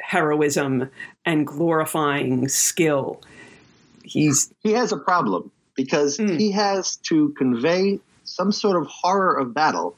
heroism 0.01 0.89
and 1.26 1.47
glorifying 1.47 2.47
skill. 2.47 3.22
He's 4.04 4.54
he 4.62 4.74
has 4.74 4.91
a 4.91 4.97
problem 4.97 5.51
because 5.76 6.17
mm. 6.17 6.39
he 6.39 6.51
has 6.51 6.97
to 6.97 7.34
convey 7.38 7.99
some 8.24 8.51
sort 8.51 8.82
of 8.82 8.88
horror 8.88 9.38
of 9.38 9.53
battle 9.53 9.95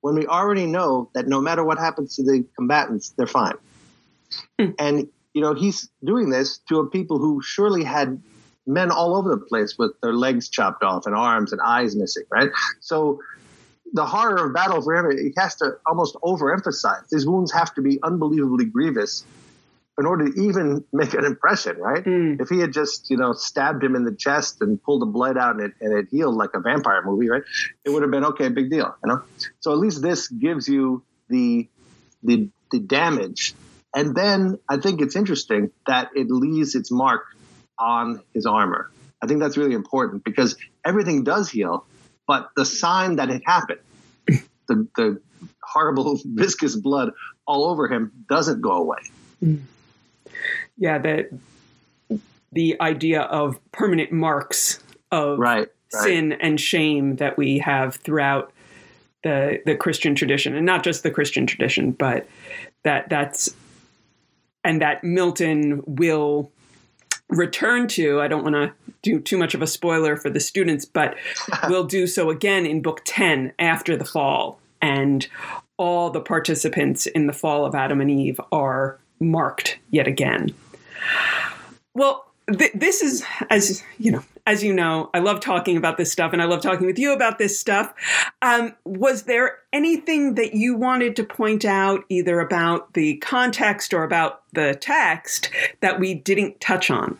when 0.00 0.14
we 0.14 0.26
already 0.26 0.66
know 0.66 1.10
that 1.14 1.28
no 1.28 1.40
matter 1.40 1.62
what 1.62 1.78
happens 1.78 2.16
to 2.16 2.22
the 2.22 2.44
combatants, 2.56 3.10
they're 3.10 3.26
fine. 3.26 3.54
Mm. 4.58 4.74
And, 4.78 5.08
you 5.34 5.42
know, 5.42 5.54
he's 5.54 5.88
doing 6.02 6.30
this 6.30 6.58
to 6.68 6.80
a 6.80 6.88
people 6.88 7.18
who 7.18 7.42
surely 7.42 7.84
had 7.84 8.22
men 8.66 8.90
all 8.90 9.16
over 9.16 9.28
the 9.28 9.38
place 9.38 9.76
with 9.78 9.92
their 10.02 10.12
legs 10.12 10.48
chopped 10.48 10.82
off 10.82 11.06
and 11.06 11.14
arms 11.14 11.52
and 11.52 11.60
eyes 11.60 11.96
missing, 11.96 12.24
right? 12.30 12.50
So 12.80 13.20
the 13.92 14.06
horror 14.06 14.46
of 14.46 14.54
battle 14.54 14.80
for 14.80 14.94
him, 14.94 15.16
he 15.16 15.32
has 15.36 15.56
to 15.56 15.72
almost 15.86 16.16
overemphasize. 16.22 17.08
These 17.10 17.26
wounds 17.26 17.52
have 17.52 17.74
to 17.74 17.82
be 17.82 17.98
unbelievably 18.02 18.66
grievous 18.66 19.24
in 20.00 20.06
order 20.06 20.30
to 20.30 20.42
even 20.42 20.82
make 20.94 21.12
an 21.12 21.26
impression, 21.26 21.76
right? 21.76 22.02
Mm. 22.02 22.40
If 22.40 22.48
he 22.48 22.58
had 22.58 22.72
just, 22.72 23.10
you 23.10 23.18
know, 23.18 23.34
stabbed 23.34 23.84
him 23.84 23.94
in 23.94 24.04
the 24.04 24.14
chest 24.14 24.62
and 24.62 24.82
pulled 24.82 25.02
the 25.02 25.06
blood 25.06 25.36
out 25.36 25.56
and 25.56 25.64
it, 25.66 25.72
and 25.82 25.92
it 25.92 26.08
healed 26.10 26.36
like 26.36 26.50
a 26.54 26.60
vampire 26.60 27.02
movie, 27.04 27.28
right? 27.28 27.42
It 27.84 27.90
would 27.90 28.00
have 28.00 28.10
been 28.10 28.24
okay, 28.24 28.48
big 28.48 28.70
deal, 28.70 28.96
you 29.04 29.08
know? 29.08 29.22
So 29.60 29.72
at 29.72 29.78
least 29.78 30.00
this 30.00 30.28
gives 30.28 30.66
you 30.66 31.02
the, 31.28 31.68
the, 32.22 32.48
the 32.72 32.80
damage. 32.80 33.54
And 33.94 34.16
then 34.16 34.58
I 34.66 34.78
think 34.78 35.02
it's 35.02 35.16
interesting 35.16 35.70
that 35.86 36.08
it 36.14 36.30
leaves 36.30 36.74
its 36.74 36.90
mark 36.90 37.24
on 37.78 38.22
his 38.32 38.46
armor. 38.46 38.90
I 39.22 39.26
think 39.26 39.40
that's 39.40 39.58
really 39.58 39.74
important 39.74 40.24
because 40.24 40.56
everything 40.82 41.24
does 41.24 41.50
heal, 41.50 41.84
but 42.26 42.48
the 42.56 42.64
sign 42.64 43.16
that 43.16 43.28
it 43.28 43.42
happened, 43.44 43.80
the, 44.66 44.88
the 44.96 45.20
horrible 45.62 46.18
viscous 46.24 46.74
blood 46.74 47.10
all 47.46 47.66
over 47.66 47.86
him 47.86 48.24
doesn't 48.30 48.62
go 48.62 48.72
away. 48.72 49.00
Mm. 49.44 49.60
Yeah, 50.80 50.98
the 50.98 51.38
the 52.52 52.80
idea 52.80 53.20
of 53.22 53.60
permanent 53.70 54.10
marks 54.10 54.82
of 55.12 55.38
right, 55.38 55.68
right. 55.94 56.02
sin 56.02 56.32
and 56.32 56.60
shame 56.60 57.16
that 57.16 57.38
we 57.38 57.58
have 57.58 57.96
throughout 57.96 58.52
the 59.22 59.60
the 59.66 59.76
Christian 59.76 60.16
tradition, 60.16 60.56
and 60.56 60.66
not 60.66 60.82
just 60.82 61.04
the 61.04 61.10
Christian 61.12 61.46
tradition, 61.46 61.92
but 61.92 62.26
that 62.82 63.08
that's 63.08 63.54
and 64.64 64.82
that 64.82 65.04
Milton 65.04 65.82
will 65.86 66.50
return 67.28 67.86
to. 67.88 68.20
I 68.20 68.28
don't 68.28 68.42
want 68.42 68.56
to 68.56 68.72
do 69.02 69.20
too 69.20 69.38
much 69.38 69.54
of 69.54 69.62
a 69.62 69.66
spoiler 69.66 70.16
for 70.16 70.30
the 70.30 70.40
students, 70.40 70.84
but 70.84 71.16
we'll 71.68 71.84
do 71.84 72.06
so 72.06 72.30
again 72.30 72.66
in 72.66 72.82
book 72.82 73.02
10 73.04 73.52
after 73.58 73.96
the 73.96 74.04
fall. 74.04 74.60
And 74.82 75.26
all 75.76 76.10
the 76.10 76.20
participants 76.20 77.06
in 77.06 77.26
the 77.26 77.32
fall 77.32 77.64
of 77.64 77.74
Adam 77.74 78.00
and 78.00 78.10
Eve 78.10 78.40
are 78.52 78.98
marked 79.20 79.78
yet 79.90 80.06
again. 80.06 80.54
Well, 81.94 82.26
th- 82.50 82.72
this 82.74 83.02
is, 83.02 83.24
as 83.50 83.82
you 83.98 84.12
know, 84.12 84.22
as 84.46 84.64
you 84.64 84.72
know, 84.72 85.10
I 85.14 85.18
love 85.18 85.40
talking 85.40 85.76
about 85.76 85.96
this 85.96 86.10
stuff 86.10 86.32
and 86.32 86.42
I 86.42 86.46
love 86.46 86.62
talking 86.62 86.86
with 86.86 86.98
you 86.98 87.12
about 87.12 87.38
this 87.38 87.58
stuff. 87.58 87.92
Um, 88.42 88.74
was 88.84 89.24
there 89.24 89.58
anything 89.72 90.34
that 90.34 90.54
you 90.54 90.76
wanted 90.76 91.16
to 91.16 91.24
point 91.24 91.64
out, 91.64 92.04
either 92.08 92.40
about 92.40 92.94
the 92.94 93.16
context 93.18 93.94
or 93.94 94.02
about 94.02 94.42
the 94.52 94.74
text, 94.74 95.50
that 95.80 96.00
we 96.00 96.14
didn't 96.14 96.60
touch 96.60 96.90
on? 96.90 97.18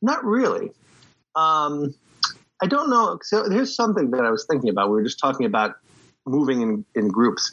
Not 0.00 0.24
really. 0.24 0.70
Um, 1.34 1.94
I 2.62 2.66
don't 2.66 2.88
know. 2.88 3.18
So 3.22 3.50
here's 3.50 3.74
something 3.74 4.10
that 4.12 4.24
I 4.24 4.30
was 4.30 4.46
thinking 4.48 4.70
about. 4.70 4.88
We 4.88 4.96
were 4.96 5.02
just 5.02 5.18
talking 5.18 5.44
about 5.44 5.76
moving 6.24 6.62
in, 6.62 6.84
in 6.94 7.08
groups. 7.08 7.52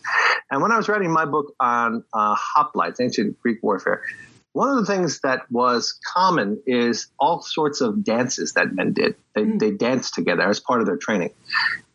And 0.50 0.62
when 0.62 0.72
I 0.72 0.78
was 0.78 0.88
writing 0.88 1.12
my 1.12 1.26
book 1.26 1.54
on 1.60 2.04
uh, 2.14 2.36
hoplites, 2.36 3.02
ancient 3.02 3.40
Greek 3.42 3.62
warfare, 3.62 4.04
one 4.54 4.70
of 4.70 4.78
the 4.78 4.86
things 4.86 5.20
that 5.22 5.52
was 5.52 6.00
common 6.14 6.62
is 6.66 7.08
all 7.20 7.42
sorts 7.42 7.82
of 7.82 8.04
dances 8.04 8.54
that 8.54 8.74
men 8.74 8.94
did. 8.94 9.16
They, 9.36 9.44
mm. 9.44 9.60
they 9.60 9.72
danced 9.72 10.14
together 10.14 10.44
as 10.44 10.60
part 10.60 10.80
of 10.80 10.88
their 10.88 10.98
training. 10.98 11.32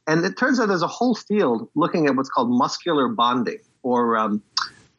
And 0.06 0.24
it 0.24 0.36
turns 0.36 0.58
out 0.58 0.68
there's 0.68 0.82
a 0.82 0.88
whole 0.88 1.14
field 1.14 1.68
looking 1.74 2.06
at 2.06 2.16
what's 2.16 2.30
called 2.30 2.50
muscular 2.50 3.08
bonding 3.08 3.60
or 3.82 4.16
um, 4.16 4.42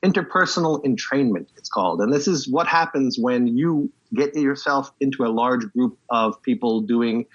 interpersonal 0.03 0.83
entrainment, 0.85 1.47
it's 1.57 1.69
called. 1.69 2.01
And 2.01 2.13
this 2.13 2.27
is 2.27 2.47
what 2.47 2.67
happens 2.67 3.17
when 3.19 3.47
you 3.47 3.91
get 4.13 4.35
yourself 4.35 4.91
into 4.99 5.25
a 5.25 5.29
large 5.29 5.65
group 5.73 5.97
of 6.09 6.41
people 6.41 6.81
doing 6.81 7.25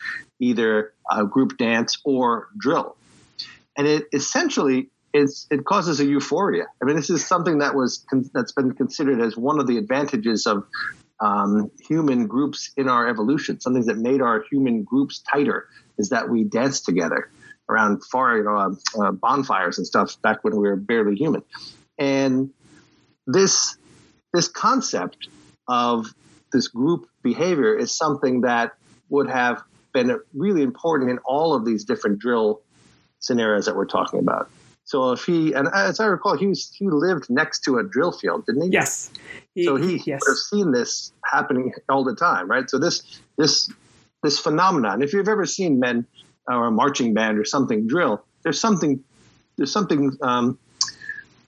either 0.41 0.93
a 1.11 1.25
group 1.27 1.59
dance 1.59 1.99
or 2.05 2.49
drill. 2.57 2.97
And 3.77 3.87
it 3.87 4.05
essentially 4.13 4.89
it's, 5.15 5.47
it 5.51 5.65
causes 5.65 6.01
a 6.01 6.05
euphoria. 6.05 6.65
I 6.83 6.85
mean, 6.85 6.97
this 6.97 7.09
is 7.09 7.25
something 7.25 7.59
that 7.59 7.75
was 7.75 8.05
that's 8.35 8.53
been 8.53 8.73
considered 8.73 9.21
as 9.21 9.37
one 9.37 9.61
of 9.61 9.67
the 9.69 9.79
advantages 9.79 10.47
of 10.47 10.65
um, 11.21 11.71
human 11.89 12.27
groups 12.27 12.73
in 12.77 12.89
our 12.89 13.09
evolution. 13.09 13.61
Something 13.61 13.87
that 13.87 13.97
made 13.97 14.21
our 14.21 14.45
human 14.51 14.83
groups 14.83 15.23
tighter 15.33 15.69
is 15.99 16.09
that 16.09 16.29
we 16.29 16.43
dance 16.43 16.81
together 16.81 17.31
around 17.69 18.05
far, 18.05 18.37
you 18.37 18.45
know, 18.45 18.57
uh, 18.57 19.01
uh, 19.01 19.13
bonfires 19.13 19.79
and 19.79 19.87
stuff 19.87 20.21
back 20.21 20.43
when 20.43 20.57
we 20.57 20.69
were 20.69 20.77
barely 20.77 21.15
human. 21.15 21.43
And 21.97 22.51
this 23.27 23.79
this 24.33 24.49
concept 24.49 25.29
of 25.69 26.13
this 26.53 26.67
group 26.67 27.07
behavior 27.23 27.79
is 27.79 27.97
something 27.97 28.41
that 28.41 28.73
would 29.09 29.31
have 29.31 29.63
been 29.93 30.19
really 30.35 30.63
important 30.63 31.09
in 31.09 31.19
all 31.19 31.55
of 31.55 31.65
these 31.65 31.85
different 31.85 32.19
drill 32.19 32.63
scenarios 33.21 33.67
that 33.67 33.77
we're 33.77 33.87
talking 33.87 34.19
about. 34.19 34.51
So 34.95 35.11
if 35.11 35.25
he 35.25 35.53
and 35.55 35.67
as 35.75 35.99
I 35.99 36.07
recall, 36.07 36.37
he 36.39 36.47
was, 36.47 36.73
he 36.73 36.89
lived 36.89 37.29
next 37.29 37.65
to 37.65 37.79
a 37.79 37.83
drill 37.83 38.13
field, 38.13 38.47
didn't 38.47 38.63
he? 38.63 38.69
Yes. 38.71 39.11
He, 39.57 39.65
so 39.65 39.75
he 39.75 40.01
yes. 40.07 40.23
have 40.25 40.37
seen 40.37 40.71
this 40.71 41.13
happening 41.25 41.73
all 41.89 42.05
the 42.05 42.15
time, 42.15 42.49
right? 42.49 42.71
So 42.71 42.79
this 42.79 43.03
this 43.37 43.69
this 44.23 44.39
phenomenon. 44.39 45.03
If 45.03 45.13
you've 45.13 45.29
ever 45.29 45.47
seen 45.47 45.81
men 45.81 46.07
or 46.47 46.69
a 46.69 46.71
marching 46.71 47.13
band 47.13 47.41
or 47.41 47.45
something 47.45 47.89
drill, 47.89 48.25
there's 48.45 48.61
something 48.61 49.03
there's 49.57 49.73
something 49.73 50.17
um, 50.23 50.61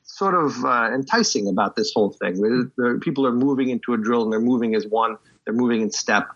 sort 0.03 0.35
of 0.35 0.65
uh, 0.65 0.91
enticing 0.93 1.47
about 1.47 1.77
this 1.77 1.93
whole 1.95 2.11
thing. 2.11 2.41
The 2.41 2.99
people 3.01 3.29
are 3.29 3.33
moving 3.33 3.69
into 3.69 3.95
a 3.95 3.97
drill 3.97 4.25
and 4.25 4.33
they're 4.33 4.41
moving 4.41 4.75
as 4.75 4.89
one. 4.89 5.19
They're 5.45 5.55
moving 5.55 5.83
in 5.83 5.93
step, 5.93 6.31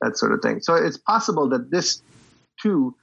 that 0.00 0.16
sort 0.16 0.32
of 0.32 0.40
thing. 0.40 0.62
So 0.62 0.76
it's 0.76 0.96
possible 0.96 1.46
that 1.50 1.70
this 1.70 2.00
too 2.62 2.94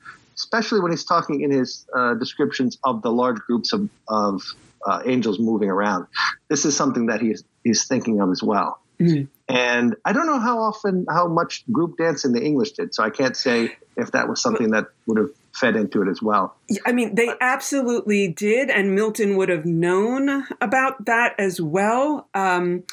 especially 0.43 0.79
when 0.79 0.91
he's 0.91 1.05
talking 1.05 1.41
in 1.41 1.51
his 1.51 1.85
uh, 1.95 2.15
descriptions 2.15 2.77
of 2.83 3.01
the 3.03 3.11
large 3.11 3.37
groups 3.41 3.73
of, 3.73 3.89
of 4.07 4.41
uh, 4.85 5.01
angels 5.05 5.39
moving 5.39 5.69
around. 5.69 6.07
This 6.49 6.65
is 6.65 6.75
something 6.75 7.07
that 7.07 7.21
he's 7.21 7.43
he's 7.63 7.87
thinking 7.87 8.19
of 8.21 8.31
as 8.31 8.41
well. 8.41 8.79
Mm-hmm. 8.99 9.25
And 9.47 9.95
I 10.05 10.13
don't 10.13 10.27
know 10.27 10.39
how 10.39 10.59
often, 10.59 11.05
how 11.09 11.27
much 11.27 11.63
group 11.71 11.97
dancing 11.97 12.33
the 12.33 12.43
English 12.43 12.71
did, 12.71 12.93
so 12.95 13.03
I 13.03 13.09
can't 13.09 13.35
say 13.35 13.75
if 13.97 14.11
that 14.11 14.29
was 14.29 14.41
something 14.41 14.71
that 14.71 14.87
would 15.05 15.17
have 15.17 15.29
fed 15.53 15.75
into 15.75 16.01
it 16.01 16.07
as 16.07 16.21
well. 16.21 16.55
I 16.85 16.91
mean, 16.91 17.15
they 17.15 17.29
absolutely 17.41 18.29
did, 18.29 18.69
and 18.69 18.95
Milton 18.95 19.35
would 19.37 19.49
have 19.49 19.65
known 19.65 20.45
about 20.61 21.05
that 21.05 21.35
as 21.37 21.59
well. 21.59 22.29
Um, 22.33 22.83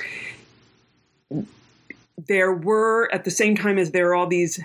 there 2.27 2.53
were 2.53 3.09
at 3.13 3.25
the 3.25 3.31
same 3.31 3.57
time 3.57 3.79
as 3.79 3.93
there 3.93 4.09
are 4.11 4.15
all 4.15 4.27
these 4.27 4.61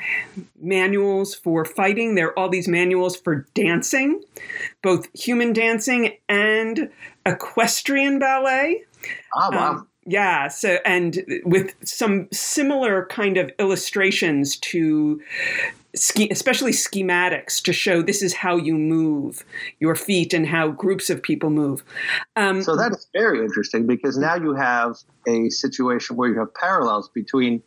manuals 0.60 1.36
for 1.36 1.64
fighting 1.64 2.16
there 2.16 2.30
are 2.30 2.40
all 2.40 2.50
these 2.50 2.68
manuals 2.68 3.16
for 3.16 3.46
dancing 3.54 4.22
both 4.82 5.08
human 5.14 5.54
dancing 5.54 6.18
and 6.30 6.90
equestrian 7.26 8.20
ballet. 8.20 8.84
Oh 9.36 9.50
wow. 9.52 9.72
Um, 9.72 9.88
yeah 10.06 10.48
so 10.48 10.78
and 10.86 11.24
with 11.46 11.74
some 11.84 12.28
similar 12.32 13.06
kind 13.08 13.38
of 13.38 13.52
illustrations 13.60 14.58
to 14.58 15.22
especially 15.96 16.72
schematics 16.72 17.62
to 17.62 17.72
show 17.72 18.02
this 18.02 18.24
is 18.24 18.34
how 18.34 18.58
you 18.58 18.76
move 18.76 19.46
your 19.80 19.96
feet 19.96 20.34
and 20.34 20.48
how 20.48 20.70
groups 20.70 21.12
of 21.12 21.22
people 21.22 21.52
move. 21.52 21.84
Um, 22.36 22.64
so 22.64 22.76
that 22.76 22.92
is 22.94 23.08
very 23.14 23.46
interesting 23.46 23.86
because 23.86 24.18
now 24.18 24.36
you 24.36 24.56
have 24.56 24.98
a 25.28 25.50
situation 25.50 26.16
where 26.16 26.30
you 26.30 26.40
have 26.40 26.54
parallels 26.56 27.10
between 27.10 27.62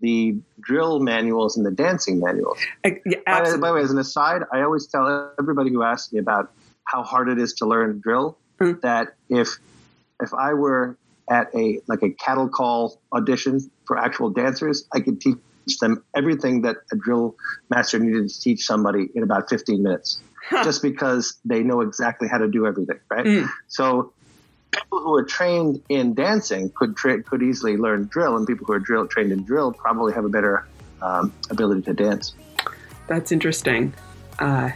the 0.00 0.36
drill 0.60 1.00
manuals 1.00 1.56
and 1.56 1.64
the 1.64 1.70
dancing 1.70 2.20
manuals. 2.20 2.58
Uh, 2.84 2.90
yeah, 3.06 3.18
by, 3.26 3.42
by, 3.42 3.50
the 3.50 3.74
way, 3.74 3.80
as 3.80 3.90
an 3.90 3.98
aside, 3.98 4.42
I 4.52 4.60
always 4.62 4.86
tell 4.86 5.32
everybody 5.38 5.70
who 5.70 5.82
asks 5.82 6.12
me 6.12 6.18
about 6.18 6.52
how 6.84 7.02
hard 7.02 7.28
it 7.28 7.38
is 7.38 7.54
to 7.54 7.66
learn 7.66 8.00
drill 8.00 8.36
mm-hmm. 8.60 8.80
that 8.80 9.14
if 9.28 9.58
if 10.22 10.34
I 10.34 10.52
were 10.52 10.98
at 11.30 11.54
a 11.54 11.80
like 11.86 12.02
a 12.02 12.10
cattle 12.10 12.48
call 12.48 13.00
audition 13.12 13.70
for 13.86 13.96
actual 13.96 14.30
dancers, 14.30 14.86
I 14.92 15.00
could 15.00 15.20
teach 15.20 15.38
them 15.80 16.02
everything 16.14 16.62
that 16.62 16.78
a 16.92 16.96
drill 16.96 17.36
master 17.70 17.98
needed 17.98 18.28
to 18.28 18.40
teach 18.40 18.64
somebody 18.64 19.08
in 19.14 19.22
about 19.22 19.48
15 19.48 19.82
minutes, 19.82 20.20
huh. 20.48 20.64
just 20.64 20.82
because 20.82 21.38
they 21.44 21.62
know 21.62 21.80
exactly 21.80 22.28
how 22.28 22.38
to 22.38 22.48
do 22.48 22.66
everything, 22.66 22.98
right? 23.08 23.24
Mm. 23.24 23.48
So 23.68 24.12
people 24.72 25.00
who 25.00 25.14
are 25.14 25.24
trained 25.24 25.82
in 25.88 26.14
dancing 26.14 26.70
could 26.74 26.96
tra- 26.96 27.22
could 27.22 27.42
easily 27.42 27.76
learn 27.76 28.06
drill, 28.06 28.36
and 28.36 28.46
people 28.46 28.66
who 28.66 28.72
are 28.72 28.80
drill 28.80 29.06
trained 29.06 29.32
in 29.32 29.44
drill 29.44 29.72
probably 29.72 30.12
have 30.12 30.24
a 30.24 30.28
better 30.28 30.66
um, 31.00 31.32
ability 31.50 31.82
to 31.82 31.94
dance. 31.94 32.34
That's 33.06 33.32
interesting. 33.32 33.94
Uh, 34.38 34.70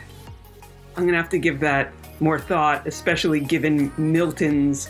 I'm 0.96 1.02
going 1.02 1.12
to 1.12 1.20
have 1.20 1.30
to 1.30 1.38
give 1.38 1.60
that 1.60 1.92
more 2.20 2.38
thought, 2.38 2.86
especially 2.86 3.40
given 3.40 3.92
Milton's 3.96 4.88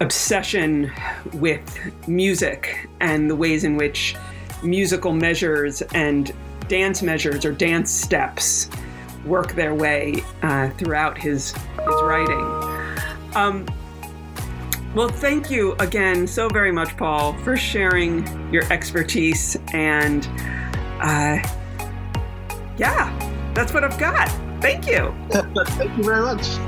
obsession 0.00 0.90
with 1.34 2.08
music 2.08 2.88
and 3.00 3.28
the 3.28 3.36
ways 3.36 3.64
in 3.64 3.76
which 3.76 4.14
musical 4.62 5.12
measures 5.12 5.82
and 5.94 6.32
dance 6.68 7.02
measures 7.02 7.44
or 7.44 7.52
dance 7.52 7.90
steps 7.90 8.68
work 9.24 9.54
their 9.54 9.74
way 9.74 10.22
uh, 10.42 10.70
throughout 10.70 11.18
his 11.18 11.52
his 11.52 12.02
writing. 12.02 12.40
Um, 13.34 13.66
well, 14.94 15.08
thank 15.08 15.50
you 15.50 15.74
again 15.74 16.26
so 16.26 16.48
very 16.48 16.72
much, 16.72 16.96
Paul, 16.96 17.34
for 17.38 17.56
sharing 17.56 18.26
your 18.52 18.64
expertise. 18.72 19.56
And 19.72 20.26
uh, 21.00 21.38
yeah, 22.78 23.52
that's 23.54 23.72
what 23.72 23.84
I've 23.84 23.98
got. 23.98 24.28
Thank 24.60 24.88
you. 24.88 25.14
Thank 25.30 25.96
you 25.96 26.04
very 26.04 26.22
much. 26.22 26.58